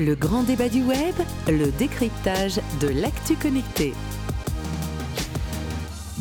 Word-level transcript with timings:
Le 0.00 0.14
grand 0.14 0.44
débat 0.44 0.70
du 0.70 0.82
web, 0.82 1.14
le 1.46 1.70
décryptage 1.72 2.58
de 2.80 2.88
l'actu 2.88 3.34
connecté. 3.34 3.92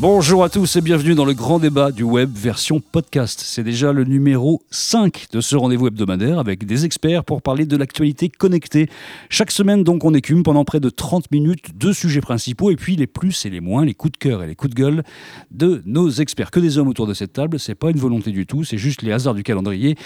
Bonjour 0.02 0.46
à 0.46 0.50
tous 0.50 0.78
et 0.78 0.82
bienvenue 0.82 1.14
dans 1.14 1.26
le 1.26 1.34
grand 1.34 1.60
débat 1.60 1.92
du 1.92 2.04
web 2.04 2.32
version 2.34 2.80
podcast. 2.80 3.42
C'est 3.44 3.66
déjà 3.66 3.92
le 3.92 4.06
numéro 4.06 4.62
5 4.72 5.26
de 5.34 5.42
ce 5.42 5.58
rendez-vous 5.58 5.88
hebdomadaire 5.88 6.40
avec 6.40 6.66
des 6.66 6.86
experts 6.86 7.26
pour 7.26 7.42
parler 7.42 7.66
de 7.66 7.76
l'actualité 7.76 8.30
connectée. 8.30 8.88
Chaque 9.30 9.52
semaine 9.52 9.84
donc 9.84 10.06
on 10.06 10.14
écume 10.14 10.44
pendant 10.44 10.64
près 10.64 10.80
de 10.80 10.90
30 10.90 11.30
minutes 11.32 11.78
deux 11.78 11.92
sujets 11.92 12.22
principaux 12.22 12.72
et 12.72 12.78
puis 12.78 12.96
les 12.96 13.08
plus 13.08 13.46
et 13.46 13.50
les 13.50 13.60
moins, 13.60 13.84
les 13.84 13.94
coups 13.94 14.14
de 14.14 14.18
cœur 14.18 14.42
et 14.42 14.48
les 14.48 14.56
coups 14.56 14.74
de 14.74 14.82
gueule 14.82 15.04
de 15.52 15.84
nos 15.86 16.10
experts. 16.10 16.50
Que 16.50 16.62
des 16.62 16.78
hommes 16.78 16.88
autour 16.88 17.06
de 17.06 17.14
cette 17.14 17.34
table, 17.34 17.60
c'est 17.60 17.76
pas 17.76 17.90
une 17.90 18.00
volonté 18.00 18.32
du 18.32 18.46
tout, 18.46 18.64
c'est 18.64 18.78
juste 18.78 19.02
les 19.02 19.12
hasards 19.12 19.36
du 19.36 19.44
calendrier 19.44 19.98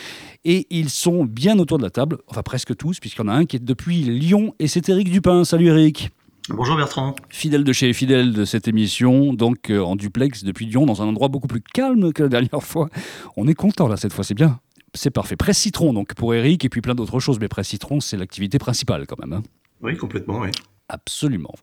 et 0.44 0.66
ils 0.72 0.90
sont 0.90 1.24
bien 1.24 1.60
autour 1.60 1.78
de 1.78 1.84
la 1.84 1.92
table, 1.92 2.18
enfin 2.26 2.42
presque 2.42 2.76
tous 2.76 3.00
puisqu'il 3.00 3.22
y 3.22 3.26
en 3.26 3.28
a 3.28 3.34
un 3.34 3.46
qui 3.46 3.58
est 3.58 3.64
depuis 3.64 4.02
Lyon 4.02 4.56
et 4.58 4.68
c'est 4.68 4.90
Eric 4.90 5.12
Dupin. 5.12 5.46
Salut 5.46 5.68
Eric. 5.68 6.10
Bonjour 6.50 6.76
Bertrand. 6.76 7.16
Fidèle 7.30 7.64
de 7.64 7.72
chez 7.74 7.94
fidèle 7.94 8.34
de 8.34 8.44
cette 8.46 8.68
émission, 8.68 9.34
donc 9.34 9.70
euh, 9.70 9.80
en 9.82 9.96
duplex 9.96 10.44
depuis 10.44 10.66
Lyon, 10.66 10.86
dans 10.86 11.02
un 11.02 11.06
endroit 11.06 11.30
beaucoup 11.30 11.48
plus 11.48 11.62
calme 11.62 12.12
que 12.12 12.24
la 12.24 12.30
dernière 12.30 12.62
fois. 12.62 12.90
On 13.38 13.48
est 13.48 13.54
content 13.54 13.88
là 13.88 13.96
cette 13.96 14.12
fois, 14.14 14.24
c'est 14.24 14.34
bien. 14.34 14.60
C'est 14.94 15.10
parfait. 15.10 15.36
Presse 15.38 15.58
Citron, 15.58 15.94
donc 15.94 16.14
pour 16.16 16.34
Eric, 16.34 16.66
et 16.66 16.70
puis 16.70 16.82
plein 16.82 16.96
d'autres 16.96 17.20
choses, 17.20 17.40
mais 17.40 17.48
Presse 17.48 17.70
Citron, 17.70 18.00
c'est 18.02 18.18
l'activité 18.18 18.60
principale 18.60 19.08
quand 19.08 19.18
même. 19.20 19.34
hein. 19.34 19.44
Oui, 19.82 19.96
complètement, 19.98 20.40
oui. 20.40 20.50
Absolument. 20.90 21.54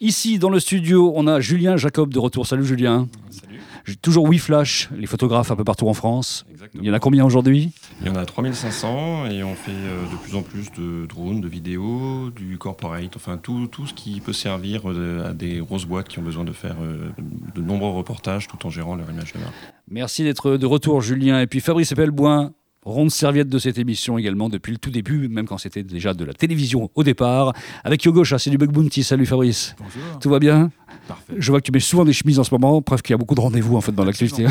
Ici, 0.00 0.38
dans 0.38 0.50
le 0.50 0.60
studio, 0.60 1.12
on 1.14 1.26
a 1.26 1.40
Julien 1.40 1.76
Jacob 1.76 2.12
de 2.12 2.18
retour. 2.18 2.46
Salut 2.46 2.64
Julien. 2.64 3.06
Salut. 3.30 3.45
J'ai 3.86 3.94
Toujours 3.94 4.28
WeFlash, 4.28 4.88
les 4.96 5.06
photographes 5.06 5.52
un 5.52 5.56
peu 5.56 5.62
partout 5.62 5.86
en 5.88 5.94
France. 5.94 6.44
Exactement. 6.50 6.82
Il 6.82 6.86
y 6.88 6.90
en 6.90 6.94
a 6.94 6.98
combien 6.98 7.24
aujourd'hui? 7.24 7.70
Il 8.00 8.08
y 8.08 8.10
en 8.10 8.16
a 8.16 8.24
3500 8.24 9.26
et 9.30 9.44
on 9.44 9.54
fait 9.54 9.70
euh, 9.70 10.02
de 10.10 10.16
plus 10.16 10.34
en 10.34 10.42
plus 10.42 10.72
de 10.76 11.06
drones, 11.06 11.40
de 11.40 11.46
vidéos, 11.46 12.30
du 12.30 12.58
corporate, 12.58 13.14
enfin 13.14 13.36
tout, 13.36 13.68
tout 13.68 13.86
ce 13.86 13.94
qui 13.94 14.18
peut 14.20 14.32
servir 14.32 14.90
euh, 14.90 15.30
à 15.30 15.32
des 15.32 15.58
grosses 15.58 15.84
boîtes 15.84 16.08
qui 16.08 16.18
ont 16.18 16.22
besoin 16.22 16.42
de 16.42 16.52
faire 16.52 16.74
euh, 16.82 17.10
de 17.54 17.60
nombreux 17.60 17.90
reportages 17.90 18.48
tout 18.48 18.66
en 18.66 18.70
gérant 18.70 18.96
leur 18.96 19.08
image 19.08 19.32
de 19.32 19.38
marque. 19.38 19.54
Merci 19.88 20.24
d'être 20.24 20.56
de 20.56 20.66
retour, 20.66 21.00
Julien. 21.00 21.40
Et 21.40 21.46
puis 21.46 21.60
Fabrice 21.60 21.94
Pelleboin, 21.94 22.52
ronde 22.86 23.10
serviette 23.10 23.48
de 23.48 23.58
cette 23.58 23.78
émission 23.78 24.16
également 24.16 24.48
depuis 24.48 24.72
le 24.72 24.78
tout 24.78 24.90
début, 24.90 25.28
même 25.28 25.46
quand 25.46 25.58
c'était 25.58 25.82
déjà 25.82 26.14
de 26.14 26.24
la 26.24 26.32
télévision 26.32 26.90
au 26.94 27.02
départ. 27.02 27.52
Avec 27.84 28.04
Yogo 28.04 28.24
c'est 28.24 28.50
du 28.50 28.58
Bug 28.58 28.70
Bounty. 28.70 29.02
Salut 29.02 29.26
Fabrice. 29.26 29.74
Bonjour. 29.78 30.18
Tout 30.20 30.30
va 30.30 30.38
bien? 30.38 30.70
Parfait. 31.08 31.34
Je 31.38 31.50
vois 31.52 31.60
que 31.60 31.66
tu 31.66 31.72
mets 31.72 31.80
souvent 31.80 32.04
des 32.04 32.12
chemises 32.12 32.38
en 32.38 32.44
ce 32.44 32.52
moment, 32.52 32.82
preuve 32.82 33.00
qu'il 33.02 33.12
y 33.12 33.14
a 33.14 33.16
beaucoup 33.18 33.34
de 33.34 33.40
rendez-vous 33.40 33.76
en 33.76 33.80
fait 33.80 33.92
dans 33.92 34.04
l'activité. 34.04 34.46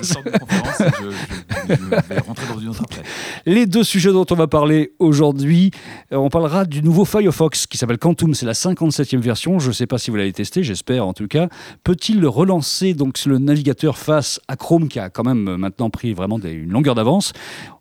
Je 0.00 0.04
sors 0.06 0.22
de 0.22 0.30
conférence 0.30 0.80
et 0.80 0.84
je, 0.98 1.74
je- 1.74 1.74
je 1.74 2.14
vais 2.14 2.20
rentrer 2.20 2.46
dans 2.52 2.58
une 2.58 2.68
autre 2.68 2.82
après. 2.84 3.02
Les 3.46 3.66
deux 3.66 3.84
sujets 3.84 4.12
dont 4.12 4.24
on 4.30 4.34
va 4.34 4.46
parler 4.46 4.92
aujourd'hui, 4.98 5.70
euh, 6.12 6.16
on 6.16 6.28
parlera 6.30 6.64
du 6.64 6.82
nouveau 6.82 7.04
Firefox 7.04 7.66
qui 7.66 7.76
s'appelle 7.78 7.98
Quantum, 7.98 8.34
c'est 8.34 8.46
la 8.46 8.52
57e 8.54 9.18
version, 9.20 9.58
je 9.58 9.68
ne 9.68 9.72
sais 9.72 9.86
pas 9.86 9.98
si 9.98 10.10
vous 10.10 10.16
l'avez 10.16 10.32
testé, 10.32 10.62
j'espère 10.62 11.06
en 11.06 11.12
tout 11.12 11.28
cas. 11.28 11.48
Peut-il 11.84 12.20
le 12.20 12.28
relancer 12.28 12.94
donc 12.94 13.22
le 13.26 13.38
navigateur 13.38 13.98
face 13.98 14.40
à 14.48 14.56
Chrome 14.56 14.88
qui 14.88 14.98
a 14.98 15.10
quand 15.10 15.24
même 15.24 15.48
euh, 15.48 15.56
maintenant 15.58 15.90
pris 15.90 16.14
vraiment 16.14 16.38
des- 16.38 16.52
une 16.52 16.70
longueur 16.70 16.94
d'avance? 16.94 17.32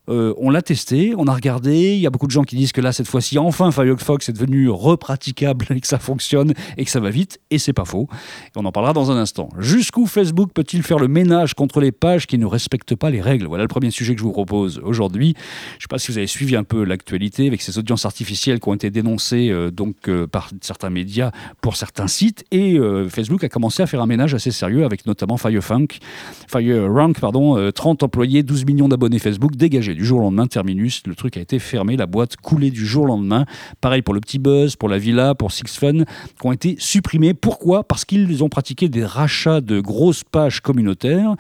Euh, 0.10 0.34
on 0.38 0.50
l'a 0.50 0.62
testé, 0.62 1.14
on 1.18 1.26
a 1.28 1.34
regardé. 1.34 1.94
Il 1.94 2.00
y 2.00 2.08
a 2.08 2.10
beaucoup 2.10 2.28
de 2.28 2.32
gens 2.32 2.44
qui 2.44 2.56
disent 2.56 2.72
que 2.72 2.82
là, 2.82 2.92
cette 2.92 3.08
fois-ci, 3.08 3.38
enfin, 3.38 3.72
Firefox 3.72 4.30
est 4.30 4.34
devenu 4.34 4.70
repraticable 4.70 5.68
et 5.76 5.80
que 5.80 5.88
ça 5.88 6.00
fonctionne 6.00 6.54
et 6.78 6.86
que 6.86 6.92
ça 6.92 7.00
va 7.00 7.10
vite. 7.10 7.40
Et 7.52 7.58
c'est 7.58 7.74
pas 7.74 7.86
faux. 7.86 8.08
On 8.56 8.66
en 8.66 8.72
parlera 8.72 8.94
dans 8.94 9.12
un 9.12 9.18
instant. 9.18 9.50
Jusqu'où 9.58 10.06
Facebook 10.06 10.52
peut-il 10.54 10.84
faire 10.84 11.00
le 11.00 11.08
ménage 11.08 11.54
contre 11.54 11.80
les 11.80 11.92
pages 11.92 12.28
qui 12.28 12.38
ne 12.38 12.46
respectent 12.46 12.96
pas 12.96 13.10
les 13.10 13.22
règles? 13.22 13.48
Voilà 13.48 13.64
le 13.64 13.68
premier 13.68 13.92
sujet 13.92 14.14
que 14.16 14.20
je 14.20 14.26
vous 14.26 14.32
propose 14.32 14.80
aujourd'hui. 14.84 15.36
Je 15.38 15.78
ne 15.78 15.82
sais 15.82 15.88
pas 15.90 16.00
si 16.00 16.12
vous 16.12 16.18
avez 16.18 16.28
suivi 16.28 16.56
un 16.56 16.64
peu 16.64 16.84
l'actualité 16.84 17.48
avec 17.48 17.62
ces 17.62 17.78
audiences 17.78 18.06
artificielles 18.06 18.60
qui 18.60 18.70
ont 18.70 18.74
été 18.74 18.90
dénoncées 18.90 19.50
euh, 19.50 19.72
euh, 20.08 20.28
par 20.28 20.50
certains 20.62 20.90
médias 20.90 21.32
pour 21.62 21.76
certains 21.76 22.08
sites. 22.08 22.46
Et 22.52 22.80
Facebook 23.10 23.44
a 23.44 23.50
commencé 23.50 23.84
à 23.84 23.88
faire 23.88 24.02
un 24.02 24.08
ménage 24.08 24.34
assez 24.34 24.52
sérieux 24.52 24.86
avec 24.86 25.06
notamment 25.06 25.38
Firefunk, 25.38 26.00
FireRank, 26.48 27.20
pardon, 27.20 27.58
euh, 27.58 27.72
30 27.72 28.04
employés, 28.04 28.44
12 28.44 28.66
millions 28.66 28.88
d'abonnés 28.88 29.20
Facebook 29.20 29.56
dégagés 29.56 29.96
du 30.00 30.06
jour 30.06 30.20
au 30.20 30.22
lendemain. 30.22 30.48
Terminus, 30.48 31.04
le 31.06 31.14
truc 31.14 31.36
a 31.36 31.42
été 31.42 31.60
fermé, 31.60 31.98
la 31.98 32.06
boîte 32.06 32.38
coulée 32.38 32.72
du 32.72 32.86
jour 32.86 33.04
au 33.04 33.08
lendemain. 33.08 33.46
Pareil 33.82 34.02
pour 34.02 34.14
le 34.14 34.22
petit 34.22 34.40
buzz, 34.40 34.78
pour 34.78 34.88
la 34.88 34.98
villa, 34.98 35.36
pour 35.36 35.52
Six 35.52 35.78
Fun, 35.78 36.06
qui 36.40 36.48
ont 36.48 36.54
été 36.54 36.78
supprimés. 36.80 37.34
Pourquoi? 37.34 37.84
Parce 37.84 38.06
qu'ils 38.06 38.42
ont 38.42 38.50
pratiqué 38.50 38.88
des 38.88 39.04
rachats 39.04 39.60
de 39.60 39.82
grosses 39.82 40.24
pages 40.24 40.62
communautaires. 40.62 41.36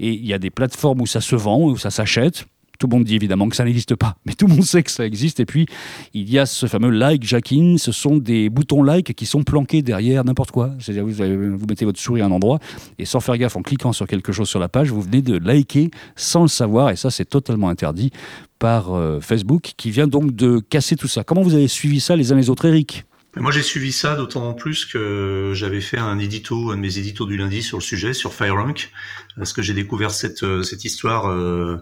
Et 0.00 0.12
il 0.12 0.26
y 0.26 0.34
a 0.34 0.40
des 0.40 0.50
plateformes 0.50 1.00
où 1.00 1.06
ça 1.06 1.20
se 1.20 1.36
vend, 1.36 1.62
où 1.62 1.76
ça 1.76 1.90
s'achète. 1.90 2.46
Tout 2.80 2.86
le 2.86 2.96
monde 2.96 3.04
dit 3.04 3.14
évidemment 3.14 3.50
que 3.50 3.56
ça 3.56 3.64
n'existe 3.66 3.94
pas, 3.94 4.16
mais 4.24 4.32
tout 4.32 4.46
le 4.46 4.54
monde 4.54 4.64
sait 4.64 4.82
que 4.82 4.90
ça 4.90 5.04
existe. 5.04 5.38
Et 5.38 5.44
puis, 5.44 5.66
il 6.14 6.30
y 6.30 6.38
a 6.38 6.46
ce 6.46 6.64
fameux 6.64 6.88
like 6.88 7.22
jacking. 7.22 7.76
Ce 7.76 7.92
sont 7.92 8.16
des 8.16 8.48
boutons 8.48 8.82
like 8.82 9.12
qui 9.12 9.26
sont 9.26 9.44
planqués 9.44 9.82
derrière 9.82 10.24
n'importe 10.24 10.50
quoi. 10.50 10.70
C'est-à-dire, 10.78 11.04
vous, 11.04 11.58
vous 11.58 11.66
mettez 11.68 11.84
votre 11.84 12.00
souris 12.00 12.22
à 12.22 12.24
un 12.24 12.30
endroit 12.30 12.58
et 12.98 13.04
sans 13.04 13.20
faire 13.20 13.36
gaffe, 13.36 13.56
en 13.56 13.62
cliquant 13.62 13.92
sur 13.92 14.06
quelque 14.06 14.32
chose 14.32 14.48
sur 14.48 14.58
la 14.60 14.70
page, 14.70 14.90
vous 14.90 15.02
venez 15.02 15.20
de 15.20 15.36
liker 15.36 15.90
sans 16.16 16.40
le 16.40 16.48
savoir. 16.48 16.88
Et 16.88 16.96
ça, 16.96 17.10
c'est 17.10 17.26
totalement 17.26 17.68
interdit 17.68 18.12
par 18.58 18.94
euh, 18.94 19.20
Facebook 19.20 19.72
qui 19.76 19.90
vient 19.90 20.06
donc 20.06 20.34
de 20.34 20.58
casser 20.58 20.96
tout 20.96 21.08
ça. 21.08 21.22
Comment 21.22 21.42
vous 21.42 21.54
avez 21.54 21.68
suivi 21.68 22.00
ça 22.00 22.16
les 22.16 22.32
uns 22.32 22.36
les 22.36 22.48
autres, 22.48 22.64
Eric? 22.64 23.04
Moi, 23.36 23.52
j'ai 23.52 23.62
suivi 23.62 23.92
ça 23.92 24.16
d'autant 24.16 24.54
plus 24.54 24.84
que 24.84 25.52
j'avais 25.54 25.80
fait 25.80 25.98
un 25.98 26.18
édito, 26.18 26.70
un 26.70 26.76
de 26.76 26.80
mes 26.80 26.98
éditos 26.98 27.26
du 27.26 27.36
lundi 27.36 27.62
sur 27.62 27.76
le 27.76 27.82
sujet, 27.82 28.12
sur 28.12 28.34
FireRank, 28.34 28.90
parce 29.36 29.52
que 29.52 29.62
j'ai 29.62 29.74
découvert 29.74 30.10
cette, 30.10 30.42
euh, 30.42 30.62
cette 30.62 30.84
histoire 30.84 31.28
euh, 31.28 31.76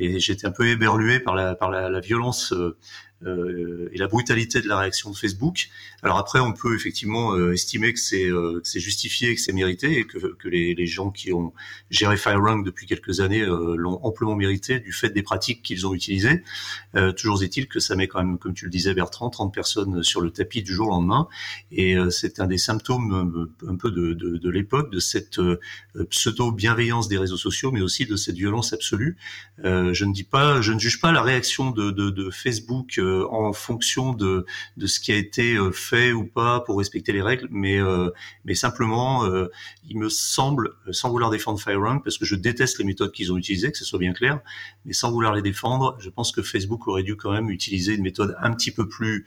et 0.00 0.18
j'étais 0.18 0.46
un 0.46 0.50
peu 0.52 0.66
éberlué 0.66 1.20
par 1.20 1.34
la, 1.34 1.54
par 1.54 1.70
la, 1.70 1.88
la 1.90 2.00
violence 2.00 2.52
euh, 2.52 2.76
et 3.26 3.98
la 3.98 4.06
brutalité 4.06 4.60
de 4.60 4.68
la 4.68 4.78
réaction 4.78 5.10
de 5.10 5.16
Facebook. 5.16 5.68
Alors 6.02 6.18
après, 6.18 6.40
on 6.40 6.52
peut 6.52 6.74
effectivement 6.74 7.34
euh, 7.34 7.52
estimer 7.52 7.92
que 7.92 8.00
c'est 8.00 8.30
euh, 8.30 8.60
que 8.60 8.78
justifié, 8.78 9.34
que 9.34 9.40
c'est 9.40 9.52
mérité, 9.52 9.98
et 9.98 10.04
que, 10.04 10.18
que 10.18 10.48
les, 10.48 10.74
les 10.74 10.86
gens 10.86 11.10
qui 11.10 11.32
ont 11.32 11.52
géré 11.90 12.16
FireRank 12.16 12.64
depuis 12.64 12.86
quelques 12.86 13.20
années 13.20 13.42
euh, 13.42 13.74
l'ont 13.76 14.00
amplement 14.02 14.34
mérité 14.34 14.80
du 14.80 14.92
fait 14.92 15.10
des 15.10 15.22
pratiques 15.22 15.62
qu'ils 15.62 15.86
ont 15.86 15.94
utilisées. 15.94 16.42
Euh, 16.96 17.12
toujours 17.12 17.42
est-il 17.42 17.68
que 17.68 17.80
ça 17.80 17.96
met 17.96 18.08
quand 18.08 18.18
même, 18.18 18.38
comme 18.38 18.54
tu 18.54 18.64
le 18.64 18.70
disais 18.70 18.94
Bertrand, 18.94 19.30
30 19.30 19.52
personnes 19.52 20.02
sur 20.02 20.20
le 20.20 20.30
tapis 20.30 20.62
du 20.62 20.72
jour 20.72 20.88
au 20.88 20.90
lendemain, 20.90 21.28
et 21.72 21.96
euh, 21.96 22.10
c'est 22.10 22.40
un 22.40 22.46
des 22.46 22.58
symptômes 22.58 23.12
euh, 23.36 23.68
un 23.68 23.76
peu 23.76 23.90
de, 23.90 24.14
de, 24.14 24.36
de 24.38 24.50
l'époque, 24.50 24.90
de 24.90 25.00
cette 25.00 25.38
euh, 25.38 25.58
pseudo-bienveillance 26.08 27.08
des 27.08 27.18
réseaux 27.18 27.36
sociaux, 27.36 27.70
mais 27.70 27.80
aussi 27.80 28.06
de 28.06 28.16
cette 28.16 28.36
violence 28.36 28.72
absolue. 28.72 29.16
Euh, 29.64 29.92
je 29.92 30.04
ne 30.04 30.12
dis 30.12 30.24
pas, 30.24 30.60
je 30.60 30.72
ne 30.72 30.78
juge 30.78 31.00
pas 31.00 31.12
la 31.12 31.22
réaction 31.22 31.70
de, 31.70 31.90
de, 31.90 32.10
de 32.10 32.30
Facebook 32.30 32.98
euh, 33.10 33.26
en 33.30 33.52
fonction 33.52 34.12
de, 34.12 34.46
de 34.76 34.86
ce 34.86 35.00
qui 35.00 35.12
a 35.12 35.16
été 35.16 35.54
euh, 35.54 35.70
fait 35.72 36.12
ou 36.12 36.24
pas 36.24 36.60
pour 36.60 36.78
respecter 36.78 37.12
les 37.12 37.22
règles, 37.22 37.48
mais, 37.50 37.78
euh, 37.78 38.10
mais 38.44 38.54
simplement, 38.54 39.24
euh, 39.24 39.48
il 39.88 39.98
me 39.98 40.08
semble, 40.08 40.74
euh, 40.86 40.92
sans 40.92 41.10
vouloir 41.10 41.30
défendre 41.30 41.60
FireRank, 41.60 42.02
parce 42.04 42.18
que 42.18 42.24
je 42.24 42.36
déteste 42.36 42.78
les 42.78 42.84
méthodes 42.84 43.12
qu'ils 43.12 43.32
ont 43.32 43.36
utilisées, 43.36 43.70
que 43.72 43.78
ce 43.78 43.84
soit 43.84 43.98
bien 43.98 44.12
clair, 44.12 44.40
mais 44.84 44.92
sans 44.92 45.10
vouloir 45.10 45.34
les 45.34 45.42
défendre, 45.42 45.96
je 46.00 46.10
pense 46.10 46.32
que 46.32 46.42
Facebook 46.42 46.86
aurait 46.88 47.02
dû 47.02 47.16
quand 47.16 47.32
même 47.32 47.50
utiliser 47.50 47.94
une 47.94 48.02
méthode 48.02 48.36
un 48.40 48.52
petit 48.52 48.70
peu 48.70 48.88
plus 48.88 49.26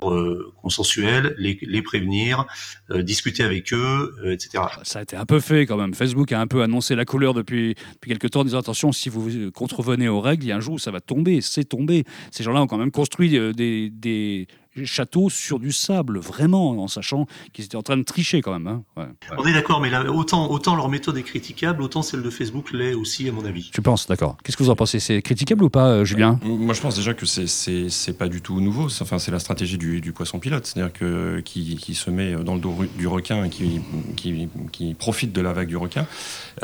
dire, 0.00 0.10
euh, 0.10 0.52
consensuelle, 0.62 1.34
les, 1.38 1.82
prévenir, 1.82 2.46
euh, 2.90 3.02
discuter 3.02 3.42
avec 3.42 3.72
eux, 3.72 4.14
euh, 4.24 4.32
etc. 4.32 4.64
Ça 4.82 5.00
a 5.00 5.02
été 5.02 5.16
un 5.16 5.24
peu 5.24 5.40
fait 5.40 5.66
quand 5.66 5.76
même. 5.76 5.94
Facebook 5.94 6.30
a 6.32 6.40
un 6.40 6.46
peu 6.46 6.62
annoncé 6.62 6.94
la 6.94 7.04
couleur 7.04 7.34
depuis, 7.34 7.74
quelques 8.06 8.30
temps 8.30 8.40
en 8.40 8.44
disant 8.44 8.58
attention, 8.58 8.92
si 8.92 9.08
vous 9.08 9.50
contrevenez 9.52 10.08
aux 10.08 10.20
règles, 10.20 10.44
il 10.44 10.48
y 10.48 10.52
a 10.52 10.56
un 10.56 10.60
jour 10.60 10.74
où 10.74 10.78
ça 10.78 10.90
va 10.90 11.00
tomber. 11.00 11.40
C'est 11.40 11.64
tombé. 11.64 12.04
Ces 12.30 12.42
gens-là 12.42 12.62
ont 12.62 12.66
quand 12.66 12.78
même 12.78 12.90
construit 12.90 13.36
euh, 13.36 13.52
des 13.52 14.46
châteaux 14.86 15.30
sur 15.30 15.58
du 15.58 15.72
sable, 15.72 16.18
vraiment, 16.18 16.70
en 16.82 16.88
sachant 16.88 17.26
qu'ils 17.52 17.64
étaient 17.64 17.76
en 17.76 17.82
train 17.82 17.96
de 17.96 18.02
tricher 18.02 18.40
quand 18.40 18.52
même. 18.52 18.66
hein. 18.66 18.82
Ouais, 18.96 19.02
ouais. 19.04 19.36
On 19.38 19.44
est 19.46 19.52
d'accord, 19.52 19.80
mais 19.80 19.90
là, 19.90 20.04
autant, 20.10 20.50
autant 20.50 20.76
leur 20.76 20.88
méthode 20.88 21.16
est 21.16 21.22
critiquable, 21.22 21.82
autant 21.82 22.02
celle 22.02 22.22
de 22.22 22.30
Facebook 22.30 22.72
l'est 22.72 22.94
aussi, 22.94 23.28
à 23.28 23.32
mon 23.32 23.44
avis. 23.44 23.70
Tu 23.72 23.82
penses, 23.82 24.06
d'accord. 24.06 24.36
Qu'est-ce 24.44 24.56
que 24.56 24.62
vous 24.62 24.70
en 24.70 24.76
pensez? 24.76 25.00
C'est 25.00 25.22
critiquable 25.22 25.64
ou 25.64 25.70
pas, 25.70 25.88
euh, 25.88 26.04
Julien? 26.04 26.38
Moi, 26.44 26.74
je 26.74 26.80
pense 26.80 26.96
déjà 26.96 27.14
que 27.14 27.26
c'est- 27.26 28.12
pas 28.18 28.28
du 28.28 28.40
tout 28.40 28.60
nouveau. 28.60 28.88
C'est- 28.88 29.02
Enfin, 29.02 29.18
c'est 29.18 29.30
la 29.30 29.38
stratégie 29.38 29.78
du, 29.78 30.00
du 30.00 30.12
poisson 30.12 30.38
pilote, 30.38 30.66
c'est-à-dire 30.66 30.92
que 30.92 31.40
qui, 31.40 31.76
qui 31.76 31.94
se 31.94 32.10
met 32.10 32.32
dans 32.34 32.54
le 32.54 32.60
dos 32.60 32.74
du 32.98 33.06
requin 33.06 33.44
et 33.44 33.48
qui, 33.50 33.80
qui, 34.16 34.48
qui 34.72 34.94
profite 34.94 35.32
de 35.32 35.40
la 35.40 35.52
vague 35.52 35.68
du 35.68 35.76
requin. 35.76 36.06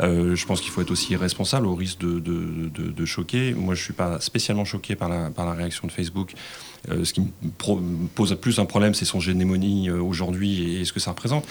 Euh, 0.01 0.35
je 0.35 0.45
pense 0.45 0.61
qu'il 0.61 0.71
faut 0.71 0.81
être 0.81 0.91
aussi 0.91 1.15
responsable 1.15 1.65
au 1.67 1.75
risque 1.75 1.99
de, 1.99 2.19
de, 2.19 2.69
de- 2.73 2.91
de 2.91 3.05
choquer. 3.05 3.53
Moi, 3.53 3.73
je 3.75 3.83
suis 3.83 3.93
pas 3.93 4.19
spécialement 4.19 4.65
choqué 4.65 4.95
par 4.95 5.09
la, 5.09 5.29
par 5.31 5.45
la 5.45 5.53
réaction 5.53 5.87
de 5.87 5.91
Facebook. 5.91 6.33
Euh, 6.89 7.03
ce 7.03 7.13
qui 7.13 7.21
me 7.21 7.27
pose 8.13 8.35
plus 8.39 8.59
un 8.59 8.65
problème, 8.65 8.93
c'est 8.93 9.05
son 9.05 9.19
hégémonie 9.19 9.89
euh, 9.89 10.01
aujourd'hui 10.01 10.75
et 10.75 10.85
ce 10.85 10.93
que 10.93 10.99
ça 10.99 11.11
représente. 11.11 11.45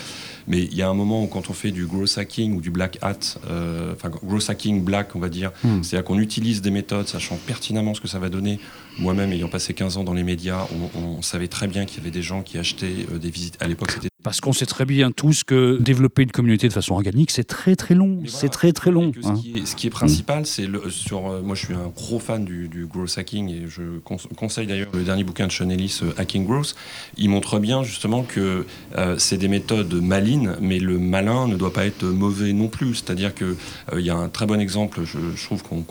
Mais 0.47 0.63
il 0.63 0.75
y 0.75 0.83
a 0.83 0.89
un 0.89 0.95
moment 0.95 1.25
où 1.25 1.27
quand 1.27 1.51
on 1.51 1.53
fait 1.53 1.71
du 1.71 1.87
gross 1.87 2.19
hacking 2.19 2.55
ou 2.55 2.61
du 2.61 2.71
black 2.71 2.99
hat, 3.03 3.39
euh, 3.51 3.93
enfin 3.95 4.11
gross 4.11 4.51
hacking 4.51 4.83
black, 4.85 5.17
on 5.17 5.21
va 5.21 5.29
dire, 5.29 5.53
Hmm. 5.63 5.83
c'est-à-dire 5.83 6.05
qu'on 6.05 6.19
utilise 6.19 6.63
des 6.63 6.71
méthodes 6.71 7.09
sachant 7.09 7.37
pertinemment 7.47 7.95
ce 7.95 8.01
que 8.01 8.09
ça 8.09 8.19
va 8.19 8.29
donner. 8.29 8.59
Moi-même, 8.99 9.33
ayant 9.33 9.49
passé 9.49 9.75
15 9.75 9.97
ans 9.97 10.05
dans 10.05 10.15
les 10.15 10.23
médias, 10.23 10.67
on, 10.95 11.01
on 11.01 11.23
savait 11.23 11.49
très 11.49 11.67
bien 11.67 11.85
qu'il 11.87 11.99
y 11.99 12.01
avait 12.01 12.11
des 12.11 12.23
gens 12.23 12.43
qui 12.43 12.59
achetaient 12.59 13.07
des 13.21 13.31
visites. 13.31 13.57
À 13.61 13.69
l'époque, 13.69 13.91
c'était 13.91 14.09
Parce 14.25 14.41
qu'on 14.41 14.55
sait 14.55 14.65
très 14.67 14.87
bien 14.87 15.13
tous 15.13 15.45
que 15.45 15.79
développer 15.81 16.23
une 16.23 16.33
communauté 16.33 16.67
de 16.67 16.73
façon 16.73 16.95
organique, 16.95 17.31
c'est 17.31 17.45
très 17.45 17.77
très 17.77 17.95
long. 17.95 18.23
C'est 18.27 18.49
très 18.49 18.73
très 18.73 18.91
long. 18.91 19.13
Ce, 19.21 19.29
hein. 19.29 19.35
qui 19.35 19.53
est, 19.59 19.67
ce 19.67 19.77
qui 19.77 19.87
est 19.87 19.91
principal, 19.91 20.47
c'est 20.47 20.67
le, 20.67 20.89
sur. 20.89 21.29
euh, 21.31 21.43
moi, 21.43 21.55
je 21.55 21.67
suis 21.67 21.75
un 21.75 21.89
gros 21.95 22.19
fan 22.19 22.43
du, 22.45 22.69
du 22.69 22.87
growth 22.87 23.19
hacking 23.19 23.51
et 23.51 23.65
je 23.69 23.99
cons- 23.99 24.17
conseille 24.35 24.67
d'ailleurs 24.67 24.89
le 24.95 25.03
dernier 25.03 25.25
bouquin 25.25 25.47
de 25.47 25.53
Sean 25.53 25.69
Ellis, 25.69 26.01
euh, 26.03 26.13
Hacking 26.17 26.47
Growth. 26.47 26.75
Il 27.19 27.29
montre 27.29 27.59
bien 27.59 27.83
justement 27.83 28.23
que 28.23 28.65
euh, 28.97 29.17
c'est 29.19 29.37
des 29.37 29.49
méthodes 29.49 29.93
malines, 29.93 30.57
mais 30.59 30.79
le 30.79 30.99
malin 30.99 31.47
ne 31.47 31.57
doit 31.57 31.75
pas 31.75 31.85
être 31.85 32.05
mauvais 32.05 32.55
non 32.55 32.69
plus. 32.69 32.95
C'est-à-dire 32.95 33.35
que 33.35 33.45
euh, 33.93 34.01
il 34.01 34.07
y 34.07 34.11
a 34.11 34.17
un 34.17 34.31
très 34.31 34.47
bon 34.47 34.59
exemple, 34.59 35.03
je, 35.05 35.19
je 35.37 35.45
trouve 35.45 35.63
qu'on 35.63 35.85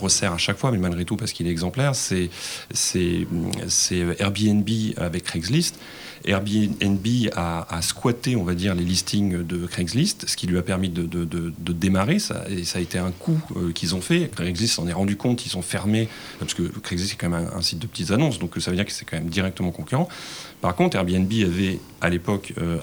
resserre 0.00 0.32
à 0.34 0.38
chaque 0.38 0.58
fois, 0.58 0.70
mais 0.70 0.76
malgré 0.78 1.06
tout 1.06 1.16
parce 1.16 1.32
qu'il 1.32 1.46
est 1.46 1.50
exemplaire, 1.50 1.94
c'est 1.94 2.28
c'est 2.72 3.26
c'est 3.68 4.04
Airbnb 4.18 4.68
avec 4.98 5.24
Craigslist. 5.24 5.78
Airbnb 6.26 7.06
a, 7.34 7.69
a 7.70 7.80
on 8.36 8.42
va 8.42 8.54
dire, 8.54 8.74
les 8.74 8.84
listings 8.84 9.46
de 9.46 9.66
Craigslist, 9.66 10.28
ce 10.28 10.36
qui 10.36 10.46
lui 10.48 10.58
a 10.58 10.62
permis 10.62 10.88
de, 10.88 11.06
démarrer. 11.72 12.18
Ça, 12.18 12.44
a 12.74 12.80
été 12.80 12.98
un 12.98 13.12
coup 13.12 13.40
euh, 13.56 13.72
qu'ils 13.72 13.94
ont 13.94 14.00
fait. 14.00 14.30
Craigslist 14.34 14.74
s'en 14.74 14.88
est 14.88 14.92
rendu 14.92 15.16
compte, 15.16 15.46
ils 15.46 15.56
ont 15.56 15.62
fermé, 15.62 16.08
parce 16.38 16.54
que 16.54 16.62
Craigslist 16.62 17.12
c'est 17.12 17.16
quand 17.16 17.28
même 17.28 17.48
un, 17.54 17.62
site 17.62 17.78
de 17.78 17.86
petites 17.86 18.10
annonces, 18.10 18.38
donc 18.38 18.54
ça 18.58 18.70
veut 18.70 18.76
dire 18.76 18.86
que 18.86 18.92
c'est 18.92 19.04
quand 19.04 19.16
même 19.16 19.28
directement 19.28 19.70
concurrent. 19.70 20.08
Par 20.60 20.74
contre, 20.74 20.96
Airbnb 20.96 21.32
avait 21.44 21.78
à 22.02 22.10
l'époque 22.10 22.52
euh, 22.58 22.78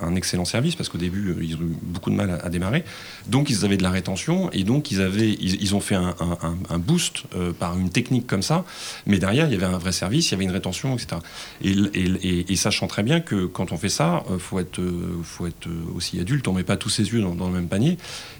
un, 0.00 0.14
excellent 0.16 0.44
service, 0.44 0.74
parce 0.74 0.88
qu'au 0.88 0.98
début, 0.98 1.30
euh, 1.30 1.44
ils 1.44 1.54
ont 1.54 1.60
eu 1.60 1.76
beaucoup 1.82 2.10
de 2.10 2.16
mal 2.16 2.40
à, 2.42 2.48
démarrer. 2.48 2.84
Donc 3.26 3.50
ils 3.50 3.64
avaient 3.64 3.76
de 3.76 3.82
la 3.82 3.90
rétention, 3.90 4.50
et 4.52 4.64
donc 4.64 4.90
ils, 4.90 5.00
avaient, 5.00 5.30
ils, 5.30 5.74
ont 5.74 5.80
fait 5.80 5.94
un, 5.96 6.78
boost 6.78 7.24
euh, 7.36 7.52
par 7.52 7.78
une 7.78 7.90
technique 7.90 8.26
comme 8.26 8.42
ça. 8.42 8.64
Mais 9.06 9.18
derrière, 9.18 9.46
il 9.46 9.52
y 9.52 9.56
avait 9.56 9.66
un 9.66 9.78
vrai 9.78 9.92
service, 9.92 10.28
il 10.28 10.32
y 10.32 10.34
avait 10.34 10.44
une 10.44 10.50
rétention, 10.50 10.94
etc. 10.94 11.20
Et, 11.62 11.70
et- 11.70 12.28
et- 12.28 12.52
et 12.52 12.56
sachant 12.56 12.86
très 12.86 13.02
bien 13.02 13.20
que 13.20 13.46
quand 13.46 13.72
on 13.72 13.76
fait 13.76 13.88
ça, 13.88 13.97
il 14.00 14.38
faut 14.38 14.58
être, 14.58 14.78
euh, 14.80 15.20
faut 15.22 15.46
être 15.46 15.66
euh, 15.66 15.94
aussi 15.96 16.18
adulte, 16.20 16.46
on 16.48 16.52
met 16.52 16.62
pas 16.64 16.76
tous 16.76 16.88
ses 16.88 17.08
yeux 17.12 17.20
dans, 17.20 17.34
dans 17.34 17.48
le 17.48 17.54
même 17.54 17.68
panier. 17.68 17.96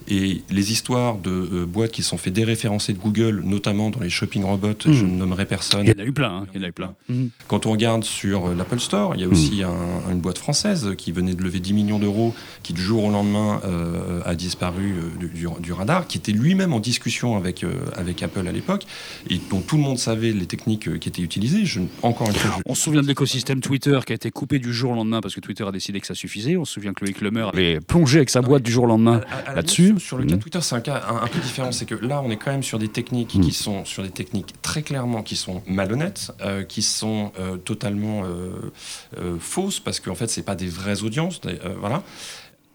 Et 0.09 0.43
les 0.51 0.73
histoires 0.73 1.19
de 1.19 1.31
euh, 1.31 1.67
boîtes 1.67 1.91
qui 1.93 2.03
se 2.03 2.09
sont 2.11 2.19
fait 2.19 2.31
déréférencer 2.31 2.93
de 2.93 2.99
Google, 2.99 3.43
notamment 3.45 3.91
dans 3.91 4.01
les 4.01 4.09
shopping 4.11 4.45
robots, 4.45 4.69
je 4.87 5.05
Mm. 5.05 5.13
ne 5.13 5.17
nommerai 5.19 5.45
personne. 5.47 5.85
Il 5.87 5.89
y 5.91 6.01
en 6.01 6.03
a 6.03 6.07
eu 6.07 6.13
plein. 6.13 6.31
hein, 6.39 6.47
Il 6.55 6.61
y 6.61 6.65
en 6.65 6.67
a 6.67 6.69
eu 6.69 6.73
plein. 6.73 6.95
Mhm. 7.09 7.31
Quand 7.47 7.67
on 7.67 7.73
regarde 7.73 8.05
sur 8.05 8.47
euh, 8.49 8.55
l'Apple 8.55 8.81
Store, 8.81 9.15
il 9.15 9.21
y 9.21 9.25
a 9.25 9.29
aussi 9.29 9.63
un- 9.63 10.11
une 10.13 10.21
boîte 10.21 10.39
française 10.39 10.91
qui 10.97 11.13
venait 11.13 11.35
de 11.35 11.43
lever 11.43 11.61
10 11.61 11.73
millions 11.75 11.99
d'euros, 11.99 12.35
qui 12.63 12.73
du 12.73 12.83
jour 12.83 13.05
au 13.05 13.11
lendemain 13.11 13.61
euh, 13.65 14.21
a 14.25 14.35
disparu 14.35 14.95
euh, 14.95 15.19
du, 15.19 15.29
du- 15.29 15.47
du 15.61 15.73
radar, 15.73 16.07
qui 16.07 16.19
était 16.19 16.33
lui-même 16.33 16.73
en 16.73 16.81
discussion 16.81 17.37
avec, 17.37 17.65
euh, 17.65 17.73
avec 17.97 18.23
Apple 18.23 18.47
à 18.47 18.53
l'époque, 18.53 18.87
et 19.31 19.39
dont 19.51 19.61
tout 19.61 19.77
le 19.77 19.83
monde 19.83 19.99
savait 19.99 20.33
les 20.33 20.47
techniques 20.47 20.89
euh, 20.89 20.99
qui 20.99 21.09
étaient 21.09 21.23
utilisées. 21.23 21.65
Je, 21.67 21.81
encore 22.03 22.29
une 22.29 22.35
fois, 22.35 22.51
je- 22.57 22.63
On 22.67 22.75
se 22.75 22.83
souvient 22.83 23.03
de 23.03 23.07
l'écosystème 23.07 23.61
Twitter 23.61 23.99
qui 24.07 24.13
a 24.13 24.15
été 24.17 24.31
coupé 24.31 24.59
du 24.59 24.73
jour 24.73 24.93
au 24.93 24.95
lendemain 24.95 25.21
parce 25.21 25.35
que 25.35 25.41
Twitter 25.49 25.65
a 25.67 25.73
décidé 25.73 25.99
que 25.99 26.06
ça 26.06 26.15
suffisait. 26.15 26.59
On 26.59 26.67
se 26.67 26.75
souvient 26.75 26.93
que 26.93 27.03
Loïc 27.06 27.23
Lemer 27.23 27.47
avait 27.50 27.81
plongé 27.81 28.19
avec 28.19 28.29
sa 28.29 28.43
boîte 28.43 28.62
du 28.62 28.71
jour 28.71 28.85
au 28.85 28.87
lendemain. 28.87 29.23
Là-dessus. 29.55 29.89
Sur, 29.97 30.00
sur 30.00 30.19
le 30.19 30.25
cas 30.25 30.33
Mhm. 30.33 30.37
de 30.39 30.43
Twitter, 30.43 30.59
c'est 30.61 30.75
un 30.75 30.81
cas 30.83 31.03
un, 31.09 31.25
un 31.25 31.27
peu 31.27 31.39
différent. 31.41 31.73
C'est 31.73 31.87
que 31.87 31.95
là, 31.95 32.21
on 32.23 32.31
est 32.31 32.37
quand 32.37 32.50
même 32.50 32.62
sur 32.62 32.79
des 32.79 32.89
techniques 32.89 33.29
qui 33.41 33.53
sont 33.53 33.87
sur 33.87 34.03
des 34.03 34.11
techniques 34.11 34.55
très 34.61 34.83
clairement 34.83 35.23
qui 35.23 35.37
sont 35.37 35.62
malhonnêtes, 35.67 36.33
euh, 36.43 36.65
qui 36.65 36.83
sont 36.83 37.33
euh, 37.41 37.56
totalement 37.56 38.25
euh, 38.27 39.37
fausses 39.41 39.81
parce 39.81 40.00
qu'en 40.00 40.15
fait, 40.15 40.29
c'est 40.29 40.43
pas 40.43 40.55
des 40.55 40.67
vraies 40.69 41.03
audiences. 41.03 41.41
des- 41.41 41.59
voilà. 41.81 42.03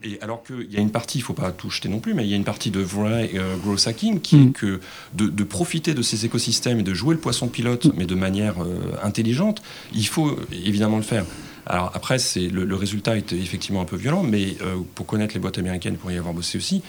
Et 0.06 0.20
alors 0.22 0.44
qu'il 0.44 0.70
y 0.70 0.76
a 0.76 0.82
une 0.82 0.92
partie, 0.92 1.20
il 1.20 1.22
faut 1.22 1.34
pas 1.34 1.52
tout 1.54 1.70
jeter 1.70 1.88
non 1.88 2.00
plus, 2.00 2.14
mais 2.14 2.26
il 2.26 2.30
y 2.30 2.34
a 2.34 2.36
une 2.36 2.44
partie 2.44 2.72
de 2.72 2.82
vrai 2.82 3.32
euh, 3.36 3.56
growth 3.64 3.88
hacking 3.88 4.20
qui 4.20 4.42
est 4.44 4.52
que 4.52 4.82
de, 5.14 5.28
de 5.28 5.44
profiter 5.46 5.94
de 5.94 6.02
ces 6.02 6.26
écosystèmes 6.26 6.80
et 6.80 6.84
de 6.84 6.94
jouer 6.94 7.14
le 7.16 7.22
poisson 7.22 7.48
pilote, 7.48 7.88
mais 7.96 8.06
de 8.06 8.16
manière 8.16 8.62
euh, 8.64 8.80
intelligente, 9.02 9.62
il 9.94 10.06
faut 10.06 10.38
évidemment 10.52 10.98
le 10.98 11.04
faire. 11.04 11.24
Alors 11.66 11.92
après, 11.94 12.20
c'est 12.20 12.48
le, 12.48 12.66
le 12.66 12.76
résultat 12.76 13.16
est 13.18 13.32
effectivement 13.34 13.82
un 13.82 13.86
peu 13.86 13.96
violent, 13.96 14.24
mais 14.24 14.56
euh, 14.62 14.76
pour 14.96 15.06
connaître 15.06 15.34
les 15.34 15.40
boîtes 15.40 15.58
américaines, 15.58 15.96
pour 15.96 16.12
y 16.12 16.18
avoir 16.18 16.34
bossé 16.34 16.58
aussi, 16.58 16.82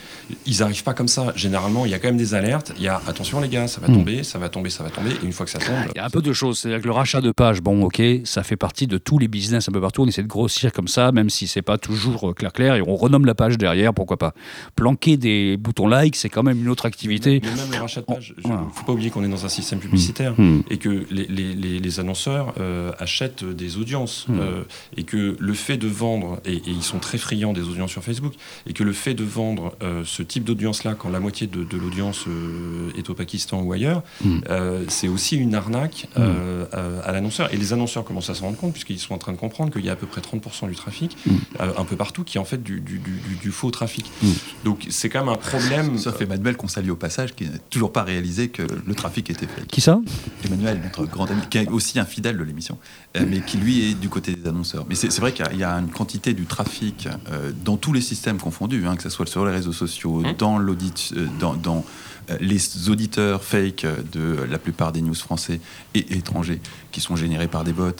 ils 0.45 0.59
n'arrivent 0.59 0.83
pas 0.83 0.93
comme 0.93 1.07
ça. 1.07 1.31
Généralement, 1.35 1.85
il 1.85 1.91
y 1.91 1.93
a 1.93 1.99
quand 1.99 2.07
même 2.09 2.17
des 2.17 2.33
alertes. 2.33 2.73
Il 2.77 2.83
y 2.83 2.87
a 2.87 3.01
attention 3.07 3.39
les 3.39 3.47
gars, 3.49 3.67
ça 3.67 3.79
va 3.81 3.87
Mm. 3.87 3.93
tomber, 3.93 4.23
ça 4.23 4.39
va 4.39 4.49
tomber, 4.49 4.69
ça 4.69 4.83
va 4.83 4.89
tomber. 4.89 5.11
Et 5.11 5.25
une 5.25 5.31
fois 5.31 5.45
que 5.45 5.51
ça 5.51 5.59
tombe, 5.59 5.75
Il 5.93 5.97
y 5.97 5.99
a 6.01 6.05
un 6.05 6.09
peu 6.09 6.21
de 6.21 6.33
choses. 6.33 6.59
C'est-à-dire 6.59 6.81
que 6.81 6.87
le 6.87 6.93
rachat 6.93 7.21
de 7.21 7.31
pages, 7.31 7.61
bon, 7.61 7.83
ok, 7.85 8.01
ça 8.25 8.43
fait 8.43 8.57
partie 8.57 8.87
de 8.87 8.97
tous 8.97 9.17
les 9.19 9.27
business 9.27 9.69
un 9.69 9.71
peu 9.71 9.81
partout. 9.81 10.01
On 10.03 10.07
essaie 10.07 10.23
de 10.23 10.27
grossir 10.27 10.71
comme 10.73 10.87
ça, 10.87 11.11
même 11.11 11.29
si 11.29 11.47
c'est 11.47 11.61
pas 11.61 11.77
toujours 11.77 12.29
euh, 12.29 12.33
clair 12.33 12.51
clair, 12.51 12.75
et 12.75 12.81
on 12.85 12.95
renomme 12.95 13.25
la 13.25 13.35
page 13.35 13.57
derrière, 13.57 13.93
pourquoi 13.93 14.17
pas. 14.17 14.33
Planquer 14.75 15.17
des 15.17 15.57
boutons 15.57 15.87
like, 15.87 16.15
c'est 16.15 16.29
quand 16.29 16.43
même 16.43 16.59
une 16.59 16.69
autre 16.69 16.85
activité. 16.85 17.41
mais 17.43 17.49
même 17.49 17.71
le 17.71 17.77
rachat 17.79 18.01
de 18.01 18.05
page, 18.05 18.33
il 18.37 18.43
Voilà. 18.47 18.61
ne 18.63 18.69
faut 18.73 18.85
pas 18.85 18.91
oublier 18.93 19.09
qu'on 19.09 19.23
est 19.23 19.29
dans 19.29 19.45
un 19.45 19.49
système 19.49 19.79
publicitaire. 19.79 20.33
Hmm. 20.37 20.61
et 20.69 20.77
que 20.77 21.05
les, 21.11 21.25
les- 21.27 21.53
les- 21.53 21.79
les 21.79 21.99
annonceurs 21.99 22.53
euh, 22.59 22.91
achètent 22.99 23.43
des 23.45 23.77
audiences 23.77 24.25
euh, 24.29 24.63
et 24.97 25.03
que 25.03 25.35
le 25.39 25.53
fait 25.53 25.77
de 25.77 25.87
vendre, 25.87 26.39
et, 26.45 26.53
et 26.55 26.61
ils 26.69 26.83
sont 26.83 26.99
très 26.99 27.17
friands 27.17 27.53
des 27.53 27.61
audiences 27.63 27.91
sur 27.91 28.03
Facebook, 28.03 28.33
et 28.67 28.73
que 28.73 28.83
le 28.83 28.93
fait 28.93 29.13
de 29.13 29.23
vendre 29.23 29.75
euh, 29.81 30.03
ce 30.05 30.23
type 30.23 30.43
d'audience-là 30.43 30.95
quand 30.95 31.09
la 31.09 31.19
moitié 31.19 31.47
de, 31.47 31.63
de 31.63 31.77
l'audience 31.77 32.25
euh, 32.27 32.89
est 32.97 33.09
au 33.09 33.13
Pakistan 33.13 33.61
ou 33.61 33.71
ailleurs, 33.73 34.03
Hmm. 34.23 34.39
euh, 34.49 34.83
c'est 34.87 35.07
aussi 35.07 35.35
une 35.35 35.55
arnaque 35.55 36.07
euh, 36.17 36.65
euh, 36.73 37.01
à 37.03 37.11
l'annonceur. 37.11 37.53
Et 37.53 37.57
les 37.57 37.73
annonceurs 37.73 38.03
commencent 38.03 38.29
à 38.29 38.35
s'en 38.35 38.45
rendre 38.45 38.57
compte 38.57 38.71
puisqu'ils 38.73 38.99
sont 38.99 39.13
en 39.13 39.17
train 39.17 39.31
de 39.33 39.37
comprendre 39.37 39.71
qu'il 39.71 39.83
y 39.85 39.89
a 39.89 39.93
à 39.93 39.95
peu 39.95 40.07
près 40.07 40.21
30% 40.21 40.67
du 40.69 40.75
trafic, 40.75 41.15
Hmm. 41.25 41.35
euh, 41.61 41.71
un 41.77 41.85
peu 41.85 41.95
partout, 41.95 42.23
qui 42.23 42.37
est 42.37 42.41
en 42.41 42.45
fait 42.45 42.61
du, 42.63 42.81
du- 42.81 42.99
du- 42.99 43.19
du- 43.27 43.35
du 43.41 43.51
faux 43.51 43.71
trafic. 43.71 44.05
Hmm. 44.23 44.31
Donc 44.63 44.85
c'est 44.89 45.09
quand 45.09 45.19
même 45.19 45.29
un 45.33 45.37
problème. 45.37 45.97
Sauf 45.97 46.19
Emmanuel 46.21 46.55
qu'on 46.57 46.67
salue 46.67 46.89
au 46.89 46.95
passage, 46.95 47.33
qui 47.35 47.45
n'a 47.45 47.57
toujours 47.69 47.91
pas 47.91 48.03
réalisé 48.03 48.49
que 48.49 48.63
le 48.85 48.95
trafic 48.95 49.29
était 49.29 49.47
fake. 49.47 49.67
Qui 49.67 49.81
ça? 49.81 49.99
Emmanuel, 50.45 50.79
notre 50.83 51.05
grand 51.05 51.29
ami, 51.29 51.41
qui 51.49 51.57
est 51.57 51.67
aussi 51.69 51.99
un 51.99 52.05
fidèle 52.05 52.37
de 52.37 52.43
l'émission, 52.43 52.77
euh, 53.17 53.25
mais 53.27 53.41
qui 53.41 53.57
lui 53.57 53.89
est 53.89 53.93
du 53.99 54.09
côté 54.09 54.33
des 54.35 54.47
annonceurs. 54.47 54.54
Mais 54.89 54.95
c'est 54.95 55.19
vrai 55.19 55.33
qu'il 55.33 55.57
y 55.57 55.63
a- 55.63 55.71
une 55.79 55.89
quantité 55.91 56.33
du 56.33 56.45
trafic 56.45 57.07
euh, 57.31 57.51
dans 57.63 57.77
tous 57.77 57.93
les 57.93 58.01
systèmes 58.01 58.37
confondus, 58.39 58.85
hein, 58.87 58.95
que 58.95 59.03
ce 59.03 59.09
soit 59.09 59.25
sur 59.27 59.45
les 59.45 59.51
réseaux 59.51 59.73
sociaux, 59.73 60.21
Mmh. 60.21 60.33
dans 60.37 60.57
l'audit, 60.57 61.13
euh, 61.17 61.27
dans, 61.39 61.53
dans, 61.55 61.83
euh, 62.29 62.37
les 62.39 62.89
auditeurs 62.89 63.43
fake 63.43 63.85
de 64.13 64.37
la 64.49 64.57
plupart 64.57 64.91
des 64.91 65.01
news 65.01 65.13
français 65.15 65.59
et 65.93 66.15
étrangers 66.17 66.59
qui 66.91 67.01
sont 67.01 67.15
générés 67.15 67.47
par 67.47 67.63
des 67.63 67.73
bots 67.73 67.91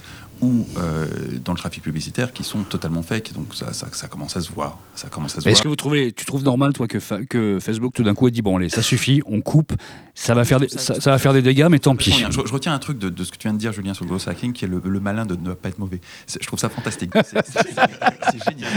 ou 0.42 0.68
euh, 0.78 1.06
dans 1.44 1.54
le 1.54 1.58
trafic 1.58 1.82
publicitaire 1.84 2.34
qui 2.34 2.44
sont 2.44 2.64
totalement 2.64 3.02
fake. 3.04 3.34
Donc 3.34 3.54
ça, 3.56 3.74
ça, 3.74 3.88
ça 3.92 4.08
commence 4.08 4.36
à 4.38 4.42
se 4.42 4.52
voir. 4.52 4.78
Ça 4.96 5.08
commence 5.10 5.38
à 5.38 5.42
se 5.42 5.50
Est-ce 5.50 5.62
que 5.62 5.68
vous 5.68 5.76
trouvez, 5.76 6.12
tu 6.12 6.26
trouves 6.26 6.44
normal, 6.44 6.74
toi, 6.74 6.88
que, 6.88 7.00
fa- 7.00 7.24
que 7.26 7.60
Facebook 7.60 7.94
tout 7.94 8.04
d'un 8.04 8.14
coup 8.16 8.28
ait 8.28 8.32
dit 8.32 8.42
bon 8.42 8.58
allez, 8.58 8.70
ça 8.70 8.82
suffit, 8.82 9.22
on 9.26 9.42
coupe, 9.42 9.74
ça 10.14 10.34
va 10.34 10.46
faire 10.46 10.60
des, 10.60 10.68
ça, 10.70 11.00
ça 11.00 11.12
va 11.12 11.18
faire 11.18 11.34
des 11.34 11.42
dégâts, 11.42 11.68
mais 11.70 11.80
tant 11.80 11.96
pis. 11.96 12.12
Je, 12.12 12.32
je 12.46 12.54
retiens 12.54 12.74
un 12.74 12.80
truc 12.80 12.98
de, 13.00 13.10
de 13.10 13.24
ce 13.24 13.32
que 13.32 13.38
tu 13.38 13.48
viens 13.48 13.54
de 13.54 13.60
dire, 13.60 13.72
Julien, 13.74 13.94
sur 13.94 14.04
le 14.06 14.10
growth 14.10 14.28
hacking, 14.28 14.54
qui 14.54 14.66
est 14.66 14.68
le, 14.68 14.82
le 14.84 15.00
malin 15.00 15.26
de 15.26 15.36
ne 15.36 15.54
pas 15.54 15.70
être 15.70 15.80
mauvais. 15.80 16.02
Je 16.28 16.46
trouve 16.46 16.60
ça 16.60 16.70
fantastique. 16.70 17.12
C'est 17.14 18.44
génial. 18.50 18.72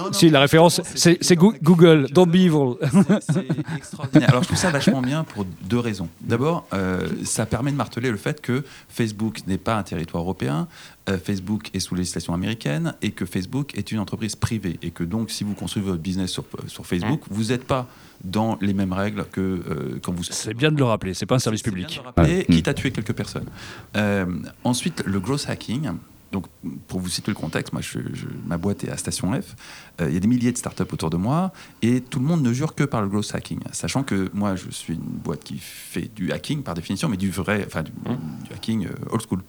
Non, 0.00 0.06
non, 0.06 0.12
Si 0.12 0.30
la 0.30 0.40
référence, 0.40 0.80
c'est 0.94 1.18
c'est 1.22 1.36
Goo- 1.36 1.54
Google, 1.62 2.06
don't 2.12 2.26
be 2.30 2.36
evil. 2.36 2.74
C'est- 3.20 3.46
extraordinaire. 3.76 4.28
Alors 4.30 4.42
je 4.42 4.48
trouve 4.48 4.58
ça 4.58 4.70
vachement 4.70 5.02
bien 5.02 5.24
pour 5.24 5.44
deux 5.62 5.78
raisons. 5.78 6.08
D'abord, 6.20 6.66
euh, 6.72 7.06
ça 7.24 7.46
permet 7.46 7.70
de 7.70 7.76
marteler 7.76 8.10
le 8.10 8.16
fait 8.16 8.40
que 8.40 8.64
Facebook 8.88 9.40
n'est 9.46 9.58
pas 9.58 9.76
un 9.76 9.82
territoire 9.82 10.22
européen, 10.22 10.68
euh, 11.08 11.18
Facebook 11.18 11.70
est 11.74 11.80
sous 11.80 11.94
législation 11.94 12.34
américaine 12.34 12.94
et 13.02 13.10
que 13.10 13.24
Facebook 13.24 13.76
est 13.76 13.92
une 13.92 13.98
entreprise 13.98 14.36
privée 14.36 14.78
et 14.82 14.90
que 14.90 15.04
donc 15.04 15.30
si 15.30 15.44
vous 15.44 15.54
construisez 15.54 15.86
votre 15.86 16.00
business 16.02 16.30
sur, 16.30 16.44
sur 16.66 16.86
Facebook, 16.86 17.20
vous 17.30 17.44
n'êtes 17.44 17.64
pas 17.64 17.86
dans 18.24 18.58
les 18.60 18.74
mêmes 18.74 18.92
règles 18.92 19.24
que 19.32 19.40
euh, 19.40 19.98
quand 20.02 20.12
vous 20.12 20.22
C'est 20.24 20.52
bien 20.54 20.70
de 20.70 20.76
le 20.76 20.84
rappeler, 20.84 21.14
c'est 21.14 21.26
pas 21.26 21.36
un 21.36 21.38
service 21.38 21.62
c'est 21.64 21.70
bien 21.70 21.84
public. 21.86 21.98
de 21.98 22.02
le 22.02 22.06
rappeler, 22.06 22.36
Ouais. 22.38 22.44
quitte 22.56 22.68
à 22.68 22.74
tuer 22.74 22.90
quelques 22.90 23.14
personnes. 23.14 23.48
Euh, 23.96 24.26
ensuite, 24.64 25.02
le 25.06 25.18
growth 25.20 25.46
hacking. 25.48 25.90
Donc, 26.32 26.46
pour 26.86 27.00
vous 27.00 27.08
situer 27.08 27.32
le 27.32 27.36
contexte, 27.36 27.72
moi, 27.72 27.82
je, 27.82 27.98
je- 28.14 28.26
ma 28.46 28.56
boîte 28.56 28.84
est 28.84 28.88
à 28.90 28.96
Station 28.96 29.32
F. 29.32 29.56
Euh, 30.00 30.06
Il 30.08 30.14
y 30.14 30.16
a 30.16 30.20
des 30.20 30.28
milliers 30.28 30.52
de 30.52 30.56
startups 30.58 30.84
autour 30.92 31.10
de 31.10 31.16
moi 31.16 31.52
et 31.82 32.00
tout 32.00 32.20
le 32.20 32.24
monde 32.24 32.42
ne 32.42 32.52
jure 32.52 32.76
que 32.76 32.84
par 32.84 33.02
le 33.02 33.08
growth 33.08 33.34
hacking. 33.34 33.58
Sachant 33.72 34.04
que 34.04 34.30
moi, 34.32 34.54
je 34.54 34.70
suis 34.70 34.94
une 34.94 35.00
boîte 35.00 35.42
qui 35.42 35.58
fait 35.58 36.08
du 36.14 36.30
hacking 36.30 36.62
par 36.62 36.74
définition, 36.74 37.08
mais 37.08 37.16
du 37.16 37.30
vrai, 37.30 37.64
enfin, 37.66 37.82
du, 37.82 37.90
du 37.90 38.52
hacking 38.54 38.86
euh, 38.86 38.90
old 39.10 39.22
school. 39.28 39.42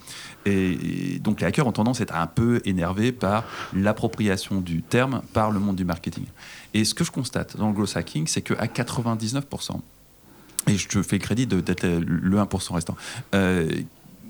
Et, 0.45 1.13
et 1.15 1.19
donc, 1.19 1.41
les 1.41 1.45
hackers 1.47 1.67
ont 1.67 1.71
tendance 1.71 1.99
à 1.99 2.03
être 2.03 2.15
un 2.15 2.25
peu 2.27 2.61
énervés 2.65 3.11
par 3.11 3.43
l'appropriation 3.73 4.59
du 4.59 4.81
terme 4.81 5.21
par 5.33 5.51
le 5.51 5.59
monde 5.59 5.75
du 5.75 5.85
marketing. 5.85 6.25
Et 6.73 6.83
ce 6.83 6.95
que 6.95 7.03
je 7.03 7.11
constate 7.11 7.57
dans 7.57 7.67
le 7.67 7.73
growth 7.75 7.95
hacking, 7.95 8.25
c'est 8.25 8.41
qu'à 8.41 8.65
99%, 8.65 9.79
et 10.67 10.77
je 10.77 10.87
te 10.87 11.01
fais 11.03 11.17
le 11.17 11.21
crédit 11.21 11.45
d'être 11.47 11.85
le 11.87 12.37
1% 12.37 12.73
restant. 12.73 12.95
Euh, 13.35 13.69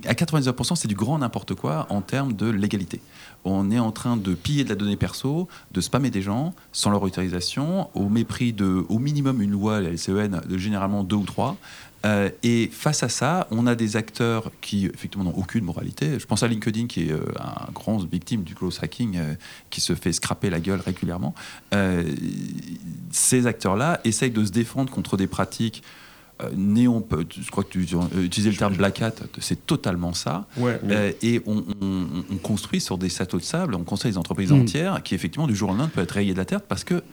à 0.06 0.14
99%, 0.14 0.76
c'est 0.76 0.88
du 0.88 0.96
grand 0.96 1.20
n'importe 1.20 1.54
quoi 1.54 1.88
en 1.90 2.02
termes 2.02 2.34
de 2.34 2.50
légalité. 2.50 3.02
On 3.44 3.72
est 3.72 3.80
en 3.80 3.92
train 3.92 4.18
de 4.18 4.34
piller 4.34 4.64
de 4.64 4.70
la 4.70 4.76
donnée 4.76 4.96
perso, 4.96 5.48
de 5.72 5.82
spammer 5.82 6.10
des 6.10 6.22
gens 6.22 6.54
sans 6.72 6.92
leur 6.92 7.02
autorisation, 7.02 7.90
au 7.96 8.10
mépris 8.10 8.54
de, 8.54 8.86
au 8.90 9.00
minimum, 9.00 9.42
une 9.42 9.52
loi, 9.52 9.82
la 9.82 9.90
LCEN, 9.90 10.42
de 10.48 10.58
généralement 10.58 11.04
deux 11.04 11.16
ou 11.16 11.26
trois. 11.26 11.58
Euh, 12.04 12.30
et 12.42 12.70
face 12.72 13.04
à 13.04 13.10
ça, 13.10 13.48
on 13.52 13.68
a 13.68 13.76
des 13.76 13.96
acteurs 13.96 14.52
qui, 14.62 14.88
effectivement, 14.88 15.26
n'ont 15.26 15.38
aucune 15.38 15.64
moralité. 15.64 16.20
Je 16.20 16.26
pense 16.26 16.42
à 16.42 16.48
LinkedIn, 16.48 16.88
qui 16.88 17.08
est 17.08 17.12
euh, 17.12 17.26
un 17.40 17.72
grand 17.72 17.98
victime 17.98 18.44
du 18.44 18.56
growth 18.56 18.80
hacking, 18.82 19.18
euh, 19.18 19.36
qui 19.70 19.82
se 19.82 19.94
fait 19.94 20.12
scraper 20.12 20.50
la 20.50 20.60
gueule 20.60 20.80
régulièrement. 20.80 21.36
Euh, 21.74 22.04
ces 23.12 23.46
acteurs-là 23.46 24.02
essayent 24.04 24.32
de 24.32 24.44
se 24.44 24.52
défendre 24.52 24.92
contre 24.92 25.16
des 25.16 25.28
pratiques 25.28 25.84
Néon, 26.56 27.02
peut- 27.02 27.26
je 27.30 27.50
crois 27.52 27.64
que 27.64 27.70
tu 27.72 27.86
euh, 27.96 28.24
utilisais 28.24 28.50
le 28.52 28.56
terme 28.58 28.76
Black 28.76 29.02
Hat, 29.02 29.14
c'est 29.40 29.66
totalement 29.66 30.14
ça. 30.14 30.48
Ouais, 30.58 30.80
Euh, 30.90 31.12
et 31.22 31.42
on, 31.46 31.64
on- 31.82 32.06
on 32.32 32.38
construit 32.38 32.82
sur 32.82 32.98
des 32.98 33.10
châteaux 33.10 33.38
de 33.40 33.44
sable, 33.44 33.76
on 33.76 33.84
construit 33.84 34.12
des 34.12 34.18
entreprises 34.18 34.52
Mm. 34.52 34.62
entières 34.62 35.04
qui, 35.04 35.16
effectivement, 35.16 35.48
du 35.48 35.56
jour 35.56 35.70
au 35.70 35.72
lendemain, 35.74 35.90
peuvent 35.94 36.04
être 36.04 36.12
rayées 36.12 36.34
de 36.34 36.38
la 36.38 36.46
terre 36.46 36.62
parce 36.62 36.84
que 36.84 37.04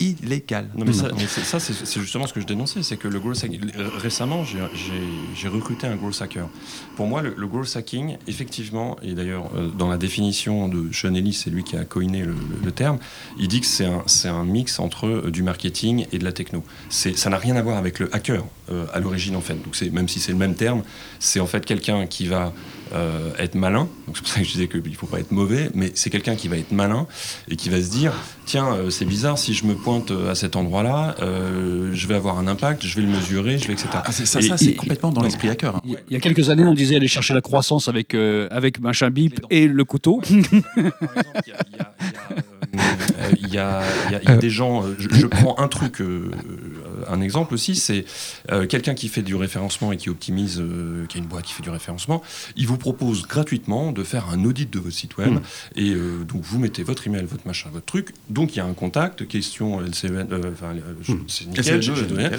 illégal. 0.00 0.68
Non, 0.76 0.84
mais 0.86 0.92
ça, 0.92 1.08
mais 1.16 1.26
c'est- 1.26 1.44
ça, 1.44 1.60
c'est 1.60 2.00
justement 2.00 2.26
ce 2.26 2.32
que 2.32 2.40
je 2.40 2.46
dénonçais, 2.46 2.82
c'est 2.82 2.96
que 2.96 3.08
le 3.08 3.18
hacking. 3.18 3.70
Récemment, 3.98 4.44
j'ai- 4.44 5.48
recruté 5.48 5.86
un 5.86 5.96
growth 5.96 6.22
hacker. 6.22 6.48
Pour 6.96 7.06
moi, 7.06 7.22
le, 7.22 7.34
le 7.36 7.48
hacking, 7.76 8.16
effectivement, 8.28 8.96
et 9.02 9.14
d'ailleurs, 9.14 9.50
euh, 9.56 9.68
dans 9.68 9.88
la 9.88 9.98
définition 9.98 10.68
de 10.68 10.92
Sean 10.92 11.14
Ellis, 11.14 11.34
c'est 11.34 11.50
lui 11.50 11.64
qui 11.64 11.76
a 11.76 11.84
coiné 11.84 12.24
le, 12.24 12.72
terme, 12.72 12.98
il 13.38 13.48
dit 13.48 13.60
que 13.60 13.66
c'est 13.66 14.28
un, 14.28 14.44
mix 14.44 14.78
entre 14.78 15.06
euh, 15.06 15.30
du 15.30 15.42
marketing 15.42 16.06
et 16.12 16.18
de 16.18 16.24
la 16.24 16.32
techno. 16.32 16.64
Ça 16.88 17.30
n'a 17.30 17.36
rien 17.36 17.56
à 17.56 17.62
voir 17.62 17.76
avec 17.76 17.98
le 17.98 18.14
hacker 18.14 18.44
euh, 18.70 18.86
à 18.94 19.00
l'origine, 19.00 19.36
en 19.36 19.40
fait. 19.40 19.54
Donc, 19.54 19.80
même 19.92 20.08
si 20.08 20.20
c'est 20.20 20.32
le 20.32 20.38
même 20.38 20.54
terme, 20.54 20.82
c'est 21.18 21.40
en 21.40 21.46
fait 21.46 21.66
quelqu'un 21.66 22.06
qui 22.06 22.26
va 22.26 22.52
euh, 22.92 23.30
être 23.38 23.54
malin. 23.54 23.88
Donc, 24.06 24.16
c'est 24.16 24.20
pour 24.22 24.28
ça 24.28 24.40
que 24.40 24.46
je 24.46 24.52
disais 24.52 24.68
qu'il 24.68 24.82
ne 24.82 24.94
faut 24.96 25.06
pas 25.06 25.20
être 25.20 25.30
mauvais, 25.32 25.70
mais 25.74 25.92
c'est 25.94 26.10
quelqu'un 26.10 26.34
qui 26.36 26.48
va 26.48 26.56
être 26.56 26.72
malin 26.72 27.06
et 27.48 27.56
qui 27.56 27.68
va 27.68 27.80
se 27.80 27.90
dire 27.90 28.12
tiens, 28.46 28.72
euh, 28.72 28.90
c'est 28.90 29.04
bizarre, 29.04 29.38
si 29.38 29.54
je 29.54 29.64
me 29.64 29.74
pointe 29.74 30.10
euh, 30.10 30.30
à 30.30 30.34
cet 30.34 30.56
endroit-là, 30.56 31.14
euh, 31.22 31.90
je 31.92 32.06
vais 32.08 32.14
avoir 32.16 32.38
un 32.38 32.46
impact, 32.48 32.84
je 32.84 32.96
vais 32.96 33.02
le 33.02 33.08
mesurer, 33.08 33.58
je 33.58 33.66
vais, 33.68 33.74
etc. 33.74 33.88
Ah, 33.94 34.10
c'est 34.10 34.26
ça, 34.26 34.40
Et- 34.40 34.42
ça 34.42 34.56
c'est 34.56 34.74
complètement 34.74 35.12
dans 35.12 35.22
l'esprit 35.22 35.48
hacker. 35.48 35.76
hein. 35.76 35.82
Il 35.84 35.96
y 36.10 36.16
a- 36.16 36.20
quelques 36.20 36.50
années, 36.50 36.64
on 36.64 36.74
disait 36.74 36.96
aller 36.96 37.06
chercher 37.08 37.32
la 37.34 37.40
croissance 37.42 37.86
avec, 37.88 38.14
euh, 38.14 38.48
avec 38.50 38.80
machin 38.80 39.10
bip 39.10 39.40
et 39.50 39.68
le 39.68 39.84
couteau. 39.84 40.20
Par 40.20 40.30
exemple, 40.30 40.48
il 41.46 41.48
y 41.48 41.52
a- 41.52 41.56
il 41.72 41.76
y 41.76 41.80
a- 41.80 41.94
il 42.72 42.78
y 42.78 42.78
a, 42.78 42.80
euh, 43.20 43.30
il 43.40 43.48
y 43.54 43.58
a- 43.58 43.82
il 44.08 44.12
y 44.12 44.14
a- 44.16 44.20
il 44.22 44.28
y 44.28 44.32
a 44.32 44.36
des 44.36 44.50
gens. 44.50 44.84
euh, 44.84 44.96
Je, 44.98 45.08
je 45.12 45.26
prends 45.26 45.58
un 45.58 45.68
truc, 45.68 46.00
euh, 46.00 46.30
euh, 46.32 46.79
un 47.08 47.20
exemple 47.20 47.54
aussi, 47.54 47.74
c'est 47.76 48.04
euh, 48.50 48.66
quelqu'un 48.66 48.94
qui 48.94 49.08
fait 49.08 49.22
du 49.22 49.34
référencement 49.34 49.92
et 49.92 49.96
qui 49.96 50.08
optimise, 50.10 50.58
euh, 50.60 51.06
qui 51.06 51.18
a 51.18 51.20
une 51.20 51.26
boîte 51.26 51.44
qui 51.44 51.52
fait 51.52 51.62
du 51.62 51.70
référencement. 51.70 52.22
Il 52.56 52.66
vous 52.66 52.76
propose 52.78 53.22
gratuitement 53.26 53.92
de 53.92 54.02
faire 54.04 54.28
un 54.30 54.44
audit 54.44 54.70
de 54.70 54.78
votre 54.78 54.94
site 54.94 55.16
web 55.16 55.30
Mm. 55.34 55.40
et 55.76 55.90
euh, 55.90 56.24
donc 56.24 56.42
vous 56.42 56.58
mettez 56.58 56.82
votre 56.82 57.06
email, 57.06 57.24
votre 57.24 57.46
machin, 57.46 57.68
votre 57.72 57.86
truc. 57.86 58.10
Donc 58.28 58.54
il 58.54 58.58
y 58.58 58.60
a 58.60 58.64
un 58.66 58.72
contact, 58.74 59.26
question 59.28 59.80
LCN, 59.80 60.26
enfin, 60.52 60.74
euh, 60.74 60.80
je- 61.02 61.12
Mm. 61.12 61.24
c'est 61.28 61.44
Et 61.44 61.78
nickel. 61.78 62.38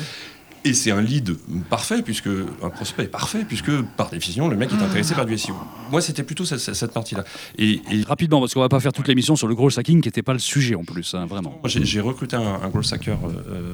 Et 0.64 0.76
c'est 0.76 0.92
un 0.92 1.02
lead 1.02 1.36
parfait, 1.72 2.04
puisque 2.04 2.28
un 2.62 2.70
prospect 2.70 3.06
est 3.06 3.08
parfait, 3.08 3.44
puisque 3.48 3.72
par 3.98 4.12
définition, 4.12 4.48
le 4.48 4.56
mec 4.56 4.70
est 4.72 4.76
intéressé 4.76 5.16
par 5.16 5.26
du 5.26 5.36
SEO. 5.36 5.56
Moi, 5.90 6.02
c'était 6.02 6.22
plutôt 6.22 6.46
cette, 6.46 6.92
partie-là. 6.94 7.24
Et, 7.58 7.82
et 7.90 8.04
Rapidement, 8.04 8.40
parce 8.40 8.54
qu'on 8.54 8.60
va 8.60 8.70
pas 8.70 8.80
faire 8.80 8.94
toute 8.94 9.08
l'émission 9.08 9.36
sur 9.36 9.48
le 9.48 9.56
gros 9.56 9.76
hacking 9.80 10.02
qui 10.02 10.08
n'était 10.08 10.22
pas 10.22 10.34
le 10.34 10.40
sujet 10.40 10.76
en 10.76 10.84
plus, 10.84 11.16
hein, 11.16 11.26
vraiment. 11.26 11.60
j'ai 11.66 12.00
recruté 12.00 12.36
un, 12.36 12.60
un 12.62 12.70
growth 12.70 12.94
hacker 12.94 13.18
euh, 13.26 13.74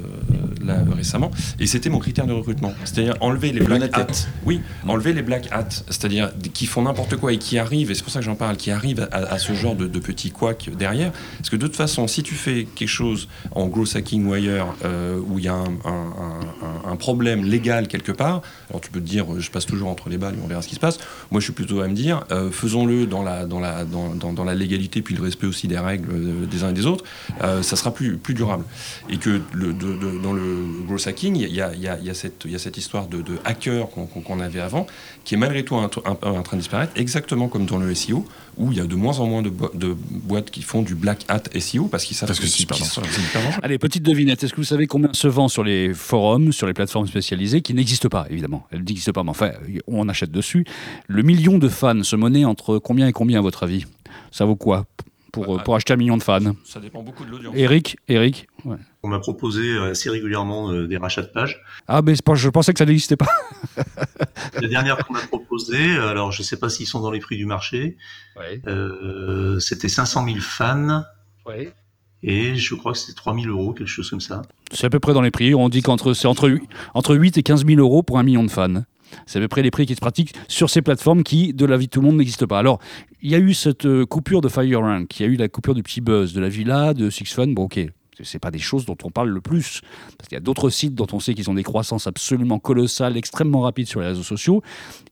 là, 0.68 0.78
récemment, 0.96 1.32
et 1.60 1.66
c'était 1.66 1.90
mon 1.90 2.00
critère 2.00 2.28
de 2.28 2.34
recrutement. 2.34 2.74
C'est-à-dire 2.86 3.16
enlever 3.22 3.52
les 3.52 3.62
black 3.62 3.98
hats. 3.98 4.08
Oui, 4.46 4.62
enlever 4.88 5.14
les 5.14 5.22
black 5.24 5.48
hats, 5.52 5.68
c'est-à-dire 5.90 6.32
qui 6.54 6.66
font 6.68 6.84
n'importe 6.84 7.16
quoi 7.18 7.34
et 7.34 7.38
qui 7.38 7.58
arrivent, 7.58 7.90
et 7.92 7.96
c'est 7.96 8.04
pour 8.04 8.12
ça 8.12 8.20
que 8.20 8.26
j'en 8.26 8.36
parle, 8.36 8.58
qui 8.58 8.70
arrivent 8.72 9.08
à, 9.12 9.18
à 9.18 9.40
ce 9.40 9.54
genre 9.54 9.76
de, 9.76 9.88
de 9.88 10.00
petits 10.00 10.32
couacs 10.32 10.70
derrière. 10.78 11.12
Parce 11.38 11.50
que 11.50 11.56
de 11.56 11.66
toute 11.68 11.76
façon, 11.76 12.08
si 12.08 12.22
tu 12.24 12.36
fais 12.36 12.68
quelque 12.76 12.88
chose 12.90 13.28
en 13.52 13.68
growth 13.68 13.96
hacking 13.96 14.26
ou 14.28 14.34
ailleurs, 14.34 14.76
euh, 14.86 15.20
où 15.28 15.40
il 15.40 15.46
y 15.46 15.48
a 15.48 15.54
un, 15.54 15.66
un- 15.86 16.14
un- 16.86 16.92
un 16.92 16.96
problème 16.96 17.44
légal 17.44 17.88
quelque 17.88 18.12
part, 18.12 18.42
alors 18.70 18.82
tu 18.82 18.92
peux 18.92 19.00
te 19.00 19.06
dire, 19.08 19.26
euh, 19.34 19.40
je 19.40 19.50
passe 19.52 19.66
toujours 19.66 19.90
entre 19.90 20.10
les 20.10 20.18
balles 20.18 20.36
et 20.36 20.40
on 20.44 20.48
verra 20.48 20.62
ce 20.62 20.68
qui 20.68 20.76
se 20.76 20.80
passe. 20.80 20.98
Moi, 21.32 21.40
je 21.40 21.46
suis 21.46 21.54
plutôt 21.54 21.82
à 21.82 21.88
me 21.88 21.94
dire, 21.94 22.24
euh, 22.32 22.52
faisons-le 22.52 23.06
dans 23.06 23.24
la, 23.24 23.46
dans, 23.46 23.60
la, 23.60 23.86
dans, 23.86 24.14
dans- 24.16 24.34
dans 24.34 24.44
la 24.44 24.56
légalité, 24.56 25.02
puis 25.02 25.16
le 25.16 25.24
respect 25.24 25.48
aussi 25.48 25.68
des 25.68 25.80
règles 25.80 26.10
euh, 26.12 26.46
des 26.46 26.64
uns 26.64 26.70
et 26.70 26.74
des 26.74 26.86
autres, 26.86 27.04
ça 27.62 27.76
sera 27.76 27.94
plus, 27.94 28.18
plus 28.18 28.34
durable. 28.34 28.64
Et 29.10 29.18
que 29.18 29.42
le, 29.54 29.74
de- 29.74 29.94
de- 29.98 30.22
dans 30.22 30.34
le 30.34 30.57
growth 30.88 31.08
hacking, 31.08 31.36
il 31.36 31.54
y 31.54 31.62
a, 31.62 31.74
il 31.74 31.82
y 31.82 31.88
a- 31.88 31.98
il 32.00 32.06
y 32.06 32.10
a 32.10 32.14
cette, 32.14 32.44
il 32.46 32.52
y 32.52 32.56
a 32.56 32.60
cette 32.60 32.78
histoire 32.78 33.08
de, 33.08 33.22
de 33.22 33.38
hacker 33.46 33.88
qu'on 33.90 34.40
avait 34.40 34.60
avant, 34.60 34.88
qui 35.24 35.36
est 35.36 35.38
malgré 35.38 35.64
tout 35.64 35.76
en 35.76 35.88
train 35.90 36.58
de 36.58 36.62
disparaître, 36.62 36.92
exactement 36.96 37.48
comme 37.48 37.66
dans 37.66 37.78
le 37.78 37.94
SEO, 37.94 38.26
où 38.58 38.72
il 38.72 38.78
y 38.78 38.82
a 38.82 38.86
de 38.86 38.96
moins 38.96 39.20
en 39.20 39.28
moins 39.28 39.42
de, 39.42 39.50
bo- 39.50 39.70
de 39.74 39.96
boîtes 40.10 40.50
qui 40.52 40.62
font 40.62 40.82
du 40.82 40.96
black 40.96 41.26
hat 41.28 41.44
SEO, 41.60 41.86
parce 41.88 42.06
qu'ils 42.06 42.16
savent 42.18 42.28
Parce 42.28 42.40
que 42.40 42.46
c'est 42.48 42.58
c'est 42.58 42.64
hyper 42.64 42.78
dangereux. 42.78 43.60
Allez, 43.62 43.78
petite 43.78 44.04
devinette. 44.04 44.44
Est-ce 44.44 44.52
que 44.54 44.58
vous 44.58 44.64
savez 44.64 44.88
combien 44.88 45.10
se 45.14 45.28
vend 45.28 45.48
sur 45.48 45.64
les 45.64 45.94
forums, 45.94 46.52
sur 46.52 46.66
les 46.68 46.74
plateformes 46.74 47.08
spécialisées, 47.08 47.62
qui 47.62 47.74
n'existent 47.74 48.10
pas, 48.10 48.26
évidemment? 48.30 48.66
Elles 48.72 48.80
n'existent 48.84 49.12
pas, 49.14 49.24
mais 49.24 49.30
enfin, 49.30 49.52
on 49.88 50.10
achète 50.10 50.32
dessus. 50.32 50.66
Le 51.08 51.22
million 51.24 51.58
de 51.58 51.70
fans 51.70 52.04
se 52.04 52.16
monnaie 52.16 52.46
entre 52.46 52.80
combien 52.80 53.08
et 53.08 53.14
combien, 53.14 53.40
à 53.40 53.42
votre 53.42 53.64
avis? 53.64 53.86
Ça 54.32 54.46
vaut 54.46 54.56
quoi? 54.56 54.86
Pour, 55.32 55.56
euh, 55.56 55.60
pour 55.64 55.76
acheter 55.76 55.94
un 55.94 55.98
million 55.98 56.18
de 56.18 56.24
fans 56.24 56.40
Ça 56.64 56.80
dépend 56.80 57.04
beaucoup 57.04 57.26
de 57.26 57.32
l'audience. 57.32 57.54
Eric 57.56 57.98
Eric 58.08 58.48
ouais. 58.66 58.78
On 59.04 59.08
m'a 59.10 59.20
proposé 59.20 59.78
assez 59.78 60.10
régulièrement 60.10 60.72
euh, 60.72 60.88
des 60.88 60.98
rachats 60.98 61.22
de 61.22 61.28
pages. 61.28 61.62
Ah, 61.88 62.02
mais 62.02 62.16
c'est 62.16 62.24
pas- 62.26 62.36
je 62.36 62.50
pensais 62.50 62.74
que 62.74 62.80
ça 62.80 62.86
n'existait 62.86 63.16
pas. 63.18 63.28
La 64.62 64.68
dernière 64.68 64.98
qu'on 65.06 65.14
m'a 65.14 65.20
proposée, 65.22 65.98
alors 65.98 66.32
je 66.32 66.44
sais 66.44 66.58
pas 66.58 66.70
s'ils 66.70 66.88
sont 66.88 67.02
dans 67.02 67.12
les 67.12 67.20
prix 67.20 67.38
du 67.38 67.46
marché, 67.46 67.98
euh, 68.68 69.60
c'était 69.60 69.90
500 69.90 70.26
000 70.26 70.38
fans 70.40 71.04
et 72.24 72.56
je 72.56 72.76
crois 72.76 72.94
que 72.94 72.98
c'était 72.98 73.14
3 73.14 73.36
000 73.36 73.48
euros, 73.48 73.74
quelque 73.74 73.88
chose 73.88 74.10
comme 74.10 74.20
ça. 74.22 74.42
C'est 74.72 74.86
à 74.86 74.90
peu 74.90 75.00
près 75.00 75.14
dans 75.14 75.22
les 75.22 75.32
prix. 75.32 75.54
On 75.56 75.70
dit 75.70 75.82
qu'entre 75.82 76.14
c'est 76.14 76.28
entre, 76.28 76.58
entre 76.94 77.16
8 77.16 77.38
et 77.38 77.44
15 77.44 77.66
000 77.66 77.80
euros 77.80 78.04
pour 78.04 78.18
un 78.20 78.24
million 78.24 78.44
de 78.44 78.50
fans. 78.52 78.84
C'est 79.26 79.40
à 79.40 79.42
peu 79.42 79.48
près 79.48 79.62
les 79.62 79.72
prix 79.72 79.86
qui 79.86 79.96
se 79.96 80.00
pratiquent 80.00 80.34
sur 80.48 80.70
ces 80.70 80.82
plateformes 80.82 81.24
qui, 81.24 81.54
de 81.54 81.66
la 81.66 81.78
vie 81.78 81.88
de 81.88 81.92
tout 81.92 82.02
le 82.02 82.08
monde, 82.08 82.18
n'existent 82.18 82.48
pas. 82.48 82.60
Alors, 82.60 82.80
il 83.22 83.32
y 83.32 83.36
a 83.36 83.40
eu 83.40 83.54
cette 83.54 83.86
euh, 83.86 84.06
coupure 84.06 84.42
de 84.42 84.50
FireRank, 84.50 85.20
il 85.20 85.24
y 85.24 85.26
a 85.30 85.32
eu 85.32 85.36
la 85.36 85.48
coupure 85.48 85.74
du 85.74 85.84
petit 85.84 86.02
buzz, 86.02 86.34
de 86.34 86.42
la 86.42 86.50
Villa, 86.50 86.94
de 86.94 87.10
Six 87.10 87.34
Fun. 87.34 87.48
Bon, 87.48 87.64
ok, 87.64 87.80
c'est 88.24 88.40
pas 88.40 88.52
des 88.52 88.60
choses 88.60 88.86
dont 88.86 88.98
on 89.04 89.12
parle 89.12 89.30
le 89.30 89.42
plus. 89.42 89.82
Parce 90.18 90.28
qu'il 90.28 90.36
y 90.36 90.38
a 90.38 90.42
d'autres 90.42 90.70
sites 90.70 90.96
dont 90.96 91.08
on 91.14 91.20
sait 91.20 91.34
qu'ils 91.34 91.50
ont 91.50 91.54
des 91.54 91.64
croissances 91.64 92.08
absolument 92.08 92.60
colossales, 92.60 93.18
extrêmement 93.18 93.62
rapides 93.62 93.88
sur 93.88 94.02
les 94.02 94.08
réseaux 94.08 94.24
sociaux. 94.24 94.62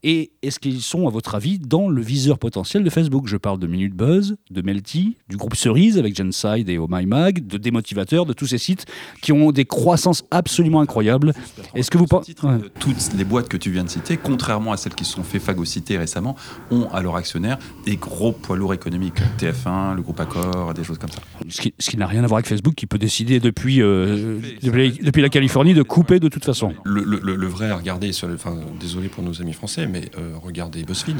Et 0.03 0.31
est-ce 0.41 0.59
qu'ils 0.59 0.81
sont, 0.81 1.07
à 1.07 1.11
votre 1.11 1.35
avis, 1.35 1.59
dans 1.59 1.89
le 1.89 2.01
viseur 2.01 2.37
potentiel 2.37 2.83
de 2.83 2.89
Facebook? 2.89 3.27
Je 3.27 3.37
parle 3.37 3.59
de 3.59 3.67
Minute 3.67 3.93
Buzz, 3.93 4.35
de 4.51 4.61
Melty, 4.61 5.17
du 5.29 5.37
groupe 5.37 5.55
Cerise 5.55 5.97
avec 5.97 6.15
Genside 6.15 6.69
et 6.69 6.77
Oh 6.77 6.87
My 6.89 7.05
Mag, 7.05 7.45
de 7.45 7.57
Démotivateur, 7.57 8.25
de 8.25 8.33
tous 8.33 8.47
ces 8.47 8.57
sites 8.57 8.85
qui 9.21 9.31
ont 9.31 9.51
des 9.51 9.65
croissances 9.65 10.23
absolument 10.31 10.81
incroyables. 10.81 11.33
Est-ce 11.73 11.89
que 11.89 11.97
vous 11.97 12.07
pensez 12.07 12.35
euh, 12.43 12.59
Toutes 12.79 13.13
les 13.17 13.23
boîtes 13.23 13.49
que 13.49 13.57
tu 13.57 13.71
viens 13.71 13.83
de 13.83 13.89
citer, 13.89 14.17
contrairement 14.17 14.71
à 14.71 14.77
celles 14.77 14.95
qui 14.95 15.05
se 15.05 15.13
sont 15.13 15.23
fait 15.23 15.39
phagocyter 15.39 15.97
récemment, 15.97 16.35
ont 16.71 16.87
à 16.89 17.01
leur 17.01 17.15
actionnaire 17.15 17.57
des 17.85 17.97
gros 17.97 18.31
poids 18.31 18.55
lourds 18.55 18.73
économiques. 18.73 19.19
TF1, 19.39 19.95
le 19.95 20.01
groupe 20.01 20.19
Accor, 20.19 20.73
des 20.73 20.83
choses 20.83 20.97
comme 20.97 21.11
ça. 21.11 21.21
Ce 21.49 21.61
qui, 21.61 21.71
qui 21.71 21.97
n'a 21.97 22.07
rien 22.07 22.23
à 22.23 22.27
voir 22.27 22.37
avec 22.37 22.47
Facebook, 22.47 22.75
qui 22.75 22.87
peut 22.87 22.94
décider 22.97 23.39
depuis, 23.39 23.81
euh, 23.81 24.39
depuis, 24.63 24.91
depuis 25.01 25.21
la 25.21 25.29
Californie 25.29 25.73
de 25.73 25.83
couper 25.83 26.19
de 26.19 26.27
toute 26.29 26.45
façon. 26.45 26.73
Le, 26.83 27.03
le- 27.03 27.47
vrai 27.47 27.69
à 27.69 27.75
regarder, 27.77 28.11
enfin, 28.35 28.57
désolé 28.79 29.07
pour 29.07 29.23
nos 29.23 29.41
amis 29.41 29.53
français, 29.53 29.87
mais 29.87 30.09
euh, 30.17 30.33
regardez 30.41 30.83
BuzzFeed. 30.83 31.17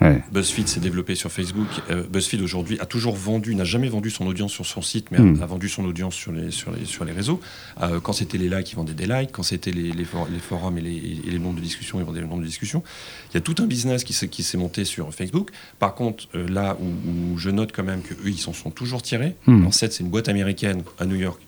Ouais. 0.00 0.22
BuzzFeed 0.32 0.66
s'est 0.68 0.80
développé 0.80 1.14
sur 1.14 1.30
Facebook. 1.30 1.68
Euh, 1.90 2.02
BuzzFeed 2.10 2.42
aujourd'hui 2.42 2.78
a 2.80 2.84
toujours 2.86 3.14
vendu, 3.14 3.54
n'a 3.54 3.64
jamais 3.64 3.88
vendu 3.88 4.10
son 4.10 4.26
audience 4.26 4.52
sur 4.52 4.66
son 4.66 4.82
site, 4.82 5.10
mais 5.10 5.18
Hmm. 5.18 5.40
a, 5.40 5.44
a 5.44 5.46
vendu 5.46 5.68
son 5.68 5.84
audience 5.84 6.14
sur 6.14 6.32
les, 6.32 6.50
sur 6.50 6.72
les, 6.72 6.84
sur 6.84 7.04
les 7.04 7.12
réseaux. 7.12 7.40
Euh, 7.80 8.00
quand 8.00 8.12
c'était 8.12 8.36
les 8.36 8.48
likes, 8.48 8.72
ils 8.72 8.76
vendaient 8.76 8.92
des 8.94 9.06
likes. 9.06 9.30
Quand 9.32 9.44
c'était 9.44 9.70
les, 9.70 9.92
les, 9.92 10.04
for- 10.04 10.28
les 10.30 10.40
forums 10.40 10.76
et 10.78 10.80
les, 10.80 10.96
et 10.96 11.30
les 11.30 11.38
nombres 11.38 11.56
de 11.56 11.60
discussions, 11.62 12.00
ils 12.00 12.04
vendaient 12.04 12.20
le 12.20 12.26
nombre 12.26 12.42
de 12.42 12.46
discussions. 12.46 12.82
Il 13.30 13.34
y 13.34 13.36
a 13.38 13.40
tout 13.40 13.54
un 13.62 13.66
business 13.66 14.04
qui 14.04 14.12
s'est, 14.12 14.58
monté 14.58 14.84
sur 14.84 15.14
Facebook. 15.14 15.50
Par 15.78 15.94
contre, 15.94 16.28
euh, 16.34 16.48
là 16.48 16.76
où, 16.80 17.32
où 17.32 17.38
je 17.38 17.50
note 17.50 17.70
quand 17.72 17.84
même 17.84 18.02
qu'eux, 18.02 18.16
ils 18.26 18.38
s'en 18.38 18.52
sont 18.52 18.70
toujours 18.70 19.00
tirés. 19.02 19.36
Hmm. 19.46 19.60
Alors, 19.60 19.74
7, 19.74 19.92
c'est 19.92 20.02
une 20.02 20.10
boîte 20.10 20.28
américaine 20.28 20.82
à 20.98 21.06
New 21.06 21.16
York. 21.16 21.40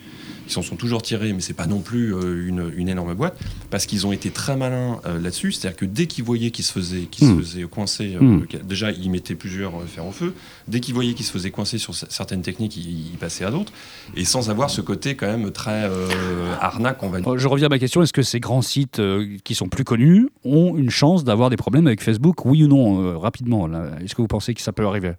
Ils 0.46 0.52
s'en 0.52 0.62
sont 0.62 0.76
toujours 0.76 1.02
tirés, 1.02 1.32
mais 1.32 1.40
c'est 1.40 1.52
pas 1.54 1.66
non 1.66 1.80
plus 1.80 2.14
euh, 2.14 2.46
une, 2.48 2.70
une 2.76 2.88
énorme 2.88 3.14
boîte, 3.14 3.36
parce 3.70 3.84
qu'ils 3.86 4.06
ont 4.06 4.12
été 4.12 4.30
très 4.30 4.56
malins 4.56 5.00
euh, 5.04 5.18
là-dessus. 5.20 5.52
C'est-à-dire 5.52 5.76
que 5.76 5.84
dès 5.84 6.06
qu'ils 6.06 6.24
voyaient 6.24 6.50
qu'ils 6.52 6.64
se 6.64 6.72
faisaient, 6.72 7.02
qu'ils 7.10 7.26
Hmm. 7.28 7.36
se 7.38 7.42
faisaient 7.42 7.62
coincer, 7.64 8.14
euh, 8.14 8.20
Hmm. 8.20 8.46
déjà 8.64 8.92
ils 8.92 9.10
mettaient 9.10 9.34
plusieurs 9.34 9.72
fers 9.86 10.06
au 10.06 10.12
feu. 10.12 10.34
Dès 10.68 10.80
qu'ils 10.80 10.94
voyaient 10.94 11.14
qu'ils 11.14 11.26
se 11.26 11.32
faisaient 11.32 11.50
coincer 11.50 11.78
sur 11.78 11.94
certaines 11.94 12.42
techniques, 12.42 12.76
ils, 12.76 13.10
ils 13.12 13.18
passaient 13.18 13.44
à 13.44 13.50
d'autres, 13.50 13.72
et 14.16 14.24
sans 14.24 14.48
avoir 14.50 14.70
ce 14.70 14.80
côté 14.80 15.14
quand 15.16 15.26
même 15.26 15.50
très 15.50 15.90
arnaque, 16.60 17.02
on 17.02 17.08
va 17.08 17.20
dire. 17.20 17.38
Je 17.38 17.48
reviens 17.48 17.66
à 17.66 17.70
ma 17.70 17.78
question, 17.78 18.02
est-ce 18.02 18.12
que 18.12 18.22
ces 18.22 18.40
grands 18.40 18.62
sites 18.62 19.00
qui 19.44 19.54
sont 19.54 19.68
plus 19.68 19.84
connus 19.84 20.28
ont 20.44 20.76
une 20.76 20.90
chance 20.90 21.24
d'avoir 21.24 21.50
des 21.50 21.56
problèmes 21.56 21.86
avec 21.86 22.02
Facebook? 22.02 22.44
Oui 22.44 22.62
ou 22.64 22.68
non, 22.68 23.18
rapidement 23.18 23.68
Est-ce 24.02 24.14
que 24.14 24.22
vous 24.22 24.28
pensez 24.28 24.54
que 24.54 24.60
ça 24.60 24.72
peut 24.72 24.86
arriver? 24.86 25.12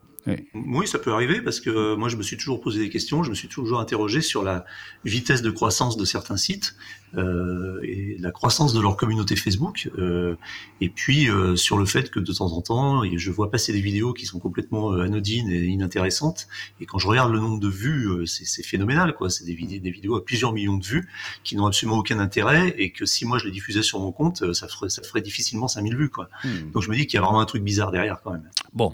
Oui, 0.53 0.88
ça 0.88 1.00
peut 1.00 1.12
arriver 1.12 1.41
parce 1.41 1.60
que 1.60 1.69
euh, 1.69 1.96
moi, 1.96 2.10
je 2.10 2.17
me 2.17 2.24
suis 2.24 2.38
toujours 2.38 2.62
posé 2.62 2.79
des 2.79 2.89
questions, 2.89 3.24
je 3.24 3.29
me 3.29 3.36
suis 3.36 3.48
toujours 3.48 3.79
interrogé 3.79 4.22
sur 4.22 4.43
la 4.43 4.65
vitesse 5.05 5.41
de 5.41 5.51
croissance 5.51 5.98
de 5.98 6.05
certains 6.05 6.38
sites 6.38 6.75
euh, 7.15 7.79
et 7.84 8.17
la 8.19 8.31
croissance 8.31 8.74
de 8.74 8.81
leur 8.81 8.98
communauté 8.98 9.36
Facebook, 9.36 9.89
euh, 9.98 10.36
et 10.81 10.89
puis 10.89 11.29
euh, 11.29 11.55
sur 11.55 11.77
le 11.77 11.86
fait 11.86 12.12
que 12.12 12.19
de 12.19 12.34
temps 12.34 12.51
en 12.51 12.62
temps, 12.62 13.03
je 13.15 13.31
vois 13.31 13.50
passer 13.50 13.72
des 13.72 13.79
vidéos 13.79 14.13
qui 14.13 14.25
sont 14.25 14.39
complètement 14.39 14.91
euh, 14.91 15.03
anodines 15.03 15.50
et 15.50 15.65
inintéressantes, 15.65 16.48
et 16.81 16.86
quand 16.86 16.98
je 16.98 17.07
regarde 17.07 17.31
le 17.31 17.39
nombre 17.39 17.60
de 17.60 17.69
vues, 17.69 18.07
euh, 18.07 18.25
c'est 18.25 18.46
c'est 18.46 18.63
phénoménal, 18.63 19.13
quoi. 19.13 19.29
C'est 19.29 19.46
des, 19.46 19.53
vidéos, 19.53 19.79
des 19.79 19.91
vidéos 19.91 20.15
à 20.15 20.25
plusieurs 20.25 20.51
millions 20.51 20.77
de 20.77 20.86
vues 20.86 21.07
qui 21.43 21.55
n'ont 21.55 21.65
absolument 21.65 21.98
aucun 21.98 22.19
intérêt, 22.19 22.75
et 22.77 22.91
que 22.91 23.05
si 23.05 23.25
moi 23.25 23.38
je 23.38 23.46
les 23.46 23.51
diffusais 23.51 23.84
sur 23.84 24.00
mon 24.00 24.12
compte, 24.12 24.53
ça 24.53 24.67
ferait, 24.67 24.89
ça 24.89 25.01
ferait 25.01 25.22
difficilement 25.22 25.67
5000 25.67 25.96
vues, 25.96 26.10
quoi. 26.10 26.29
Donc 26.74 26.84
je 26.84 26.89
me 26.89 26.96
dis 26.96 27.07
qu'il 27.07 27.17
y 27.17 27.24
a 27.24 27.25
vraiment 27.25 27.39
un 27.39 27.46
truc 27.46 27.63
bizarre 27.63 27.91
derrière, 27.91 28.19
quand 28.22 28.31
même. 28.31 28.50
Bon, 28.74 28.91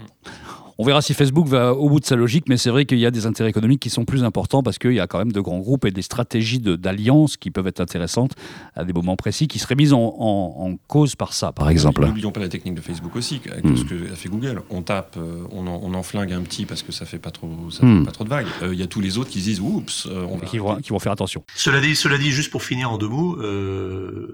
On 0.76 0.84
verra 0.84 1.02
si 1.02 1.14
Facebook 1.14 1.46
va 1.46 1.72
au 1.72 1.88
bout 1.88 2.00
de 2.00 2.04
sa 2.04 2.16
logique, 2.16 2.46
mais 2.48 2.56
c'est 2.56 2.70
vrai 2.70 2.84
qu'il 2.84 2.98
y 2.98 3.06
a 3.06 3.12
des 3.12 3.26
intérêts 3.26 3.50
économiques 3.50 3.80
qui 3.80 3.90
sont 3.90 4.04
plus 4.04 4.24
importants 4.24 4.64
parce 4.64 4.78
qu'il 4.78 4.92
y 4.92 5.00
a 5.00 5.06
quand 5.06 5.18
même 5.18 5.30
de 5.30 5.40
grands 5.40 5.60
groupes 5.60 5.84
et 5.84 5.92
des 5.92 6.02
stratégies 6.02 6.58
d'alliance 6.58 7.36
qui 7.36 7.52
peuvent 7.52 7.68
être 7.68 7.80
intéressantes 7.80 8.32
à 8.74 8.84
des 8.84 8.92
moments 8.92 9.14
précis 9.14 9.46
qui 9.46 9.60
seraient 9.60 9.76
mises 9.76 9.92
en, 9.92 10.76
cause 10.88 11.14
par 11.14 11.32
ça, 11.32 11.52
par 11.52 11.68
exemple. 11.68 12.04
N'oublions 12.04 12.32
pas 12.32 12.40
la 12.40 12.48
technique 12.48 12.74
de 12.74 12.80
Facebook 12.80 13.14
aussi, 13.14 13.36
hmm. 13.36 13.76
ce 13.76 13.84
que 13.84 14.12
a 14.12 14.16
fait 14.16 14.28
Google. 14.28 14.62
On 14.70 14.82
tape, 14.82 15.16
euh, 15.16 15.44
on, 15.52 15.66
en, 15.66 16.02
flingue 16.02 16.32
un 16.32 16.42
petit 16.42 16.66
parce 16.66 16.82
que 16.82 16.90
ça 16.90 17.06
fait 17.06 17.18
pas 17.18 17.30
trop, 17.30 17.48
ça 17.70 17.86
hmm. 17.86 18.00
fait 18.00 18.06
pas 18.06 18.12
trop 18.12 18.24
de 18.24 18.28
vagues. 18.28 18.46
Euh, 18.62 18.74
il 18.74 18.80
y 18.80 18.82
a 18.82 18.86
tous 18.86 19.00
les 19.00 19.16
autres 19.18 19.30
qui 19.30 19.40
disent 19.40 19.60
oups, 19.60 20.06
euh, 20.10 20.26
on 20.28 20.38
qui, 20.38 20.58
vont, 20.58 20.76
qui 20.76 20.90
vont 20.90 20.98
faire 20.98 21.12
attention. 21.12 21.44
Cela 21.54 21.80
dit, 21.80 21.94
cela 21.94 22.18
dit, 22.18 22.32
juste 22.32 22.50
pour 22.50 22.62
finir 22.64 22.90
en 22.90 22.98
deux 22.98 23.08
mots, 23.08 23.38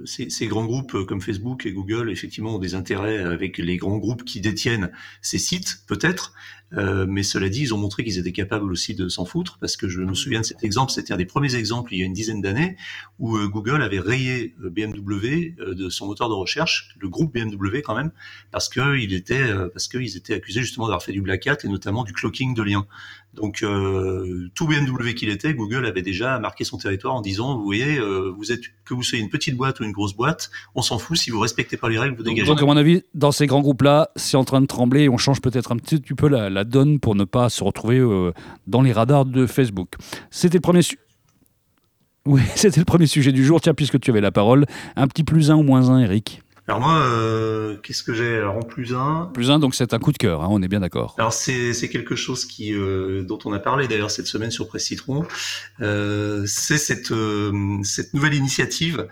ces, 0.07 0.31
ces, 0.31 0.47
grands 0.47 0.65
groupes 0.65 1.05
comme 1.07 1.21
Facebook 1.21 1.67
et 1.67 1.73
Google, 1.73 2.11
effectivement, 2.11 2.55
ont 2.55 2.59
des 2.59 2.75
intérêts 2.75 3.19
avec 3.19 3.59
les 3.59 3.77
grands 3.77 3.99
groupes 3.99 4.25
qui 4.25 4.41
détiennent 4.41 4.91
ces 5.21 5.39
sites, 5.39 5.83
peut-être. 5.87 6.30
Euh, 6.73 7.07
mais 7.09 7.23
cela 7.23 7.49
dit, 7.49 7.63
ils 7.63 7.75
ont 7.75 7.79
montré 7.79 8.05
qu'ils 8.05 8.19
étaient 8.19 8.33
capables 8.33 8.71
aussi 8.71 8.95
de 8.95 9.09
s'en 9.09 9.25
foutre, 9.25 9.59
parce 9.59 9.77
que 9.77 9.89
je 9.89 10.01
me 10.01 10.15
souviens 10.15 10.41
de 10.41 10.47
cet 10.47 10.63
exemple, 10.63 10.93
c'était 10.93 11.13
un 11.13 11.17
des 11.17 11.27
premiers 11.27 11.55
exemples 11.57 11.95
il 11.95 11.99
y 11.99 12.03
a 12.03 12.07
une 12.07 12.13
dizaine 12.13 12.41
d'années, 12.41 12.77
où 13.19 13.37
euh, 13.37 13.49
Google 13.49 13.83
avait 13.83 14.01
rayé 14.01 14.55
euh, 14.63 14.71
BMW 14.71 15.55
de 15.75 15.89
son 15.91 16.07
moteur 16.07 16.29
de 16.29 16.35
recherche, 16.35 16.95
le 17.01 17.09
groupe 17.09 17.35
BMW 17.35 17.83
quand 17.83 17.95
même, 17.95 18.13
parce 18.53 18.69
qu'ils 18.69 19.15
étaient 19.15 20.35
accusés 20.35 20.63
justement 20.63 20.87
d'avoir 20.87 21.03
fait 21.03 21.13
du 21.13 21.23
black 21.23 21.47
hat 21.47 21.59
et 21.65 21.69
notamment 21.69 22.05
du 22.05 22.13
clocking 22.13 22.55
de 22.55 22.63
liens. 22.63 22.87
Donc 23.35 23.65
tout 24.55 24.67
BMW 24.67 25.15
qu'il 25.15 25.29
était, 25.29 25.55
Google 25.55 25.87
avait 25.87 26.03
déjà 26.03 26.39
marqué 26.39 26.65
son 26.65 26.79
territoire 26.79 27.15
en 27.15 27.21
disant, 27.21 27.57
vous 27.57 27.65
voyez, 27.65 28.01
vous 28.37 28.51
êtes 28.51 28.63
que 28.85 28.95
vous 28.95 29.03
soyez 29.03 29.23
une 29.23 29.31
petite 29.31 29.57
boîte 29.57 29.81
ou 29.81 29.85
une 29.85 29.93
grosse 29.93 30.15
boîte, 30.15 30.51
on 30.75 30.83
s'en 30.83 30.99
fout 30.99 31.17
si 31.17 31.31
vous 31.31 31.39
respectez 31.39 31.77
pas 31.77 31.89
les 31.89 31.99
règles, 31.99 32.17
vous 32.17 32.23
dégagez. 32.23 32.47
Donc 32.49 32.61
à 32.61 32.67
mon 32.67 32.77
avis, 32.77 33.03
dans 33.15 33.31
ces 33.31 33.47
grands 33.47 33.61
groupes-là, 33.61 34.11
c'est 34.17 34.37
en 34.37 34.45
train 34.45 34.61
de 34.61 34.67
trembler, 34.67 35.09
on 35.09 35.17
change 35.17 35.41
peut-être 35.41 35.73
un 35.73 35.77
petit 35.77 36.01
peu 36.01 36.29
la 36.29 36.65
donne 36.65 36.99
pour 36.99 37.15
ne 37.15 37.25
pas 37.25 37.49
se 37.49 37.63
retrouver 37.63 37.99
euh, 37.99 38.33
dans 38.67 38.83
les 38.83 38.93
radars 38.93 39.25
de 39.25 39.47
Facebook. 39.47 39.95
C'était 40.31 40.59
le 40.59 40.63
premier 40.63 40.81
Oui, 42.27 42.43
c'était 42.55 42.81
le 42.81 42.85
premier 42.85 43.07
sujet 43.07 43.33
du 43.33 43.45
jour. 43.45 43.61
Tiens, 43.61 43.75
puisque 43.75 44.01
tu 44.01 44.11
avais 44.11 44.21
la 44.21 44.33
parole, 44.33 44.67
un 44.97 45.07
petit 45.07 45.25
plus 45.25 45.51
un 45.51 45.57
ou 45.57 45.63
moins 45.63 45.91
un, 45.91 46.01
Eric? 46.01 46.43
Alors 46.69 46.81
moi, 46.81 47.01
euh, 47.01 47.77
qu'est-ce 47.83 48.03
que 48.03 48.13
j'ai? 48.13 48.37
Alors 48.37 48.57
en 48.57 48.63
plus 48.63 48.95
un. 48.95 49.31
Plus 49.33 49.51
un, 49.51 49.59
donc 49.59 49.75
c'est 49.75 49.93
un 49.95 49.99
coup 49.99 50.13
de 50.13 50.19
cœur, 50.19 50.43
hein, 50.43 50.49
on 50.51 50.63
est 50.63 50.69
bien 50.69 50.81
d'accord. 50.81 51.15
Alors 51.19 51.33
c'est 51.33 51.89
quelque 51.89 52.15
chose 52.15 52.45
qui 52.45 52.75
euh, 52.75 53.23
dont 53.23 53.39
on 53.45 53.53
a 53.53 53.59
parlé 53.59 53.89
d'ailleurs 53.89 54.11
cette 54.11 54.27
semaine 54.27 54.51
sur 54.51 54.69
Presse 54.69 54.85
Citron. 54.85 55.25
Euh, 55.81 56.45
c'est 56.47 56.79
cette 56.79 57.13
cette 57.83 58.15
nouvelle 58.15 58.35
initiative 58.35 59.09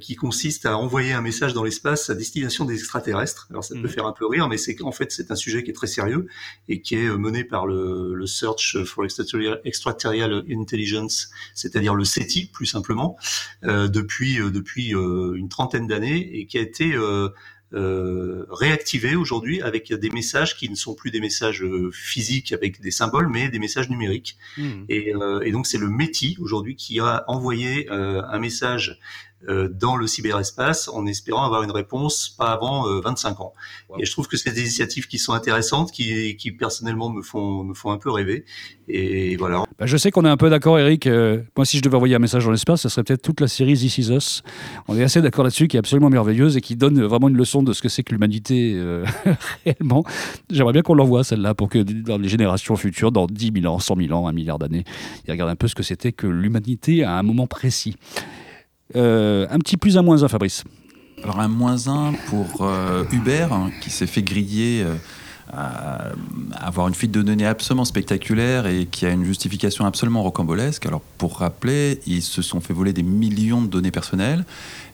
qui 0.00 0.16
consiste 0.16 0.66
à 0.66 0.76
envoyer 0.76 1.12
un 1.12 1.20
message 1.20 1.54
dans 1.54 1.62
l'espace 1.62 2.10
à 2.10 2.16
destination 2.16 2.64
des 2.64 2.74
extraterrestres. 2.74 3.46
Alors 3.50 3.62
ça 3.62 3.76
peut 3.76 3.82
mhm. 3.82 3.88
faire 3.88 4.06
un 4.06 4.12
peu 4.12 4.26
rire, 4.26 4.48
mais 4.48 4.56
c'est 4.56 4.74
qu'en 4.74 4.90
fait 4.90 5.12
c'est 5.12 5.30
un 5.30 5.36
sujet 5.36 5.62
qui 5.62 5.70
est 5.70 5.74
très 5.74 5.86
sérieux 5.86 6.26
et 6.68 6.80
qui 6.80 6.96
est 6.96 7.08
mené 7.16 7.44
par 7.44 7.68
le, 7.68 8.12
le 8.12 8.26
Search 8.26 8.76
for 8.84 9.04
Extraterrestrial 9.04 10.44
Intelligence, 10.50 11.30
c'est-à-dire 11.54 11.94
le 11.94 12.04
SETI 12.04 12.46
plus 12.46 12.66
simplement, 12.66 13.16
depuis 13.62 14.38
depuis 14.38 14.90
une 14.90 15.48
trentaine 15.48 15.86
d'années 15.86 16.40
et 16.40 16.46
qui 16.46 16.58
a 16.58 16.60
été 16.60 16.87
euh, 16.94 17.28
euh, 17.74 18.46
réactivé 18.50 19.14
aujourd'hui 19.14 19.60
avec 19.60 19.92
des 19.92 20.10
messages 20.10 20.56
qui 20.56 20.70
ne 20.70 20.74
sont 20.74 20.94
plus 20.94 21.10
des 21.10 21.20
messages 21.20 21.62
euh, 21.62 21.90
physiques 21.92 22.52
avec 22.52 22.80
des 22.80 22.90
symboles, 22.90 23.28
mais 23.28 23.48
des 23.48 23.58
messages 23.58 23.90
numériques. 23.90 24.38
Hmm. 24.56 24.84
Et, 24.88 25.12
et, 25.42 25.52
donc 25.52 25.66
c'est 25.66 25.78
le 25.78 25.88
METI 25.88 26.36
aujourd'hui 26.40 26.76
qui 26.76 26.98
a 27.00 27.24
envoyé 27.28 27.88
un 27.90 28.38
message 28.38 28.98
dans 29.46 29.96
le 29.96 30.06
cyberespace 30.06 30.88
en 30.88 31.06
espérant 31.06 31.44
avoir 31.44 31.62
une 31.62 31.70
réponse 31.70 32.28
pas 32.28 32.50
avant 32.50 32.84
25 33.00 33.28
euh, 33.28 33.42
ans. 33.42 33.54
Et 33.98 34.04
je 34.04 34.10
trouve 34.10 34.26
que 34.26 34.36
c'est 34.36 34.52
des 34.52 34.62
initiatives 34.62 35.06
qui 35.06 35.18
sont 35.18 35.32
intéressantes, 35.32 35.92
qui, 35.92 36.36
qui 36.36 36.52
personnellement 36.52 37.08
me 37.10 37.22
font, 37.22 37.64
me 37.64 37.74
font 37.74 37.90
un 37.90 37.98
peu 37.98 38.10
rêver. 38.10 38.44
Et 38.88 39.36
voilà. 39.36 39.64
Bah, 39.78 39.86
je 39.86 39.96
sais 39.96 40.10
qu'on 40.10 40.24
est 40.24 40.28
un 40.30 40.36
peu 40.36 40.50
d'accord, 40.50 40.78
Eric. 40.78 41.06
Euh, 41.06 41.42
moi, 41.56 41.64
si 41.64 41.76
je 41.76 41.82
devais 41.82 41.96
envoyer 41.96 42.14
un 42.14 42.18
message 42.18 42.44
dans 42.44 42.50
l'espace, 42.50 42.82
ce 42.82 42.88
serait 42.88 43.04
peut-être 43.04 43.22
toute 43.22 43.40
la 43.40 43.48
série 43.48 43.74
This 43.74 43.98
Is 43.98 44.10
Us. 44.10 44.42
On 44.88 44.96
est 44.96 45.02
assez 45.02 45.22
d'accord 45.22 45.44
là-dessus, 45.44 45.68
qui 45.68 45.76
est 45.76 45.80
absolument 45.80 46.10
merveilleuse 46.10 46.56
et 46.56 46.60
qui 46.60 46.74
donne 46.74 47.00
vraiment 47.02 47.28
une 47.28 47.36
leçon 47.36 47.62
de 47.62 47.72
ce 47.72 47.82
que 47.82 47.88
c'est 47.88 48.02
que 48.02 48.12
l'humanité 48.12 48.80
réellement. 49.64 50.04
J'aimerais 50.50 50.72
bien 50.72 50.82
qu'on 50.82 50.94
l'envoie, 50.94 51.22
celle-là, 51.22 51.54
pour 51.54 51.68
que 51.68 51.78
dans 51.78 52.18
les 52.18 52.28
générations 52.28 52.76
futures, 52.76 53.12
dans 53.12 53.26
10 53.26 53.52
000 53.60 53.72
ans, 53.72 53.78
100 53.78 53.96
000 53.96 54.12
ans, 54.12 54.26
un 54.26 54.32
milliard 54.32 54.58
d'années, 54.58 54.84
ils 55.26 55.30
regardent 55.30 55.50
un 55.50 55.56
peu 55.56 55.68
ce 55.68 55.74
que 55.74 55.82
c'était 55.82 56.12
que 56.12 56.26
l'humanité 56.26 57.04
à 57.04 57.18
un 57.18 57.22
moment 57.22 57.46
précis. 57.46 57.96
Euh, 58.96 59.46
un 59.50 59.58
petit 59.58 59.76
plus, 59.76 59.96
un 59.98 60.02
moins 60.02 60.22
un, 60.22 60.28
Fabrice. 60.28 60.64
Alors 61.22 61.40
un 61.40 61.48
moins 61.48 61.88
un 61.88 62.12
pour 62.28 62.62
euh, 62.62 63.04
Uber, 63.12 63.48
qui 63.80 63.90
s'est 63.90 64.06
fait 64.06 64.22
griller 64.22 64.84
euh, 65.54 66.12
avoir 66.52 66.88
une 66.88 66.94
fuite 66.94 67.10
de 67.10 67.22
données 67.22 67.46
absolument 67.46 67.84
spectaculaire 67.84 68.66
et 68.66 68.86
qui 68.86 69.04
a 69.06 69.10
une 69.10 69.24
justification 69.24 69.84
absolument 69.84 70.22
rocambolesque. 70.22 70.86
Alors 70.86 71.00
pour 71.18 71.38
rappeler, 71.38 72.00
ils 72.06 72.22
se 72.22 72.40
sont 72.40 72.60
fait 72.60 72.72
voler 72.72 72.92
des 72.92 73.02
millions 73.02 73.62
de 73.62 73.66
données 73.66 73.90
personnelles 73.90 74.44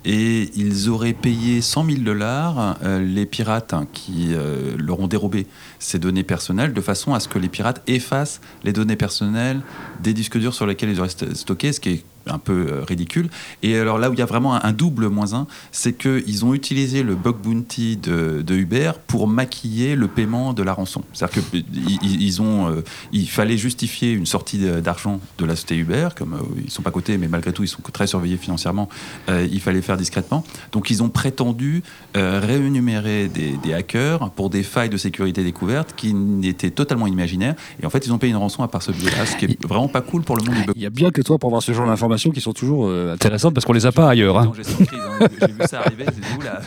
et 0.04 0.50
ils 0.56 0.88
auraient 0.88 1.12
payé 1.12 1.60
100 1.60 1.84
000 1.86 1.98
dollars 1.98 2.78
les 2.84 3.26
pirates 3.26 3.74
hein, 3.74 3.86
qui 3.92 4.34
leur 4.78 5.00
ont 5.00 5.08
dérobé 5.08 5.46
ces 5.80 5.98
données 5.98 6.22
personnelles 6.22 6.72
de 6.72 6.80
façon 6.80 7.14
à 7.14 7.20
ce 7.20 7.26
que 7.26 7.38
les 7.38 7.48
pirates 7.48 7.82
effacent 7.88 8.40
les 8.62 8.72
données 8.72 8.96
personnelles 8.96 9.60
des 10.02 10.14
disques 10.14 10.38
durs 10.38 10.54
sur 10.54 10.66
lesquels 10.66 10.90
ils 10.90 11.00
auraient 11.00 11.34
stocké, 11.34 11.72
ce 11.72 11.80
qui 11.80 11.88
est 11.88 12.04
un 12.26 12.38
peu 12.38 12.66
euh, 12.68 12.84
ridicule. 12.86 13.28
Et 13.62 13.78
alors 13.78 13.98
là 13.98 14.10
où 14.10 14.12
il 14.12 14.18
y 14.18 14.22
a 14.22 14.26
vraiment 14.26 14.62
un, 14.62 14.72
double 14.72 15.08
moins 15.08 15.34
un, 15.34 15.46
c'est 15.72 15.92
qu'ils 15.92 16.44
ont 16.44 16.54
utilisé 16.54 17.02
le 17.02 17.14
bug 17.14 17.36
bounty 17.36 17.96
de, 17.96 18.44
Uber 18.54 18.92
pour 19.06 19.26
maquiller 19.26 19.96
le 19.96 20.06
paiement 20.06 20.52
de 20.52 20.62
la 20.62 20.72
rançon. 20.72 21.02
C'est-à-dire 21.12 21.42
qu'ils 21.50 22.42
ont, 22.42 22.68
euh, 22.68 22.82
il 23.12 23.28
fallait 23.28 23.56
justifier 23.56 24.12
une 24.12 24.26
sortie 24.26 24.58
d'argent 24.58 25.20
de 25.38 25.44
la 25.44 25.56
société 25.56 25.76
Uber, 25.76 26.10
comme 26.16 26.34
euh, 26.34 26.60
ils 26.64 26.70
sont 26.70 26.82
pas 26.82 26.92
cotés, 26.92 27.18
mais 27.18 27.26
malgré 27.26 27.52
tout 27.52 27.64
ils 27.64 27.68
sont 27.68 27.82
très 27.82 28.06
surveillés 28.06 28.36
financièrement. 28.36 28.88
il 29.28 29.60
fallait 29.60 29.82
faire 29.82 29.96
discrètement. 29.96 30.44
Donc 30.72 30.90
ils 30.90 31.02
ont 31.02 31.08
prétendu 31.08 31.82
réunémérer 32.14 33.28
des, 33.28 33.56
des, 33.62 33.74
hackers 33.74 34.30
pour 34.30 34.50
des 34.50 34.62
failles 34.62 34.88
de 34.88 34.96
sécurité 34.96 35.42
découvertes 35.42 35.94
qui 35.96 36.14
étaient 36.44 36.70
totalement 36.70 37.06
imaginaires. 37.06 37.54
Et 37.82 37.86
en 37.86 37.90
fait 37.90 38.06
ils 38.06 38.12
ont 38.12 38.18
payé 38.18 38.32
une 38.32 38.38
rançon 38.38 38.62
à 38.62 38.68
part 38.68 38.82
ce 38.82 38.92
biais-là, 38.92 39.26
ce 39.26 39.36
qui 39.36 39.46
est 39.46 39.66
vraiment 39.66 39.88
pas 39.88 40.00
cool 40.00 40.22
pour 40.22 40.36
le 40.36 40.44
monde 40.44 40.54
du 40.54 40.64
bug. 40.64 40.74
Il 40.76 40.82
y 40.82 40.86
a 40.86 40.90
bien 40.90 41.10
que 41.10 41.22
toi 41.22 41.38
pour 41.38 41.50
voir 41.50 41.62
ce 41.62 41.72
genre 41.72 41.86
d'informations 42.14 42.30
qui 42.30 42.40
sont 42.40 42.52
toujours 42.52 42.86
euh, 42.86 43.12
intéressantes 43.14 43.54
parce 43.54 43.64
qu'on 43.64 43.72
les 43.72 43.86
a 43.86 43.92
pas 43.92 44.08
ailleurs. 44.08 44.38
Hein. 44.38 44.52
J'ai 44.56 45.52
vu 45.52 45.62
ça 45.66 45.80
arriver, 45.80 46.06
là 46.44 46.60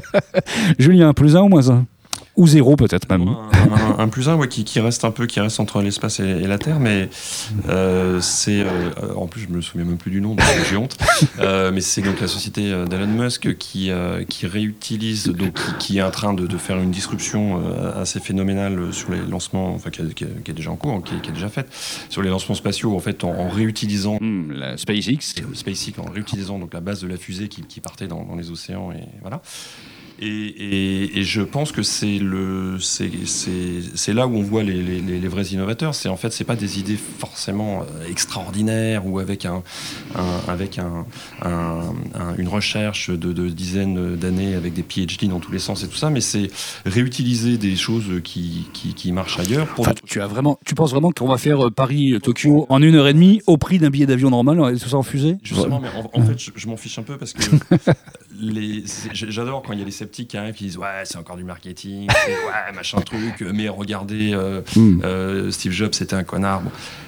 Julien, 0.78 1.12
plus 1.12 1.36
un 1.36 1.42
ou 1.42 1.48
moins 1.48 1.70
un? 1.70 1.86
Ou 2.36 2.46
zéro 2.46 2.76
peut-être 2.76 3.08
même. 3.08 3.34
Un, 3.98 4.08
plus 4.08 4.28
un 4.28 4.36
ouais, 4.36 4.48
qui, 4.48 4.64
qui, 4.64 4.80
reste 4.80 5.04
un 5.04 5.10
peu, 5.10 5.26
qui 5.26 5.40
reste 5.40 5.60
entre 5.60 5.80
l'espace 5.82 6.20
et, 6.20 6.40
la 6.40 6.58
Terre, 6.58 6.80
mais 6.80 7.08
euh, 7.68 8.20
c'est, 8.20 8.60
euh, 8.60 8.90
en 9.16 9.26
plus 9.26 9.42
je 9.42 9.48
me 9.48 9.60
souviens 9.60 9.86
même 9.86 9.96
plus 9.96 10.10
du 10.10 10.20
nom, 10.20 10.34
donc 10.34 10.46
j'ai 10.68 10.76
honte, 10.76 10.96
euh, 11.38 11.70
mais 11.72 11.80
c'est 11.80 12.02
donc 12.02 12.20
la 12.20 12.26
société 12.26 12.70
d'Elon 12.86 13.06
Musk 13.06 13.56
qui, 13.56 13.90
qui 14.28 14.46
réutilise, 14.46 15.28
donc 15.28 15.58
qui, 15.78 15.98
est 15.98 16.02
en 16.02 16.10
train 16.10 16.34
de, 16.34 16.46
de, 16.46 16.58
faire 16.58 16.78
une 16.78 16.90
disruption 16.90 17.62
assez 17.96 18.20
phénoménale 18.20 18.92
sur 18.92 19.12
les 19.12 19.20
lancements, 19.20 19.74
enfin 19.74 19.90
qui, 19.90 20.02
est 20.02 20.52
déjà 20.52 20.70
en 20.70 20.76
cours, 20.76 21.02
qui, 21.02 21.14
est 21.14 21.32
déjà 21.32 21.48
faite, 21.48 21.68
sur 22.08 22.22
les 22.22 22.30
lancements 22.30 22.54
spatiaux 22.54 22.96
en 22.96 23.00
fait 23.00 23.24
en, 23.24 23.48
réutilisant 23.48 24.18
hmm, 24.20 24.52
la 24.52 24.76
SpaceX, 24.76 25.34
SpaceX 25.54 25.92
en 25.98 26.10
réutilisant 26.10 26.58
donc 26.58 26.74
la 26.74 26.80
base 26.80 27.00
de 27.00 27.06
la 27.06 27.16
fusée 27.16 27.48
qui, 27.48 27.80
partait 27.80 28.06
dans, 28.06 28.24
dans 28.24 28.34
les 28.34 28.50
océans 28.50 28.92
et 28.92 29.04
voilà. 29.20 29.42
Et, 30.20 31.22
je 31.22 31.42
pense 31.42 31.72
que 31.72 31.82
c'est 31.82 32.18
le 32.18 32.76
c'est 32.78 34.12
là 34.12 34.26
où 34.26 34.36
on 34.36 34.42
voit 34.42 34.62
les, 34.62 35.00
les, 35.00 35.28
vrais 35.28 35.44
innovateurs. 35.46 35.94
C'est 35.94 36.08
en 36.08 36.16
fait 36.16 36.32
c'est 36.32 36.44
pas 36.44 36.54
des 36.54 36.78
idées 36.78 36.96
forcément 36.96 37.82
euh, 37.82 38.08
extraordinaires 38.08 39.06
ou 39.06 39.18
avec 39.18 39.44
un, 39.44 39.62
avec 40.46 40.78
un, 40.78 41.06
une 42.38 42.48
recherche 42.48 43.10
de, 43.10 43.48
dizaines 43.48 44.16
d'années 44.16 44.54
avec 44.54 44.74
des 44.74 44.82
PhD 44.82 45.28
dans 45.28 45.40
tous 45.40 45.52
les 45.52 45.58
sens 45.58 45.82
et 45.82 45.88
tout 45.88 45.96
ça, 45.96 46.10
mais 46.10 46.20
c'est 46.20 46.48
réutiliser 46.86 47.58
des 47.58 47.76
choses 47.76 48.20
qui, 48.22 48.68
qui, 48.72 49.12
marchent 49.12 49.38
ailleurs. 49.38 49.66
Pour 49.68 49.88
tu 50.06 50.20
as 50.20 50.26
vraiment 50.26 50.58
tu 50.64 50.74
penses 50.74 50.90
vraiment 50.90 51.10
qu'on 51.10 51.28
va 51.28 51.38
faire 51.38 51.66
euh, 51.66 51.70
Paris 51.70 52.18
Tokyo 52.22 52.66
en 52.68 52.82
une 52.82 52.94
heure 52.94 53.08
et 53.08 53.14
demie 53.14 53.42
au 53.46 53.56
prix 53.56 53.78
d'un 53.78 53.90
billet 53.90 54.06
d'avion 54.06 54.30
normal 54.30 54.78
tout 54.78 54.88
ça 54.88 54.96
en 54.96 55.02
fusée? 55.02 55.36
Justement, 55.42 55.80
mais 55.80 55.88
en, 56.12 56.22
fait 56.22 56.38
je, 56.54 56.66
m'en 56.68 56.76
fiche 56.76 56.98
un 56.98 57.02
peu 57.02 57.16
parce 57.16 57.32
que 57.32 57.42
j'adore 59.12 59.62
quand 59.62 59.72
il 59.72 59.80
y 59.80 59.82
a 59.82 59.84
les 59.84 59.90
sceptiques 60.04 60.28
qui 60.28 60.36
arrivent 60.36 60.54
qui 60.54 60.64
disent 60.64 60.76
ouais 60.76 61.02
c'est 61.04 61.16
encore 61.16 61.36
du 61.36 61.44
marketing, 61.44 62.08
ouais 62.28 62.74
machin 62.74 63.00
truc, 63.00 63.42
mais 63.52 63.68
regardez 63.68 64.32
euh, 64.34 64.60
hmm. 64.76 65.00
euh, 65.02 65.50
Steve 65.50 65.72
Jobs 65.72 65.92
c'était 65.94 66.14
un 66.16 66.24
connard. 66.24 66.62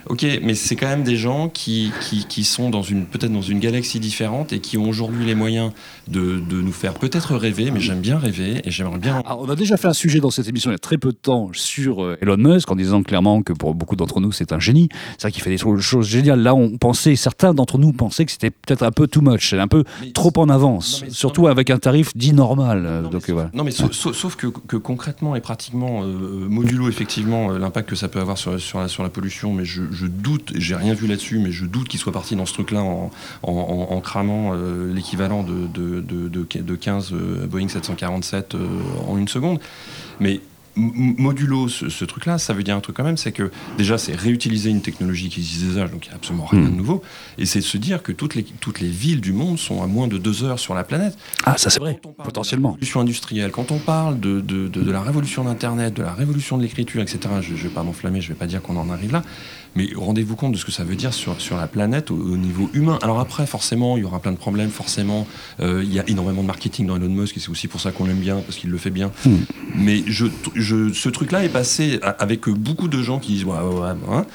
Ok, 0.09 0.25
mais 0.43 0.55
c'est 0.55 0.77
quand 0.77 0.87
même 0.87 1.03
des 1.03 1.17
gens 1.17 1.49
qui, 1.49 1.91
qui, 2.01 2.27
qui 2.27 2.45
sont 2.45 2.71
dans 2.71 2.83
une 2.83 3.07
peut-être 3.07 3.33
dans 3.33 3.43
une 3.43 3.59
galaxie 3.59 3.99
différente 3.99 4.53
et 4.53 4.61
qui 4.61 4.79
ont 4.79 4.89
aujourd'hui 4.89 5.27
les 5.27 5.35
moyens 5.35 5.73
de, 6.07 6.39
de 6.39 6.61
nous 6.63 6.73
faire 6.73 6.95
peut-être 6.95 7.35
rêver, 7.35 7.71
mais 7.73 7.81
j'aime 7.81 8.01
bien 8.01 8.17
rêver 8.17 8.61
et 8.65 8.71
j'aimerais 8.71 8.99
bien. 8.99 9.21
Alors, 9.27 9.41
on 9.43 9.49
a 9.51 9.57
déjà 9.57 9.77
fait 9.77 9.89
un 9.89 9.93
sujet 9.93 10.21
dans 10.21 10.31
cette 10.31 10.47
émission 10.49 10.71
il 10.71 10.75
y 10.75 10.77
a 10.77 10.79
très 10.79 10.97
peu 10.97 11.11
de 11.11 11.17
temps 11.17 11.51
sur 11.53 12.05
euh, 12.05 12.17
Elon 12.23 12.37
Musk 12.37 12.71
en 12.71 12.77
disant 12.77 13.03
clairement 13.03 13.43
que 13.43 13.53
pour 13.53 13.75
beaucoup 13.75 13.97
d'entre 13.97 14.21
nous 14.21 14.31
c'est 14.33 14.53
un 14.53 14.61
génie. 14.61 14.89
C'est 15.19 15.23
vrai 15.23 15.33
qu'il 15.33 15.43
fait 15.43 15.51
des 15.51 15.59
cho- 15.59 15.77
choses 15.79 16.07
géniales. 16.07 16.41
Là, 16.41 16.55
on 16.55 16.79
pensait, 16.79 17.17
certains 17.17 17.53
d'entre 17.53 17.77
nous 17.79 17.93
pensaient 17.93 18.25
que 18.25 18.33
c'était 18.33 18.51
peut-être 18.51 18.85
un 18.85 18.93
peu 18.93 19.09
too 19.09 19.21
much, 19.23 19.53
un 19.55 19.67
peu 19.69 19.83
Mais- 20.01 20.13
trop 20.13 20.33
en 20.37 20.49
avance, 20.49 21.03
Non, 21.03 21.11
surtout 21.11 21.49
avec 21.49 21.71
un 21.71 21.79
tarif 21.79 22.17
dit 22.17 22.33
normal. 22.33 22.86
Euh, 22.87 23.01
Non, 23.03 23.03
mais 23.09 23.11
donc 23.13 23.23
sauf- 23.23 23.31
voilà. 23.35 23.51
Non, 23.53 23.65
mais 23.65 23.71
sauf, 23.71 23.93
sauf- 23.93 24.17
sauf 24.17 24.37
que, 24.37 24.47
que 24.47 24.77
concrètement 24.77 25.37
et 25.37 25.41
pratiquement, 25.41 26.03
euh, 26.05 26.49
modulo 26.49 26.89
effectivement 26.89 27.51
euh, 27.53 27.59
l'impact 27.59 27.89
que 27.91 27.97
ça 27.97 28.09
peut 28.09 28.21
avoir 28.21 28.39
sur, 28.39 28.59
sur, 28.61 28.79
la, 28.81 28.89
sur 28.89 29.03
la 29.03 29.09
pollution, 29.09 29.53
mais 29.53 29.65
je, 29.65 29.83
je 29.91 30.07
doute, 30.07 30.53
j'ai 30.55 30.75
rien 30.77 30.95
vu 30.95 31.07
là-dessus, 31.07 31.39
mais 31.39 31.51
je 31.53 31.67
doute 31.67 31.89
qu'il 31.89 32.01
soit 32.01 32.13
parti 32.13 32.37
dans 32.37 32.47
ce 32.47 32.55
truc-là 32.55 32.83
en, 32.83 33.11
en, 33.43 33.53
en- 33.53 33.95
en 33.95 34.01
cramant 34.01 34.53
euh, 34.55 34.93
l'équivalent 34.95 35.43
de, 35.43 35.67
de, 35.75 36.01
de, 36.01 36.29
de, 36.29 36.47
de 36.63 36.75
15 36.77 37.13
euh, 37.13 37.47
Boeing 37.47 37.69
747 37.69 38.55
euh, 38.55 38.59
en 39.09 39.19
une 39.19 39.29
seconde. 39.29 39.59
Mais 40.21 40.41
modulo 40.77 41.69
ce, 41.69 41.89
ce 41.89 42.05
truc-là, 42.05 42.39
ça 42.39 42.53
veut 42.53 42.63
dire 42.63 42.77
un 42.77 42.81
truc 42.81 42.97
quand 42.97 43.05
même, 43.05 43.17
c'est 43.17 43.33
que 43.33 43.51
déjà 43.79 43.99
c'est 43.99 44.15
réutiliser 44.15 44.71
une 44.71 44.83
technologie 44.83 45.29
qui 45.29 45.41
existe 45.41 45.65
déjà, 45.67 45.89
donc 45.89 46.07
il 46.07 46.09
n'y 46.11 46.13
a 46.13 46.17
absolument 46.17 46.45
rien 46.47 46.63
de 46.63 46.69
nouveau, 46.69 47.03
et 47.39 47.47
c'est 47.47 47.61
de 47.61 47.65
se 47.65 47.79
dire 47.79 48.03
que 48.03 48.13
toutes 48.13 48.35
les, 48.35 48.45
toutes 48.45 48.81
les 48.81 48.89
villes 48.89 49.21
du 49.21 49.33
monde 49.33 49.59
sont 49.59 49.83
à 49.83 49.87
moins 49.87 50.09
de 50.09 50.19
deux 50.19 50.45
heures 50.45 50.59
sur 50.59 50.75
la 50.75 50.85
planète. 50.85 51.17
Ah, 51.45 51.57
ça 51.57 51.71
c'est 51.71 51.81
vrai, 51.81 51.99
potentiellement. 52.25 52.71
De 52.71 52.75
la 52.75 52.77
révolution 52.77 53.01
industrielle, 53.01 53.51
quand 53.51 53.71
on 53.71 53.79
parle 53.79 54.21
de, 54.21 54.41
de, 54.41 54.69
de- 54.69 54.83
de 54.83 54.91
la 54.91 55.01
révolution 55.03 55.45
d'Internet, 55.45 55.95
de 55.95 56.03
la 56.03 56.13
révolution 56.13 56.57
de 56.59 56.63
l'écriture, 56.63 57.01
etc., 57.03 57.19
je 57.41 57.53
ne 57.53 57.57
vais 57.59 57.69
pas 57.69 57.83
m'enflammer, 57.83 58.21
je 58.21 58.29
ne 58.29 58.35
vais 58.35 58.39
pas 58.39 58.47
dire 58.47 58.63
qu'on 58.63 58.77
en 58.77 58.91
arrive 58.91 59.13
là, 59.13 59.23
mais 59.77 59.89
rendez-vous 59.95 60.35
compte 60.35 60.53
de 60.53 60.57
ce 60.57 60.65
que 60.65 60.73
ça 60.73 60.83
veut 60.83 60.97
dire 60.97 61.15
sur, 61.15 61.41
sur 61.41 61.57
la 61.57 61.69
planète 61.69 62.11
au, 62.11 62.17
au 62.17 62.37
niveau 62.37 62.69
humain. 62.73 62.99
Alors 63.03 63.21
après, 63.21 63.47
forcément, 63.47 63.97
il 63.97 64.01
y 64.01 64.05
aura 64.05 64.19
plein 64.19 64.33
de 64.33 64.39
problèmes, 64.39 64.71
forcément, 64.71 65.27
euh, 65.61 65.83
il 65.85 65.93
y 65.93 66.01
a 66.01 66.09
énormément 66.09 66.43
de 66.43 66.47
marketing 66.47 66.87
dans 66.87 66.97
Elon 66.97 67.09
Musk, 67.09 67.37
et 67.37 67.41
c'est 67.41 67.51
aussi 67.51 67.69
pour 67.69 67.81
ça 67.81 67.93
qu'on 67.93 68.07
l'aime 68.07 68.19
bien, 68.19 68.37
parce 68.41 68.57
qu'il 68.57 68.71
le 68.71 68.79
fait 68.79 68.91
bien. 68.91 69.13
Hmm. 69.25 69.37
Mais 69.75 70.03
je, 70.07 70.27
je, 70.55 70.93
ce 70.93 71.09
truc-là 71.09 71.45
est 71.45 71.51
passé 71.51 72.01
avec 72.19 72.49
beaucoup 72.49 72.89
de 72.89 73.03
gens 73.03 73.19
qui 73.19 73.33
disent, 73.35 73.45
ouais, 73.45 73.59
ouais, 73.59 73.81
ouais, 73.81 73.95
hein. 74.11 74.27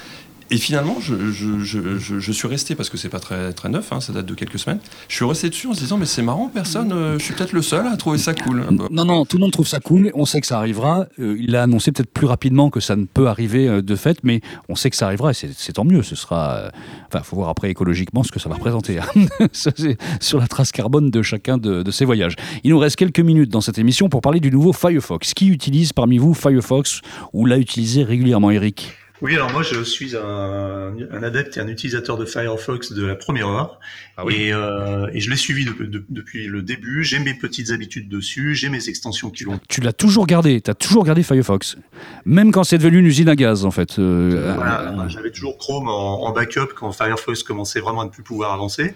Et 0.52 0.58
finalement, 0.58 0.98
je, 1.00 2.32
suis 2.32 2.46
resté, 2.46 2.74
parce 2.74 2.90
que 2.90 2.98
c'est 2.98 3.08
pas 3.08 3.20
très, 3.20 3.54
très 3.54 3.70
neuf, 3.70 3.90
hein, 3.90 4.02
ça 4.02 4.12
date 4.12 4.26
de 4.26 4.34
quelques 4.34 4.58
semaines, 4.58 4.80
je 5.08 5.16
suis 5.16 5.24
resté 5.24 5.48
dessus 5.48 5.66
en 5.66 5.72
se 5.72 5.80
disant, 5.80 5.96
mais 5.96 6.04
c'est 6.04 6.20
marrant, 6.20 6.50
personne, 6.52 6.92
euh, 6.92 7.18
je 7.18 7.24
suis 7.24 7.32
peut-être 7.32 7.52
le 7.52 7.62
seul 7.62 7.86
à 7.86 7.96
trouver 7.96 8.18
ça 8.18 8.34
cool. 8.34 8.66
Non, 8.90 9.06
non, 9.06 9.24
tout 9.24 9.38
le 9.38 9.42
monde 9.42 9.52
trouve 9.52 9.66
ça 9.66 9.80
cool. 9.80 10.10
On 10.12 10.26
sait 10.26 10.42
que 10.42 10.46
ça 10.46 10.58
arrivera. 10.58 11.06
Euh, 11.18 11.38
il 11.40 11.52
l'a 11.52 11.62
annoncé 11.62 11.90
peut-être 11.90 12.12
plus 12.12 12.26
rapidement 12.26 12.68
que 12.68 12.80
ça 12.80 12.96
ne 12.96 13.06
peut 13.06 13.28
arriver 13.28 13.66
euh, 13.66 13.80
de 13.80 13.96
fait, 13.96 14.18
mais 14.24 14.42
on 14.68 14.74
sait 14.74 14.90
que 14.90 14.96
ça 14.96 15.06
arrivera 15.06 15.30
et 15.30 15.34
c'est 15.34 15.72
tant 15.72 15.84
mieux. 15.84 16.02
Ce 16.02 16.16
sera. 16.16 16.70
Enfin, 17.08 17.22
faut 17.24 17.36
voir 17.36 17.48
après 17.48 17.70
écologiquement 17.70 18.22
ce 18.22 18.30
que 18.30 18.38
ça 18.38 18.50
va 18.50 18.56
représenter 18.56 18.98
hein. 18.98 19.06
Sur 20.20 20.38
la 20.38 20.48
trace 20.48 20.70
carbone 20.70 21.10
de 21.10 21.22
chacun 21.22 21.56
de, 21.56 21.82
de 21.82 21.90
ses 21.90 22.04
voyages. 22.04 22.34
Il 22.62 22.70
nous 22.70 22.78
reste 22.78 22.96
quelques 22.96 23.20
minutes 23.20 23.50
dans 23.50 23.62
cette 23.62 23.78
émission 23.78 24.10
pour 24.10 24.20
parler 24.20 24.40
du 24.40 24.50
nouveau 24.50 24.74
Firefox. 24.74 25.32
Qui 25.32 25.48
utilise 25.48 25.94
parmi 25.94 26.18
vous 26.18 26.34
Firefox 26.34 27.00
ou 27.32 27.46
l'a 27.46 27.56
utilisé 27.56 28.04
régulièrement, 28.04 28.50
Eric? 28.50 28.92
Oui, 29.22 29.34
alors 29.36 29.52
moi 29.52 29.62
je 29.62 29.84
suis 29.84 30.16
un, 30.16 30.94
un 31.12 31.22
adepte 31.22 31.56
et 31.56 31.60
un 31.60 31.68
utilisateur 31.68 32.16
de 32.18 32.24
Firefox 32.24 32.92
de 32.92 33.06
la 33.06 33.14
première 33.14 33.46
heure. 33.46 33.78
Ah 34.16 34.24
et, 34.28 34.52
euh, 34.52 35.06
et 35.12 35.20
je 35.20 35.30
l'ai 35.30 35.36
suivi 35.36 35.64
de- 35.64 35.84
de- 35.84 36.04
depuis 36.08 36.48
le 36.48 36.60
début. 36.60 37.04
J'ai 37.04 37.20
mes 37.20 37.32
petites 37.32 37.70
habitudes 37.70 38.08
dessus, 38.08 38.56
j'ai 38.56 38.68
mes 38.68 38.88
extensions 38.88 39.30
qui 39.30 39.44
l'ont. 39.44 39.60
Tu 39.68 39.80
l'as 39.80 39.92
toujours 39.92 40.26
gardé. 40.26 40.60
Tu 40.60 40.70
as 40.70 40.74
toujours 40.74 41.04
gardé 41.04 41.22
Firefox, 41.22 41.76
même 42.24 42.50
quand 42.50 42.64
c'est 42.64 42.78
devenu 42.78 42.98
une 42.98 43.06
usine 43.06 43.28
à 43.28 43.36
gaz 43.36 43.64
en 43.64 43.70
fait. 43.70 43.98
Euh, 44.00 44.54
Voilà, 44.56 44.90
euh, 45.04 45.08
J'avais 45.08 45.30
toujours 45.30 45.56
Chrome 45.56 45.88
en, 45.88 46.24
en 46.26 46.32
backup 46.32 46.72
quand 46.74 46.90
Firefox 46.90 47.44
commençait 47.44 47.78
vraiment 47.80 48.00
à 48.00 48.06
ne 48.06 48.10
plus 48.10 48.24
pouvoir 48.24 48.52
avancer. 48.52 48.92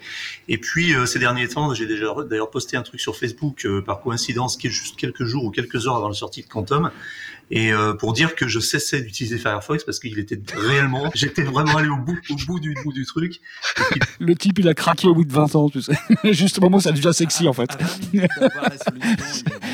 Et 0.49 0.59
puis 0.59 0.93
euh, 0.95 1.07
ces 1.07 1.21
derniers 1.21 1.47
temps, 1.47 1.73
j'ai 1.73 1.87
déjà 1.87 2.07
d'ailleurs 2.29 2.51
posté 2.51 2.77
un 2.77 2.83
truc 2.83 3.01
sur 3.01 3.15
Facebook 3.17 3.65
euh, 3.65 3.81
par 3.81 4.01
coïncidence, 4.01 4.57
qui 4.57 4.67
est 4.67 4.71
juste 4.71 4.97
quelques 4.97 5.25
jours 5.25 5.45
ou 5.45 5.51
quelques 5.53 5.87
heures 5.87 5.95
avant 5.97 6.09
la 6.09 6.15
sortie 6.15 6.43
de 6.43 6.49
Quantum, 6.49 6.91
et 7.51 7.73
euh, 7.73 7.95
pour 7.95 8.13
dire 8.13 8.35
que 8.35 8.49
je 8.49 8.59
cessais 8.59 9.01
d'utiliser 9.01 9.39
Firefox 9.39 9.85
parce 9.85 10.01
qu'il 10.01 10.19
était 10.19 10.41
réellement, 10.55 11.11
j'étais 11.15 11.43
vraiment 11.43 11.77
allé 11.77 11.89
au 11.89 11.97
bout, 11.97 12.19
au 12.31 12.35
bout 12.47 12.61
du 12.61 12.75
bout 12.83 12.93
du 12.93 13.05
truc. 13.07 13.41
Puis, 13.91 14.01
Le 14.19 14.35
type, 14.35 14.59
il 14.59 14.69
a 14.69 14.75
craqué 14.75 15.07
au 15.07 15.15
bout 15.15 15.25
de 15.25 15.33
20 15.33 15.55
ans, 15.55 15.71
tu 15.71 15.81
sais. 15.81 15.95
Juste 16.33 16.59
au 16.59 16.63
moment 16.63 16.79
où 16.79 16.81
ça 16.81 16.93
devient 16.93 17.13
sexy, 17.13 17.47
en 17.47 17.53
fait. 17.53 17.71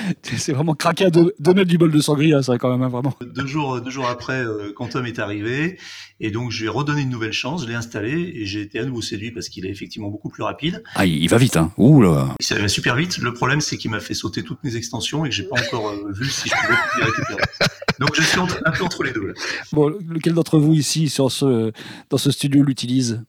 C'est 0.22 0.52
vraiment 0.52 0.74
craqué 0.74 1.04
à 1.06 1.10
deux, 1.10 1.34
deux 1.38 1.54
mètres 1.54 1.68
du 1.70 1.78
bol 1.78 1.90
de 1.90 2.00
sangria, 2.00 2.42
ça, 2.42 2.58
quand 2.58 2.70
même, 2.70 2.82
hein, 2.82 2.88
vraiment. 2.88 3.14
deux 3.34 3.46
jours, 3.46 3.80
deux 3.80 3.90
jours 3.90 4.08
après, 4.08 4.44
euh, 4.44 4.72
Quantum 4.74 5.06
est 5.06 5.18
arrivé, 5.18 5.78
et 6.20 6.30
donc 6.30 6.50
je 6.50 6.60
lui 6.60 6.66
ai 6.66 6.68
redonné 6.68 7.02
une 7.02 7.10
nouvelle 7.10 7.32
chance, 7.32 7.62
je 7.62 7.68
l'ai 7.68 7.74
installé, 7.74 8.32
et 8.34 8.46
j'ai 8.46 8.60
été 8.60 8.78
à 8.78 8.84
nouveau 8.84 9.02
séduit 9.02 9.30
parce 9.30 9.48
qu'il 9.48 9.66
est 9.66 9.70
effectivement 9.70 10.08
beaucoup 10.08 10.28
plus 10.28 10.42
rapide. 10.42 10.82
Ah, 10.94 11.06
il 11.06 11.22
il 11.22 11.28
va 11.28 11.38
vite, 11.38 11.56
hein. 11.56 11.72
Ouh 11.76 12.02
là. 12.02 12.34
Ça 12.40 12.56
va 12.58 12.68
super 12.68 12.96
vite. 12.96 13.18
Le 13.18 13.32
problème, 13.32 13.60
c'est 13.60 13.76
qu'il 13.76 13.90
m'a 13.90 14.00
fait 14.00 14.14
sauter 14.14 14.42
toutes 14.42 14.62
mes 14.64 14.76
extensions 14.76 15.24
et 15.24 15.28
que 15.28 15.34
j'ai 15.34 15.44
pas 15.44 15.60
encore 15.60 15.88
euh, 15.90 16.12
vu 16.12 16.28
si 16.28 16.48
je 16.48 16.54
pouvais 16.54 16.78
les 16.98 17.04
récupérer. 17.04 17.42
Donc 18.00 18.10
je 18.14 18.22
suis 18.22 18.38
entre- 18.38 18.60
un 18.64 18.70
peu 18.72 18.82
entre 18.84 19.02
les 19.04 19.12
deux. 19.12 19.26
Là. 19.28 19.34
Bon, 19.72 19.88
lequel 20.08 20.34
d'entre 20.34 20.58
vous 20.58 20.72
ici, 20.74 21.08
sur 21.08 21.30
ce, 21.30 21.72
dans 22.10 22.18
ce 22.18 22.30
studio, 22.30 22.62
l'utilise? 22.62 23.22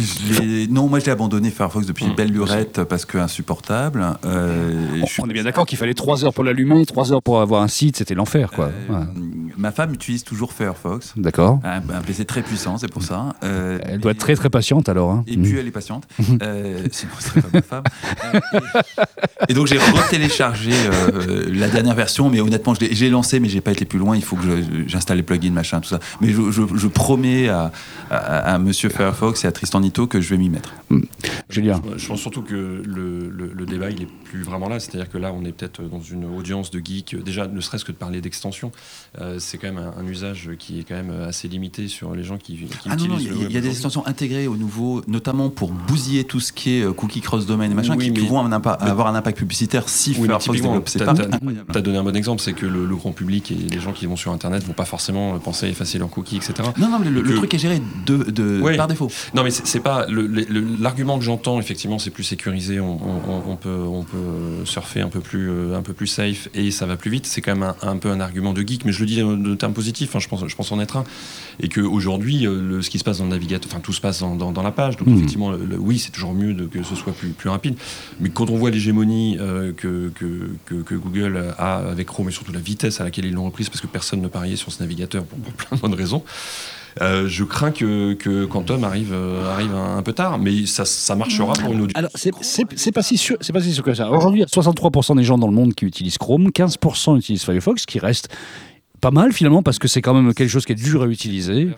Je 0.00 0.70
non, 0.70 0.88
moi 0.88 0.98
je 1.00 1.04
l'ai 1.06 1.12
abandonné 1.12 1.50
Firefox 1.50 1.86
depuis 1.86 2.04
Mmh, 2.04 2.08
une 2.08 2.14
belle 2.14 2.30
lurette 2.32 2.82
parce 2.84 3.04
que 3.04 3.18
insupportable. 3.18 4.04
Euh, 4.24 5.02
suis- 5.06 5.22
On 5.22 5.28
est 5.28 5.32
bien 5.32 5.44
d'accord 5.44 5.66
qu'il 5.66 5.78
fallait 5.78 5.94
3 5.94 6.24
heures 6.24 6.34
pour 6.34 6.44
l'allumer, 6.44 6.84
3 6.86 7.12
heures 7.12 7.22
pour 7.22 7.40
avoir 7.40 7.62
un 7.62 7.68
site, 7.68 7.96
c'était 7.96 8.14
l'enfer, 8.14 8.50
quoi. 8.50 8.66
Euh, 8.66 8.92
Ouais. 8.92 9.04
Ma 9.56 9.72
femme 9.72 9.92
utilise 9.94 10.22
toujours 10.22 10.52
Firefox. 10.52 11.14
D'accord. 11.16 11.60
Un, 11.64 11.76
un 11.78 12.02
PC 12.02 12.24
très 12.26 12.42
puissant, 12.42 12.76
c'est 12.78 12.90
pour 12.92 13.02
ça. 13.02 13.34
Euh, 13.42 13.78
Elle 13.84 14.00
doit 14.00 14.10
et- 14.10 14.14
être 14.14 14.20
très 14.20 14.34
très 14.36 14.50
patiente 14.50 14.88
alors. 14.88 15.10
hein. 15.10 15.24
Et 15.26 15.36
puis 15.36 15.56
elle 15.58 15.66
est 15.66 15.70
patiente. 15.70 16.04
Sinon, 16.18 17.12
ce 17.18 17.28
serait 17.28 17.40
pas 17.42 17.48
ma 17.54 17.62
femme. 17.62 17.84
Et, 19.48 19.52
et 19.52 19.54
donc 19.54 19.66
j'ai 19.66 19.78
retéléchargé 19.78 20.72
la 21.52 21.68
dernière 21.68 21.94
version, 21.94 22.28
mais 22.28 22.40
honnêtement, 22.40 22.74
j'ai 22.78 23.10
lancé, 23.10 23.40
mais 23.40 23.48
j'ai 23.48 23.60
pas 23.60 23.72
été 23.72 23.84
plus 23.84 23.98
loin. 23.98 24.16
Il 24.16 24.22
faut 24.24 24.36
que 24.36 24.42
j'installe 24.86 25.16
les 25.18 25.22
plugins, 25.22 25.50
machin, 25.52 25.80
tout 25.80 25.88
ça. 25.88 25.98
Mais 26.20 26.28
je, 26.28 26.50
je- 26.50 26.76
je 26.76 26.86
promets 26.88 27.48
à, 27.48 27.72
à, 28.10 28.16
à 28.54 28.58
Monsieur 28.58 28.88
Firefox 28.88 29.44
et 29.44 29.46
à 29.48 29.52
Tristan 29.52 29.80
Que 29.90 30.20
je 30.20 30.30
vais 30.30 30.36
m'y 30.36 30.48
mettre. 30.50 30.74
Julien. 31.48 31.80
Je, 31.94 31.98
je 31.98 32.08
pense 32.08 32.20
surtout 32.20 32.42
que 32.42 32.54
le, 32.54 33.28
le- 33.30 33.52
le 33.54 33.66
débat, 33.66 33.90
il 33.90 34.02
est 34.02 34.08
plus 34.24 34.42
vraiment 34.42 34.68
là. 34.68 34.78
C'est-à-dire 34.80 35.08
que 35.08 35.18
là, 35.18 35.32
on 35.32 35.44
est 35.44 35.52
peut-être 35.52 35.82
dans 35.82 36.00
une 36.00 36.24
audience 36.24 36.70
de 36.70 36.80
geeks. 36.84 37.16
Déjà, 37.24 37.46
ne 37.46 37.60
serait-ce 37.60 37.84
que 37.84 37.92
de 37.92 37.96
parler 37.96 38.20
d'extension, 38.20 38.72
euh, 39.20 39.36
c'est 39.38 39.58
quand 39.58 39.68
même 39.72 39.78
un, 39.78 39.94
un 40.00 40.06
usage 40.06 40.50
qui 40.58 40.80
est 40.80 40.82
quand 40.84 40.94
même 40.94 41.10
assez 41.26 41.48
limité 41.48 41.88
sur 41.88 42.14
les 42.14 42.24
gens 42.24 42.36
qui, 42.36 42.56
qui 42.56 42.68
Ah 42.86 42.96
non, 42.96 43.04
utilisent 43.04 43.28
non, 43.30 43.34
le 43.40 43.46
il 43.46 43.52
y, 43.52 43.56
a- 43.56 43.58
y 43.58 43.62
des 43.62 43.68
extensions 43.70 44.06
intégrées 44.06 44.46
au 44.46 44.56
nouveau, 44.56 45.02
notamment 45.06 45.50
pour 45.50 45.72
bousiller 45.72 46.24
tout 46.24 46.40
ce 46.40 46.52
qui 46.52 46.78
est 46.78 46.82
euh, 46.82 46.92
cookie 46.92 47.20
cross-domain 47.20 47.70
et 47.70 47.74
machin, 47.74 47.94
Oui, 47.96 48.12
qui, 48.12 48.20
mais- 48.22 48.28
vont 48.28 48.40
un 48.40 48.48
mais- 48.48 48.54
avoir 48.80 49.06
un 49.08 49.14
impact 49.14 49.38
publicitaire 49.38 49.88
si 49.88 50.10
Oui, 50.10 50.16
mais 50.22 50.26
Firefox 50.26 50.44
typiquement, 50.44 50.78
développe. 50.80 51.32
Incroyable. 51.34 51.72
Tu 51.72 51.78
as 51.78 51.82
donné 51.82 51.98
un 51.98 52.04
bon 52.04 52.16
exemple, 52.16 52.42
c'est 52.42 52.52
que 52.52 52.66
le, 52.66 52.84
le 52.86 52.96
grand 52.96 53.12
public 53.12 53.50
et 53.52 53.54
les 53.54 53.80
gens 53.80 53.92
qui 53.92 54.06
vont 54.06 54.16
sur 54.16 54.32
Internet 54.32 54.64
vont 54.64 54.72
pas 54.72 54.84
forcément 54.84 55.38
penser 55.38 55.66
à 55.66 55.68
effacer 55.68 55.98
leurs 55.98 56.10
cookies, 56.10 56.36
etc. 56.36 56.54
Non, 56.78 56.88
non, 56.90 56.98
mais 56.98 57.10
le, 57.10 57.22
le 57.22 57.30
que- 57.32 57.36
truc 57.36 57.54
est 57.54 57.58
géré 57.58 57.80
de, 58.06 58.16
de, 58.30 58.60
Ouais. 58.60 58.76
par 58.76 58.88
défaut. 58.88 59.10
Non, 59.34 59.42
mais 59.44 59.50
c'est 59.50 59.75
c'est 59.76 59.82
pas 59.82 60.06
l'argument 60.80 61.18
que 61.18 61.24
j'entends. 61.24 61.60
Effectivement, 61.60 61.98
c'est 61.98 62.10
plus 62.10 62.24
sécurisé. 62.24 62.80
On, 62.80 62.94
on- 62.94 63.42
on 63.52 63.56
peut, 63.56 63.68
on 63.86 64.02
peut 64.02 64.64
surfer 64.64 65.00
un 65.00 65.08
peu 65.08 65.20
plus, 65.20 65.50
euh, 65.50 65.76
un 65.76 65.82
peu 65.82 65.92
plus 65.92 66.06
safe 66.06 66.48
et 66.54 66.70
ça 66.70 66.86
va 66.86 66.96
plus 66.96 67.10
vite. 67.10 67.26
C'est 67.26 67.40
quand 67.40 67.54
même 67.54 67.62
un, 67.82 67.88
un 67.88 67.96
peu 67.98 68.10
un 68.10 68.20
argument 68.20 68.52
de 68.52 68.62
geek, 68.66 68.84
mais 68.84 68.92
je 68.92 69.00
le 69.00 69.06
dis 69.06 69.16
de 69.16 69.54
terme 69.54 69.72
positif. 69.72 70.14
hein, 70.16 70.18
je 70.18 70.28
pense, 70.28 70.46
je 70.46 70.56
pense 70.56 70.72
en 70.72 70.80
être 70.80 70.96
un. 70.96 71.04
Et 71.60 71.68
que 71.68 71.80
aujourd'hui, 71.80 72.46
euh, 72.46 72.82
ce 72.82 72.90
qui 72.90 72.98
se 72.98 73.04
passe 73.04 73.18
dans 73.18 73.24
le 73.24 73.30
navigateur, 73.30 73.70
enfin 73.70 73.80
tout 73.80 73.92
se 73.92 74.00
passe 74.00 74.20
dans, 74.20 74.34
dans- 74.36 74.52
dans 74.52 74.62
la 74.62 74.72
page. 74.72 74.96
Donc 74.96 75.08
Mhm. 75.08 75.16
effectivement, 75.16 75.50
le- 75.50 75.64
le- 75.64 75.78
oui, 75.78 75.98
c'est 75.98 76.10
toujours 76.10 76.34
mieux 76.34 76.52
de- 76.54 76.66
que 76.66 76.82
ce 76.82 76.94
soit 76.94 77.12
plus, 77.12 77.30
plus 77.30 77.48
rapide. 77.50 77.76
Mais 78.20 78.30
quand 78.30 78.50
on 78.50 78.56
voit 78.56 78.70
l'hégémonie 78.70 79.36
euh, 79.40 79.72
que, 79.72 80.10
que, 80.14 80.50
que- 80.64 80.82
que 80.82 80.94
Google 80.94 81.54
a 81.58 81.76
avec 81.76 82.06
Chrome 82.08 82.28
et 82.28 82.32
surtout 82.32 82.52
la 82.52 82.60
vitesse 82.60 83.00
à 83.00 83.04
laquelle 83.04 83.24
ils 83.26 83.32
l'ont 83.34 83.44
reprise, 83.46 83.68
parce 83.68 83.80
que 83.80 83.86
personne 83.86 84.20
ne 84.20 84.28
pariait 84.28 84.56
sur 84.56 84.72
ce 84.72 84.82
navigateur 84.82 85.24
pour, 85.24 85.38
pour 85.38 85.52
plein 85.52 85.76
de 85.76 85.82
bonnes 85.82 85.94
raisons. 85.94 86.22
Euh, 87.02 87.28
je 87.28 87.44
crains 87.44 87.72
que, 87.72 88.14
que 88.14 88.46
Quantum 88.46 88.82
arrive, 88.84 89.12
euh, 89.12 89.52
arrive 89.52 89.74
un, 89.74 89.98
un 89.98 90.02
peu 90.02 90.12
tard, 90.14 90.38
mais 90.38 90.64
ça, 90.64 90.84
ça 90.86 91.14
marchera 91.14 91.52
pour 91.52 91.72
une 91.72 91.82
audience. 91.82 91.92
Alors, 91.96 92.10
c'est- 92.14 92.92
pas 92.92 93.02
si 93.02 93.18
sûr, 93.18 93.36
c'est 93.42 93.52
pas 93.52 93.60
si 93.60 93.72
sûr 93.72 93.84
que 93.84 93.92
ça. 93.92 94.10
Aujourd'hui, 94.10 94.40
il 94.40 94.42
y 94.42 94.44
a 94.44 94.46
63% 94.48 95.14
des 95.16 95.24
gens 95.24 95.36
dans 95.36 95.46
le 95.46 95.52
monde 95.52 95.74
qui 95.74 95.84
utilisent 95.84 96.16
Chrome, 96.18 96.48
15% 96.50 97.16
utilisent 97.18 97.44
Firefox, 97.44 97.84
qui 97.84 97.98
reste 97.98 98.28
pas 99.02 99.10
mal 99.10 99.32
finalement 99.34 99.62
parce 99.62 99.78
que 99.78 99.88
c'est 99.88 100.00
quand 100.00 100.14
même 100.14 100.32
quelque 100.32 100.48
chose 100.48 100.64
qui 100.64 100.72
est 100.72 100.76
dur 100.76 101.02
à 101.02 101.06
utiliser. 101.06 101.68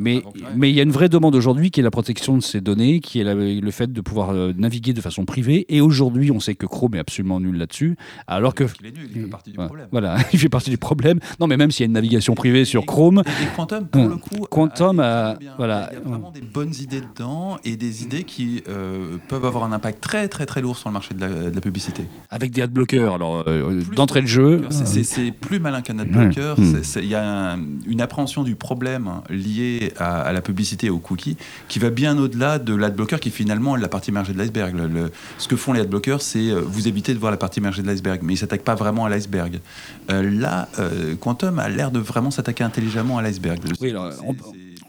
Mais 0.00 0.22
mais 0.56 0.70
il 0.70 0.74
y 0.74 0.80
a 0.80 0.82
une 0.82 0.90
vraie 0.90 1.08
demande 1.08 1.34
aujourd'hui 1.34 1.70
qui 1.70 1.80
est 1.80 1.82
la 1.82 1.90
protection 1.90 2.36
de 2.36 2.42
ces 2.42 2.60
données, 2.60 3.00
qui 3.00 3.20
est 3.20 3.24
la- 3.24 3.34
le 3.34 3.70
fait 3.70 3.92
de 3.92 4.00
pouvoir 4.00 4.30
euh, 4.30 4.52
naviguer 4.56 4.92
de 4.92 5.00
façon 5.00 5.24
privée. 5.24 5.66
Et 5.68 5.80
aujourd'hui, 5.80 6.30
on 6.30 6.40
sait 6.40 6.54
que 6.54 6.66
Chrome 6.66 6.94
est 6.94 6.98
absolument 6.98 7.38
nul 7.40 7.56
là-dessus, 7.56 7.96
alors 8.26 8.54
que 8.54 8.64
Il 8.80 8.86
est 8.86 8.96
nul, 8.96 9.08
il 9.14 9.22
fait 9.22 9.28
partie 9.28 9.50
du 9.52 9.58
Ouais, 9.58 9.66
problème. 9.66 9.86
Voilà, 9.92 10.16
il 10.32 10.38
fait 10.38 10.48
partie 10.48 10.70
du 10.70 10.78
problème. 10.78 11.20
Non, 11.38 11.46
mais 11.46 11.56
même 11.56 11.70
s'il 11.70 11.84
y 11.84 11.84
a 11.84 11.88
une 11.88 11.92
navigation 11.92 12.34
privée 12.34 12.64
sur 12.64 12.86
Chrome, 12.86 13.22
Et, 13.26 13.44
et 13.44 13.46
Quantum, 13.56 13.86
pour 13.86 14.08
le 14.08 14.16
coup, 14.16 14.46
Quantum 14.50 15.00
a- 15.00 15.30
a- 15.30 15.34
bien. 15.36 15.52
voilà. 15.56 15.90
il 15.92 15.94
y 15.94 15.96
a 15.98 16.08
vraiment 16.08 16.30
des 16.30 16.40
bonnes 16.40 16.72
idées 16.80 17.00
dedans 17.02 17.58
et 17.64 17.76
des 17.76 18.02
idées 18.02 18.24
qui 18.24 18.62
euh, 18.68 19.16
peuvent 19.28 19.44
avoir 19.44 19.64
un 19.64 19.72
impact 19.72 20.00
très 20.02 20.28
très 20.28 20.46
très 20.46 20.60
lourd 20.62 20.76
sur 20.76 20.88
le 20.88 20.94
marché 20.94 21.14
de 21.14 21.20
la, 21.20 21.28
de 21.28 21.54
la 21.54 21.60
publicité. 21.60 22.04
avec 22.30 22.50
des 22.52 22.62
adblockers, 22.62 23.14
alors 23.14 23.44
euh, 23.46 23.80
d'entrée 23.94 24.22
de 24.22 24.26
jeu. 24.26 24.62
C'est- 24.70 25.30
plus 25.40 25.58
malin 25.60 25.82
qu'un 25.82 25.98
adblocker. 25.98 26.54
C'est- 26.82 27.00
Il 27.02 27.08
y 27.08 27.14
a 27.14 27.52
un- 27.54 27.58
une 27.86 28.00
appréhension 28.00 28.42
du 28.44 28.54
problème 28.56 29.10
lié 29.28 29.89
à, 29.98 30.32
la 30.32 30.40
publicité 30.40 30.88
et 30.88 30.90
aux 30.90 30.98
cookies, 30.98 31.36
qui 31.68 31.78
va 31.78 31.90
bien 31.90 32.16
au-delà 32.18 32.58
de 32.58 32.74
l'adblocker, 32.74 33.20
qui 33.20 33.28
est 33.28 33.32
finalement 33.32 33.76
la 33.76 33.88
partie 33.88 34.10
immergée 34.10 34.32
de 34.32 34.38
l'iceberg. 34.38 34.76
ce 35.38 35.48
que 35.48 35.56
font 35.56 35.72
les 35.72 35.80
adblockers, 35.80 36.22
c'est 36.22 36.50
vous 36.52 36.88
éviter 36.88 37.14
de 37.14 37.18
voir 37.18 37.30
la 37.30 37.38
partie 37.38 37.60
immergée 37.60 37.82
de 37.82 37.86
l'iceberg, 37.86 38.20
mais 38.22 38.34
ils 38.34 38.38
s'attaquent 38.38 38.64
pas 38.64 38.74
vraiment 38.74 39.06
à 39.06 39.10
l'iceberg. 39.10 39.60
là, 40.08 40.68
Quantum 41.20 41.58
a 41.58 41.68
l'air 41.68 41.90
de 41.90 41.98
vraiment 41.98 42.30
s'attaquer 42.30 42.64
intelligemment 42.64 43.18
à 43.18 43.22
l'iceberg. 43.22 43.60
Oui, 43.80 43.94
on 43.96 44.34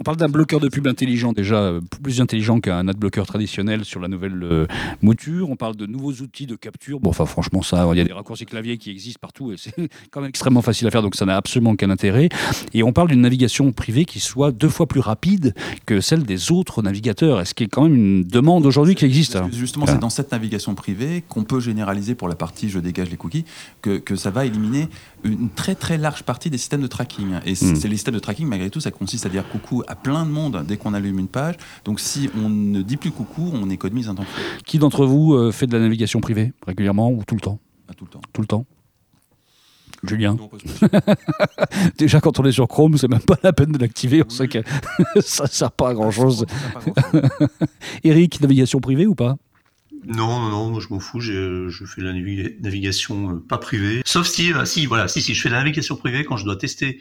parle 0.04 0.18
d'un 0.18 0.30
bloqueur 0.30 0.60
de 0.60 0.70
pub 0.70 0.88
intelligent 0.88 1.34
déjà, 1.34 1.56
euh, 1.56 1.82
plus 2.02 2.22
intelligent 2.22 2.60
qu'un 2.60 2.88
adblocker 2.88 3.24
traditionnel 3.26 3.86
sur 3.86 4.00
la 4.00 4.08
nouvelle 4.08 4.44
euh, 4.44 4.68
mouture. 5.02 5.50
On 5.50 5.56
parle 5.56 5.76
de 5.76 5.86
nouveaux 5.86 6.14
outils 6.14 6.46
de 6.46 6.56
capture. 6.56 7.00
Bon, 7.00 7.10
enfin 7.10 7.26
franchement, 7.26 7.62
ça, 7.62 7.88
il 7.92 7.98
y 7.98 8.02
a 8.02 8.04
des 8.04 8.14
raccourcis 8.14 8.46
clavier 8.46 8.78
qui 8.78 8.92
existent 8.92 9.20
partout 9.22 9.52
et 9.52 9.56
c'est 9.58 9.74
quand 10.12 10.22
même 10.22 10.30
extrêmement 10.30 10.62
facile 10.62 10.88
à 10.88 10.92
faire, 10.92 11.02
donc 11.02 11.16
ça 11.16 11.26
n'a 11.26 11.36
absolument 11.36 11.72
aucun 11.72 11.90
intérêt. 11.90 12.30
Et 12.74 12.84
on 12.84 12.94
parle 12.94 13.10
d'une 13.10 13.22
navigation 13.22 13.72
privée 13.72 14.06
qui 14.06 14.20
soit 14.20 14.52
deux 14.52 14.70
fois 14.70 14.88
plus 14.88 15.00
rapide 15.00 15.54
que 15.86 16.02
celle 16.02 16.24
des 16.24 16.52
autres 16.52 16.82
navigateurs. 16.82 17.40
Est-ce 17.42 17.54
qu'il 17.54 17.66
y 17.66 17.70
a 17.70 17.72
quand 17.72 17.84
même 17.84 17.96
une 17.96 18.24
demande 18.24 18.66
aujourd'hui 18.66 18.96
qui 18.96 19.06
existe 19.06 19.36
hein? 19.36 19.50
Justement, 19.52 19.86
c'est 19.86 20.00
dans 20.00 20.10
cette 20.10 20.32
navigation 20.32 20.76
privée 20.76 21.24
qu'on 21.28 21.44
peut 21.44 21.60
généraliser 21.60 22.16
pour 22.16 22.28
la 22.28 22.36
partie 22.36 22.70
je 22.70 22.80
dégage 22.80 23.10
les 23.10 23.18
cookies 23.18 23.46
que, 23.82 23.98
que 23.98 24.16
ça 24.16 24.32
va 24.32 24.46
éliminer 24.46 24.88
une 25.24 25.50
très 25.50 25.76
très 25.76 25.98
large 25.98 26.24
partie 26.24 26.50
des 26.50 26.58
systèmes 26.58 26.82
de 26.82 26.88
tracking. 26.88 27.40
Et 27.46 27.54
hmm. 27.54 27.76
c'est 27.76 27.88
les 27.88 27.96
systèmes 27.96 28.16
de 28.16 28.20
tracking, 28.20 28.48
malgré 28.48 28.70
tout, 28.70 28.80
ça 28.80 28.92
consiste 28.92 29.26
à 29.26 29.30
dire 29.30 29.48
coucou 29.48 29.84
à 29.92 29.96
plein 29.96 30.26
de 30.26 30.32
monde 30.32 30.64
dès 30.66 30.78
qu'on 30.78 30.94
allume 30.94 31.20
une 31.20 31.28
page. 31.28 31.56
Donc 31.84 32.00
si 32.00 32.30
on 32.36 32.50
ne 32.50 32.82
dit 32.82 32.96
plus 32.98 33.12
coucou, 33.12 33.52
on 33.54 33.70
économise 33.70 34.08
un 34.08 34.16
temps. 34.16 34.26
Qui 34.66 34.80
d'entre 34.80 35.06
vous 35.06 35.34
euh, 35.34 35.52
fait 35.52 35.68
de 35.68 35.74
la 35.74 35.84
navigation 35.84 36.22
privée 36.22 36.54
régulièrement 36.66 37.12
ou 37.12 37.24
tout 37.26 37.36
le 37.36 37.42
temps? 37.42 37.60
Ah, 37.90 37.94
Tout 37.94 38.06
le 38.06 38.10
temps. 38.10 38.22
Tout 38.32 38.42
le 38.42 38.48
temps 38.48 38.66
Julien 40.04 40.36
Déjà, 41.98 42.22
quand 42.22 42.40
on 42.40 42.46
est 42.46 42.52
sur 42.52 42.68
Chrome, 42.68 42.98
c'est 42.98 43.08
même 43.08 43.22
pas 43.22 43.38
la 43.44 43.54
peine 43.54 43.72
de 43.72 43.78
l'activer. 43.78 44.24
On 44.26 44.30
sait 44.30 44.48
que 44.48 44.60
ça 45.22 45.46
sert 45.46 45.72
pas 45.72 45.90
à 45.90 45.94
grand 45.94 46.10
chose. 46.10 46.46
Eric, 48.04 48.42
navigation 48.42 48.80
privée 48.80 49.06
ou 49.06 49.14
pas? 49.14 49.38
Non, 50.06 50.40
non, 50.40 50.72
non, 50.72 50.80
je 50.80 50.88
m'en 50.90 51.00
fous. 51.00 51.20
Je 51.20 51.84
fais 51.86 52.02
la 52.02 52.14
navigation 52.14 53.36
euh, 53.36 53.44
pas 53.48 53.58
privée. 53.58 54.02
Sauf 54.06 54.28
si, 54.28 54.52
euh, 54.52 54.66
si, 54.66 54.86
voilà, 54.86 55.08
si, 55.08 55.22
si, 55.22 55.34
je 55.34 55.42
fais 55.42 55.50
la 55.50 55.60
navigation 55.60 55.96
privée 55.96 56.24
quand 56.24 56.38
je 56.38 56.46
dois 56.46 56.56
tester 56.56 57.00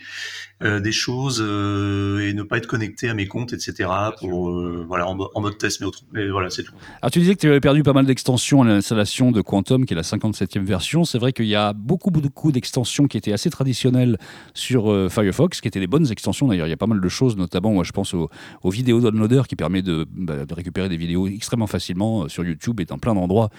euh, 0.62 0.80
des 0.80 0.92
choses 0.92 1.40
et 1.40 2.34
ne 2.34 2.42
pas 2.42 2.58
être 2.58 2.66
connecté 2.66 3.08
à 3.08 3.14
mes 3.14 3.26
comptes, 3.26 3.54
etc. 3.54 3.88
Pour, 4.18 4.50
voilà, 4.86 5.08
en, 5.08 5.40
mode 5.40 5.56
test, 5.56 5.80
mais, 5.80 5.86
autre, 5.86 6.00
mais 6.12 6.28
voilà, 6.28 6.50
c'est 6.50 6.62
tout. 6.62 6.74
Alors, 7.00 7.10
tu 7.10 7.20
disais 7.20 7.34
que 7.34 7.40
tu 7.40 7.48
avais 7.48 7.60
perdu 7.60 7.82
pas 7.82 7.94
mal 7.94 8.04
d'extensions 8.04 8.62
à 8.62 8.66
l'installation 8.66 9.32
de 9.32 9.40
Quantum, 9.40 9.86
qui 9.86 9.94
est 9.94 9.96
la 9.96 10.02
57e 10.02 10.62
version. 10.64 11.04
C'est 11.04 11.18
vrai 11.18 11.32
qu'il 11.32 11.46
y 11.46 11.54
a 11.54 11.72
beaucoup, 11.72 12.10
beaucoup 12.10 12.52
d'extensions 12.52 13.06
qui 13.06 13.16
étaient 13.16 13.32
assez 13.32 13.48
traditionnelles 13.48 14.18
sur 14.52 15.10
Firefox, 15.10 15.62
qui 15.62 15.68
étaient 15.68 15.80
des 15.80 15.86
bonnes 15.86 16.10
extensions 16.10 16.48
d'ailleurs. 16.48 16.66
Il 16.66 16.70
y 16.70 16.74
a 16.74 16.78
pas 16.78 16.86
mal 16.86 17.00
de 17.00 17.08
choses, 17.08 17.36
notamment, 17.36 17.72
moi, 17.72 17.84
je 17.84 17.92
pense 17.92 18.12
au, 18.14 18.28
vidéo 18.70 19.00
downloader 19.00 19.42
qui 19.48 19.56
permet 19.56 19.82
de, 19.82 20.06
bah, 20.12 20.44
de 20.44 20.54
récupérer 20.54 20.88
des 20.88 20.96
vidéos 20.96 21.26
extrêmement 21.26 21.66
facilement 21.66 22.28
sur 22.28 22.44
YouTube 22.44 22.78
et 22.80 22.86
dans 22.90 22.98
plein 22.98 23.14
d'endroits 23.14 23.50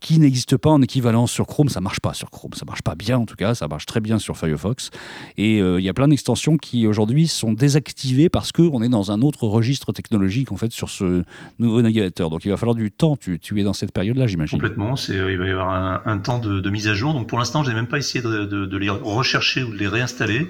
qui 0.00 0.18
n'existent 0.18 0.58
pas 0.58 0.70
en 0.70 0.82
équivalence 0.82 1.30
sur 1.32 1.46
Chrome. 1.46 1.68
Ça 1.68 1.80
marche 1.80 2.00
pas 2.00 2.14
sur 2.14 2.30
Chrome, 2.30 2.52
ça 2.54 2.64
marche 2.66 2.82
pas 2.82 2.94
bien 2.94 3.18
en 3.18 3.26
tout 3.26 3.36
cas, 3.36 3.54
ça 3.54 3.68
marche 3.68 3.86
très 3.86 4.00
bien 4.00 4.18
sur 4.18 4.36
Firefox. 4.36 4.90
Et 5.36 5.60
euh, 5.60 5.80
il 5.80 5.84
y 5.84 5.88
a 5.88 5.94
plein 5.94 6.08
d'extensions 6.08 6.56
qui 6.56 6.86
aujourd'hui 6.86 7.28
sont 7.28 7.52
désactivées 7.52 8.28
parce 8.28 8.52
qu'on 8.52 8.82
est 8.82 8.88
dans 8.88 9.10
un 9.10 9.22
autre 9.22 9.44
registre 9.44 9.92
technologique 9.92 10.52
en 10.52 10.56
fait 10.56 10.72
sur 10.72 10.90
ce 10.90 11.22
nouveau 11.58 11.82
navigateur. 11.82 12.30
Donc 12.30 12.44
il 12.44 12.50
va 12.50 12.56
falloir 12.56 12.76
du 12.76 12.90
temps. 12.90 13.16
Tu, 13.16 13.38
es 13.58 13.62
dans 13.62 13.72
cette 13.72 13.92
période-là, 13.92 14.26
j'imagine. 14.26 14.58
Complètement. 14.58 14.96
C'est, 14.96 15.14
il 15.14 15.38
va 15.38 15.46
y 15.46 15.50
avoir 15.50 16.06
un, 16.06 16.18
temps 16.18 16.38
de, 16.38 16.70
mise 16.70 16.88
à 16.88 16.94
jour. 16.94 17.14
Donc 17.14 17.28
pour 17.28 17.38
l'instant, 17.38 17.62
je 17.64 17.70
n'ai 17.70 17.74
même 17.74 17.86
pas 17.86 17.98
essayé 17.98 18.22
de, 18.22 18.76
les 18.76 18.90
rechercher 18.90 19.62
ou 19.62 19.72
de 19.72 19.78
les 19.78 19.88
réinstaller. 19.88 20.48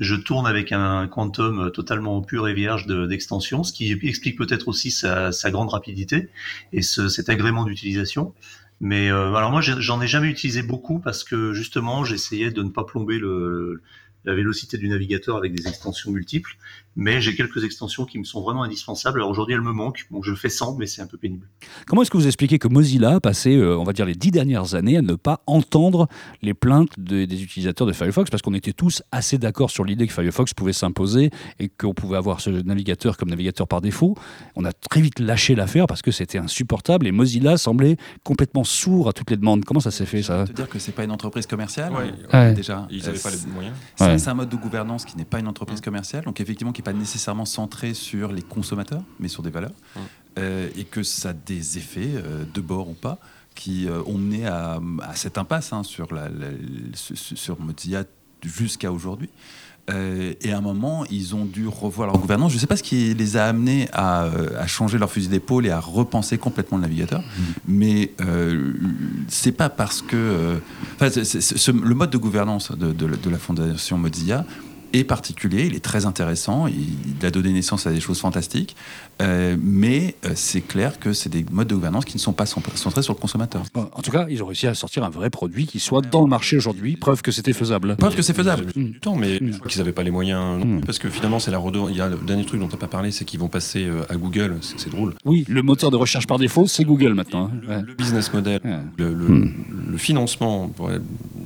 Je 0.00 0.14
tourne 0.14 0.46
avec 0.46 0.72
un 0.72 1.06
quantum 1.06 1.70
totalement 1.72 2.22
pur 2.22 2.48
et 2.48 2.54
vierge 2.54 2.86
d'extension, 2.86 3.62
ce 3.62 3.72
qui 3.72 3.92
explique 4.02 4.36
peut-être 4.36 4.68
aussi 4.68 4.90
sa, 4.90 5.30
grande 5.50 5.68
rapidité 5.68 6.30
et 6.72 6.82
cet 6.82 7.28
agrément 7.28 7.64
d'utilisation 7.64 7.80
utilisation. 7.80 8.34
Mais 8.80 9.10
euh, 9.10 9.34
alors 9.34 9.50
moi, 9.50 9.60
j'en 9.60 10.00
ai 10.00 10.06
jamais 10.06 10.28
utilisé 10.28 10.62
beaucoup 10.62 11.00
parce 11.00 11.22
que 11.22 11.52
justement, 11.52 12.02
j'essayais 12.04 12.50
de 12.50 12.62
ne 12.62 12.70
pas 12.70 12.84
plomber 12.84 13.18
le, 13.18 13.82
la 14.24 14.34
vélocité 14.34 14.76
du 14.78 14.88
navigateur 14.88 15.36
avec 15.36 15.54
des 15.54 15.66
extensions 15.68 16.10
multiples, 16.10 16.56
mais 16.96 17.20
j'ai 17.20 17.34
quelques 17.34 17.64
extensions 17.64 18.04
qui 18.04 18.18
me 18.18 18.24
sont 18.24 18.42
vraiment 18.42 18.62
indispensables. 18.62 19.18
Alors 19.20 19.30
aujourd'hui, 19.30 19.54
elles 19.54 19.60
me 19.60 19.72
manquent. 19.72 20.06
Bon, 20.10 20.22
je 20.22 20.34
fais 20.34 20.48
sans, 20.48 20.76
mais 20.76 20.86
c'est 20.86 21.00
un 21.00 21.06
peu 21.06 21.16
pénible. 21.16 21.48
Comment 21.86 22.02
est-ce 22.02 22.10
que 22.10 22.16
vous 22.16 22.26
expliquez 22.26 22.58
que 22.58 22.68
Mozilla 22.68 23.14
a 23.16 23.20
passé, 23.20 23.56
euh, 23.56 23.78
on 23.78 23.84
va 23.84 23.92
dire, 23.92 24.04
les 24.04 24.14
dix 24.14 24.30
dernières 24.30 24.74
années 24.74 24.96
à 24.96 25.02
ne 25.02 25.14
pas 25.14 25.42
entendre 25.46 26.08
les 26.42 26.52
plaintes 26.52 26.98
des 26.98 27.24
utilisateurs 27.42 27.86
de 27.86 27.92
Firefox? 27.92 28.28
Parce 28.28 28.42
qu'on 28.42 28.54
était 28.54 28.72
tous 28.72 29.02
assez 29.12 29.38
d'accord 29.38 29.70
sur 29.70 29.84
l'idée 29.84 30.06
que 30.06 30.12
Firefox 30.12 30.52
pouvait 30.52 30.72
s'imposer 30.72 31.30
et 31.58 31.68
qu'on 31.68 31.94
pouvait 31.94 32.16
avoir 32.16 32.40
ce 32.40 32.50
navigateur 32.50 33.16
comme 33.16 33.30
navigateur 33.30 33.68
par 33.68 33.80
défaut. 33.80 34.16
On 34.56 34.64
a 34.64 34.72
très 34.72 35.00
vite 35.00 35.20
lâché 35.20 35.54
l'affaire 35.54 35.86
parce 35.86 36.02
que 36.02 36.10
c'était 36.10 36.38
insupportable 36.38 37.06
et 37.06 37.12
Mozilla 37.12 37.56
semblait 37.56 37.96
complètement 38.24 38.64
sourd 38.64 39.08
à 39.08 39.12
toutes 39.12 39.30
les 39.30 39.36
demandes. 39.36 39.64
Comment 39.64 39.80
ça 39.80 39.90
s'est 39.90 40.06
fait 40.06 40.22
ça? 40.22 40.44
Te 40.44 40.52
dire 40.52 40.68
que 40.68 40.78
c'est 40.78 40.92
pas 40.92 41.04
une 41.04 41.12
entreprise 41.12 41.46
commerciale? 41.46 41.92
Déjà, 42.54 42.86
ils 42.90 43.02
n'avaient 43.04 43.18
pas 43.18 43.30
les 43.30 43.52
moyens. 43.52 43.76
C'est 44.18 44.28
un 44.28 44.34
mode 44.34 44.48
de 44.48 44.56
gouvernance 44.56 45.04
qui 45.04 45.16
n'est 45.16 45.24
pas 45.24 45.38
une 45.38 45.48
entreprise 45.48 45.80
commerciale, 45.80 46.24
donc 46.24 46.40
effectivement 46.40 46.72
qui 46.72 46.80
n'est 46.80 46.84
pas 46.84 46.92
nécessairement 46.92 47.44
centré 47.44 47.94
sur 47.94 48.32
les 48.32 48.42
consommateurs, 48.42 49.02
mais 49.18 49.28
sur 49.28 49.42
des 49.42 49.50
valeurs, 49.50 49.72
euh, 50.38 50.68
et 50.76 50.84
que 50.84 51.02
ça 51.02 51.30
a 51.30 51.32
des 51.32 51.78
effets, 51.78 52.12
euh, 52.14 52.44
de 52.52 52.60
bord 52.60 52.88
ou 52.88 52.94
pas, 52.94 53.18
qui 53.54 53.88
euh, 53.88 54.02
ont 54.06 54.18
mené 54.18 54.46
à, 54.46 54.80
cette 55.14 55.38
impasse 55.38 55.72
hein, 55.72 55.82
sur, 55.82 56.14
la, 56.14 56.28
sur 56.94 57.60
Mozilla 57.60 58.04
jusqu'à 58.44 58.92
aujourd'hui. 58.92 59.28
Euh, 59.88 60.34
et 60.40 60.52
à 60.52 60.58
un 60.58 60.60
moment, 60.60 61.04
ils 61.10 61.34
ont 61.34 61.44
dû 61.44 61.66
revoir 61.66 62.06
leur 62.06 62.18
gouvernance. 62.18 62.52
Je 62.52 62.56
ne 62.56 62.60
sais 62.60 62.66
pas 62.66 62.76
ce 62.76 62.82
qui 62.82 63.14
les 63.14 63.36
a 63.36 63.46
amenés 63.46 63.88
à, 63.92 64.28
à 64.58 64.66
changer 64.66 64.98
leur 64.98 65.10
fusil 65.10 65.28
d'épaule 65.28 65.66
et 65.66 65.70
à 65.70 65.80
repenser 65.80 66.38
complètement 66.38 66.78
le 66.78 66.82
navigateur, 66.82 67.20
mmh. 67.20 67.42
mais 67.66 68.12
euh, 68.20 68.72
c'est 69.28 69.52
pas 69.52 69.68
parce 69.68 70.02
que. 70.02 70.16
Euh, 70.16 70.58
le 71.00 71.94
mode 71.94 72.10
de 72.10 72.18
gouvernance 72.18 72.72
de, 72.72 72.92
de, 72.92 73.16
de 73.16 73.30
la 73.30 73.38
fondation 73.38 73.98
Mozilla 73.98 74.44
est 74.92 75.04
particulier, 75.04 75.66
il 75.66 75.74
est 75.74 75.84
très 75.84 76.06
intéressant, 76.06 76.66
il, 76.66 77.24
a 77.24 77.30
donné 77.30 77.52
naissance 77.52 77.86
à 77.86 77.92
des 77.92 78.00
choses 78.00 78.20
fantastiques, 78.20 78.76
euh, 79.20 79.56
mais 79.60 80.14
euh, 80.24 80.30
c'est 80.34 80.60
clair 80.60 80.98
que 80.98 81.12
c'est 81.12 81.28
des 81.28 81.44
modes 81.50 81.68
de 81.68 81.74
gouvernance 81.74 82.04
qui 82.04 82.16
ne 82.16 82.20
sont 82.20 82.32
pas 82.32 82.46
centrés 82.46 83.02
sur 83.02 83.12
le 83.12 83.18
consommateur. 83.18 83.62
en 83.74 84.02
tout 84.02 84.10
cas, 84.10 84.26
ils 84.28 84.42
ont 84.42 84.46
réussi 84.46 84.66
à 84.66 84.74
sortir 84.74 85.04
un 85.04 85.10
vrai 85.10 85.30
produit 85.30 85.66
qui 85.66 85.80
soit 85.80 86.00
dans 86.00 86.22
le 86.22 86.28
marché 86.28 86.56
aujourd'hui, 86.56 86.96
preuve 86.96 87.22
que 87.22 87.30
c'était 87.30 87.52
faisable. 87.52 87.96
Preuve 87.96 88.16
que 88.16 88.22
c'est 88.22 88.34
faisable. 88.34 88.66
Du 88.74 88.98
temps, 89.00 89.16
mais 89.16 89.38
je 89.38 89.58
crois 89.58 89.68
qu'ils 89.68 89.80
n'avaient 89.80 89.92
pas 89.92 90.02
les 90.02 90.10
moyens, 90.10 90.64
mm. 90.64 90.80
parce 90.84 90.98
que 90.98 91.08
finalement, 91.08 91.38
c'est 91.38 91.50
la 91.50 91.60
Il 91.90 91.96
y 91.96 92.00
a 92.00 92.08
le 92.08 92.16
dernier 92.18 92.44
truc 92.44 92.60
dont 92.60 92.68
tu 92.68 92.74
n'as 92.74 92.80
pas 92.80 92.88
parlé, 92.88 93.10
c'est 93.10 93.24
qu'ils 93.24 93.40
vont 93.40 93.48
passer 93.48 93.84
euh, 93.84 94.02
à 94.08 94.16
Google, 94.16 94.56
c'est 94.60 94.90
drôle. 94.90 95.14
Oui, 95.24 95.44
le 95.48 95.62
moteur 95.62 95.90
de 95.90 95.96
recherche 95.96 96.26
par 96.26 96.38
défaut, 96.38 96.66
c'est 96.66 96.84
Google 96.84 97.14
maintenant. 97.14 97.50
Hein. 97.68 97.82
Le, 97.86 97.94
business 97.94 98.32
model, 98.32 98.60
le, 98.96 99.14
le, 99.14 99.98
financement, 99.98 100.72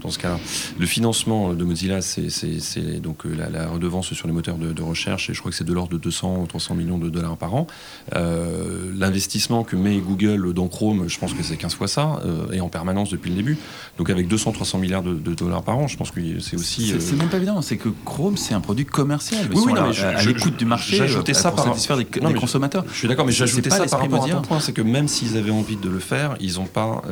dans 0.00 0.10
ce 0.10 0.18
cas-là, 0.18 0.38
le 0.78 0.86
financement 0.86 1.52
de 1.54 1.64
Mozilla, 1.64 2.00
c'est 2.00 3.00
donc 3.00 3.24
la, 3.34 3.68
redevance 3.68 4.12
sur 4.12 4.26
les 4.26 4.32
moteurs 4.32 4.56
de, 4.56 4.82
recherche, 4.82 5.30
et 5.30 5.34
je 5.34 5.40
crois 5.40 5.50
que 5.50 5.56
c'est 5.56 5.64
de 5.64 5.72
l'ordre 5.72 5.92
de 5.92 5.98
200 5.98 6.42
ou 6.42 6.46
300 6.46 6.74
millions 6.74 6.98
de 6.98 7.08
dollars 7.08 7.36
par 7.36 7.54
an. 7.54 7.66
Euh, 8.14 8.92
l'investissement 8.96 9.64
que 9.64 9.76
met 9.76 9.98
Google 9.98 10.52
dans 10.52 10.68
Chrome, 10.68 11.08
je 11.08 11.18
pense 11.18 11.32
que 11.32 11.42
c'est 11.42 11.56
15 11.56 11.74
fois 11.74 11.88
ça, 11.88 12.20
euh, 12.24 12.52
et 12.52 12.60
en 12.60 12.68
permanence 12.68 13.10
depuis 13.10 13.30
le 13.30 13.36
début. 13.36 13.58
Donc 13.98 14.10
avec 14.10 14.28
200-300 14.28 14.78
milliards 14.78 15.02
de, 15.02 15.14
dollars 15.34 15.62
par 15.62 15.78
an, 15.78 15.86
je 15.86 15.96
pense 15.96 16.10
que 16.10 16.20
c'est 16.40 16.56
aussi... 16.56 16.94
C'est 16.98 17.14
euh, 17.14 17.16
même 17.16 17.28
pas 17.28 17.36
évident, 17.38 17.60
c'est 17.62 17.76
que 17.76 17.88
Chrome, 18.04 18.36
c'est 18.36 18.54
un 18.54 18.60
produit 18.60 18.84
commercial. 18.84 19.46
Oui, 19.52 19.62
oui, 19.66 19.72
non, 19.72 19.90
à, 19.90 20.22
l'écoute 20.24 20.56
du 20.56 20.64
marché, 20.64 20.96
j'ajoutais 20.96 21.34
ça 21.34 21.50
pour 21.50 21.64
satisfaire 21.64 21.96
des, 21.96 22.04
consommateurs. 22.04 22.84
Je 22.92 22.98
suis 22.98 23.08
d'accord, 23.08 23.26
mais 23.26 23.32
j'ajoutais 23.32 23.70
ça 23.70 23.86
par 23.86 24.00
rapport 24.00 24.24
à 24.24 24.28
ton 24.28 24.42
point, 24.42 24.60
c'est 24.60 24.72
que 24.72 24.82
même 24.82 25.08
s'ils 25.08 25.36
avaient 25.36 25.50
envie 25.50 25.76
de 25.76 25.88
le 25.88 25.98
faire, 25.98 26.36
ils 26.40 26.54
n'ont 26.54 26.66
pas 26.66 27.02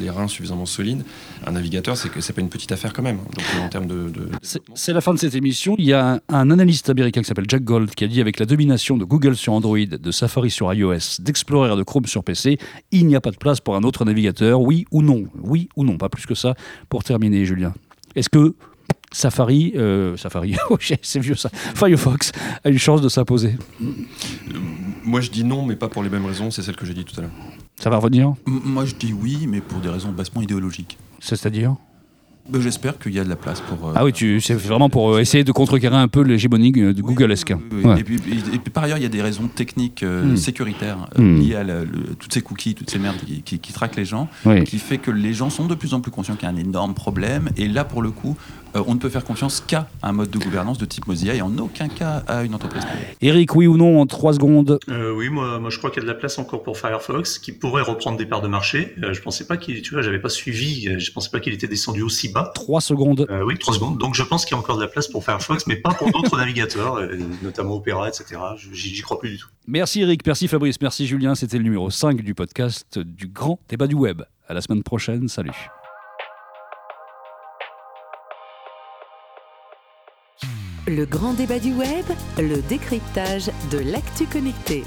les 0.00 0.10
reins 0.10 0.28
suffisamment 0.28 0.66
solides. 0.66 1.04
Un 1.46 1.52
navigateur, 1.52 1.96
c'est 1.96 2.08
que 2.08 2.20
c'est 2.20 2.32
pas 2.32 2.40
une 2.40 2.48
petite 2.48 2.72
affaire 2.72 2.92
quand 2.92 3.02
même. 3.02 3.16
Donc 3.18 3.64
en 3.64 3.68
termes 3.68 3.86
de... 3.86 4.10
C'est 4.74 4.92
la 4.92 5.00
fin 5.00 5.14
de 5.14 5.18
cette 5.18 5.34
émission 5.34 5.49
il 5.78 5.84
y 5.84 5.92
a 5.92 6.20
un, 6.28 6.50
analyste 6.50 6.90
américain 6.90 7.20
qui 7.20 7.28
s'appelle 7.28 7.46
Jack 7.48 7.64
Gold 7.64 7.90
qui 7.90 8.04
a 8.04 8.08
dit 8.08 8.20
avec 8.20 8.38
la 8.38 8.46
domination 8.46 8.96
de 8.96 9.04
Google 9.04 9.36
sur 9.36 9.52
Android, 9.52 9.78
de 9.78 10.10
Safari 10.10 10.50
sur 10.50 10.72
iOS, 10.72 11.20
d'Explorer 11.20 11.72
et 11.72 11.76
de 11.76 11.82
Chrome 11.82 12.06
sur 12.06 12.24
PC, 12.24 12.58
il 12.90 13.06
n'y 13.06 13.16
a 13.16 13.20
pas 13.20 13.30
de 13.30 13.36
place 13.36 13.60
pour 13.60 13.76
un 13.76 13.82
autre 13.82 14.04
navigateur, 14.04 14.60
oui 14.60 14.86
ou 14.90 15.02
non? 15.02 15.26
Oui 15.42 15.68
ou 15.76 15.84
non, 15.84 15.98
pas 15.98 16.08
plus 16.08 16.26
que 16.26 16.34
ça. 16.34 16.54
Pour 16.88 17.04
terminer, 17.04 17.44
Julien, 17.44 17.74
est-ce 18.14 18.28
que 18.28 18.54
Safari, 19.12 19.72
euh, 19.76 20.16
Safari, 20.16 20.56
oh, 20.70 20.78
c'est 20.80 21.20
vieux 21.20 21.34
ça, 21.34 21.50
Firefox 21.52 22.32
a 22.64 22.68
une 22.68 22.78
chance 22.78 23.00
de 23.00 23.08
s'imposer? 23.08 23.56
Moi 25.04 25.20
je 25.20 25.30
dis 25.30 25.44
non, 25.44 25.64
mais 25.64 25.76
pas 25.76 25.88
pour 25.88 26.02
les 26.02 26.10
mêmes 26.10 26.26
raisons, 26.26 26.50
c'est 26.50 26.62
celle 26.62 26.76
que 26.76 26.86
j'ai 26.86 26.94
dit 26.94 27.04
tout 27.04 27.18
à 27.18 27.22
l'heure. 27.22 27.30
Ça 27.76 27.90
va 27.90 27.96
revenir? 27.96 28.34
Moi 28.46 28.84
je 28.84 28.94
dis 28.94 29.12
oui, 29.12 29.46
mais 29.48 29.60
pour 29.60 29.80
des 29.80 29.88
raisons 29.88 30.12
bassement 30.12 30.42
idéologiques. 30.42 30.98
C'est-à-dire? 31.18 31.76
J'espère 32.58 32.98
qu'il 32.98 33.12
y 33.14 33.18
a 33.20 33.24
de 33.24 33.28
la 33.28 33.36
place 33.36 33.60
pour. 33.60 33.88
euh, 33.88 33.92
Ah 33.94 34.04
oui, 34.04 34.12
tu, 34.12 34.40
c'est 34.40 34.54
vraiment 34.54 34.88
pour 34.90 35.14
euh, 35.14 35.20
essayer 35.20 35.44
de 35.44 35.52
contrecarrer 35.52 35.96
un 35.96 36.08
peu 36.08 36.22
l'hégémonie 36.22 36.72
euh, 36.78 36.92
de 36.92 37.02
Google-esque. 37.02 37.52
oui, 37.56 37.62
oui, 37.72 37.78
oui. 37.84 37.90
Ouais. 37.90 38.00
Et, 38.00 38.04
puis, 38.04 38.16
et- 38.16 38.58
puis, 38.58 38.70
par 38.72 38.84
ailleurs, 38.84 38.98
il 38.98 39.02
y 39.02 39.06
a 39.06 39.10
des 39.10 39.22
raisons 39.22 39.46
techniques 39.48 40.02
euh, 40.02 40.24
Hmm. 40.32 40.36
sécuritaires 40.36 41.08
euh, 41.18 41.22
Hmm. 41.22 41.40
liées 41.40 41.54
à 41.56 41.64
la- 41.64 41.84
le- 41.84 42.14
toutes 42.18 42.32
ces 42.32 42.42
cookies, 42.42 42.74
toutes 42.74 42.90
ces 42.90 42.98
merdes 42.98 43.16
qui, 43.26 43.42
qui- 43.42 43.58
qui 43.58 43.72
traquent 43.72 43.96
les 43.96 44.04
gens, 44.04 44.28
qui 44.66 44.78
fait 44.78 44.98
que 44.98 45.10
les 45.10 45.32
gens 45.32 45.50
sont 45.50 45.66
de 45.66 45.74
plus 45.74 45.94
en 45.94 46.00
plus 46.00 46.10
conscients 46.10 46.34
qu'il 46.34 46.48
y 46.48 46.50
a 46.50 46.54
un 46.54 46.58
énorme 46.58 46.94
problème. 46.94 47.50
Et 47.56 47.68
là, 47.68 47.84
pour 47.84 48.02
le 48.02 48.10
coup, 48.10 48.36
euh, 48.76 48.82
on 48.86 48.94
ne 48.94 48.98
peut 48.98 49.08
faire 49.08 49.24
confiance 49.24 49.62
qu'à 49.66 49.88
un 50.02 50.12
mode 50.12 50.30
de 50.30 50.38
gouvernance 50.38 50.78
de 50.78 50.84
type 50.84 51.06
Mozilla 51.06 51.34
et 51.34 51.42
en 51.42 51.56
aucun 51.58 51.88
cas 51.88 52.22
à 52.26 52.44
une 52.44 52.54
entreprise 52.54 52.84
privée. 52.84 53.06
Eric, 53.20 53.54
oui 53.54 53.66
ou 53.66 53.76
non, 53.76 54.00
en 54.00 54.06
trois 54.06 54.32
secondes 54.32 54.78
Euh, 54.88 55.12
oui, 55.12 55.28
moi, 55.28 55.58
moi 55.58 55.70
je 55.70 55.78
crois 55.78 55.90
qu'il 55.90 56.02
y 56.02 56.06
a 56.06 56.08
de 56.08 56.12
la 56.12 56.18
place 56.18 56.38
encore 56.38 56.62
pour 56.62 56.78
Firefox, 56.78 57.38
qui 57.38 57.52
pourrait 57.52 57.82
reprendre 57.82 58.16
des 58.16 58.26
parts 58.26 58.42
de 58.42 58.48
marché. 58.48 58.94
Euh, 59.02 59.12
je 59.12 59.22
pensais 59.22 59.46
pas 59.46 59.56
qu'il, 59.56 59.82
tu 59.82 59.94
vois, 59.94 60.02
j'avais 60.02 60.18
pas 60.18 60.28
suivi, 60.28 60.88
euh, 60.88 60.98
je 60.98 61.12
pensais 61.12 61.30
pas 61.30 61.40
qu'il 61.40 61.52
était 61.52 61.68
descendu 61.68 62.02
aussi 62.02 62.30
bas. 62.32 62.52
Trois 62.54 62.80
secondes. 62.80 63.26
Euh, 63.30 63.42
oui, 63.44 63.58
trois 63.58 63.74
secondes. 63.74 63.98
Donc 63.98 64.14
je 64.14 64.22
pense 64.22 64.44
qu'il 64.44 64.54
y 64.54 64.58
a 64.58 64.60
encore 64.60 64.76
de 64.76 64.82
la 64.82 64.88
place 64.88 65.08
pour 65.08 65.24
Firefox, 65.24 65.66
mais 65.66 65.76
pas 65.76 65.94
pour 65.94 66.10
d'autres 66.12 66.36
navigateurs, 66.36 66.96
euh, 66.96 67.16
notamment 67.42 67.76
Opera, 67.76 68.08
etc. 68.08 68.40
J'y 68.72 69.00
crois 69.02 69.18
plus 69.18 69.30
du 69.30 69.38
tout. 69.38 69.48
Merci 69.66 70.02
Eric, 70.02 70.26
merci 70.26 70.48
Fabrice, 70.48 70.80
merci 70.80 71.06
Julien. 71.06 71.34
C'était 71.34 71.58
le 71.58 71.64
numéro 71.64 71.90
5 71.90 72.22
du 72.22 72.34
podcast 72.34 72.98
du 72.98 73.28
grand 73.28 73.60
débat 73.68 73.86
du 73.86 73.94
web. 73.94 74.22
À 74.48 74.54
la 74.54 74.60
semaine 74.60 74.82
prochaine. 74.82 75.28
Salut. 75.28 75.70
Le 80.90 81.06
grand 81.06 81.34
débat 81.34 81.60
du 81.60 81.72
web, 81.72 82.04
le 82.36 82.60
décryptage 82.62 83.48
de 83.70 83.78
l'actu 83.78 84.26
connecté. 84.26 84.82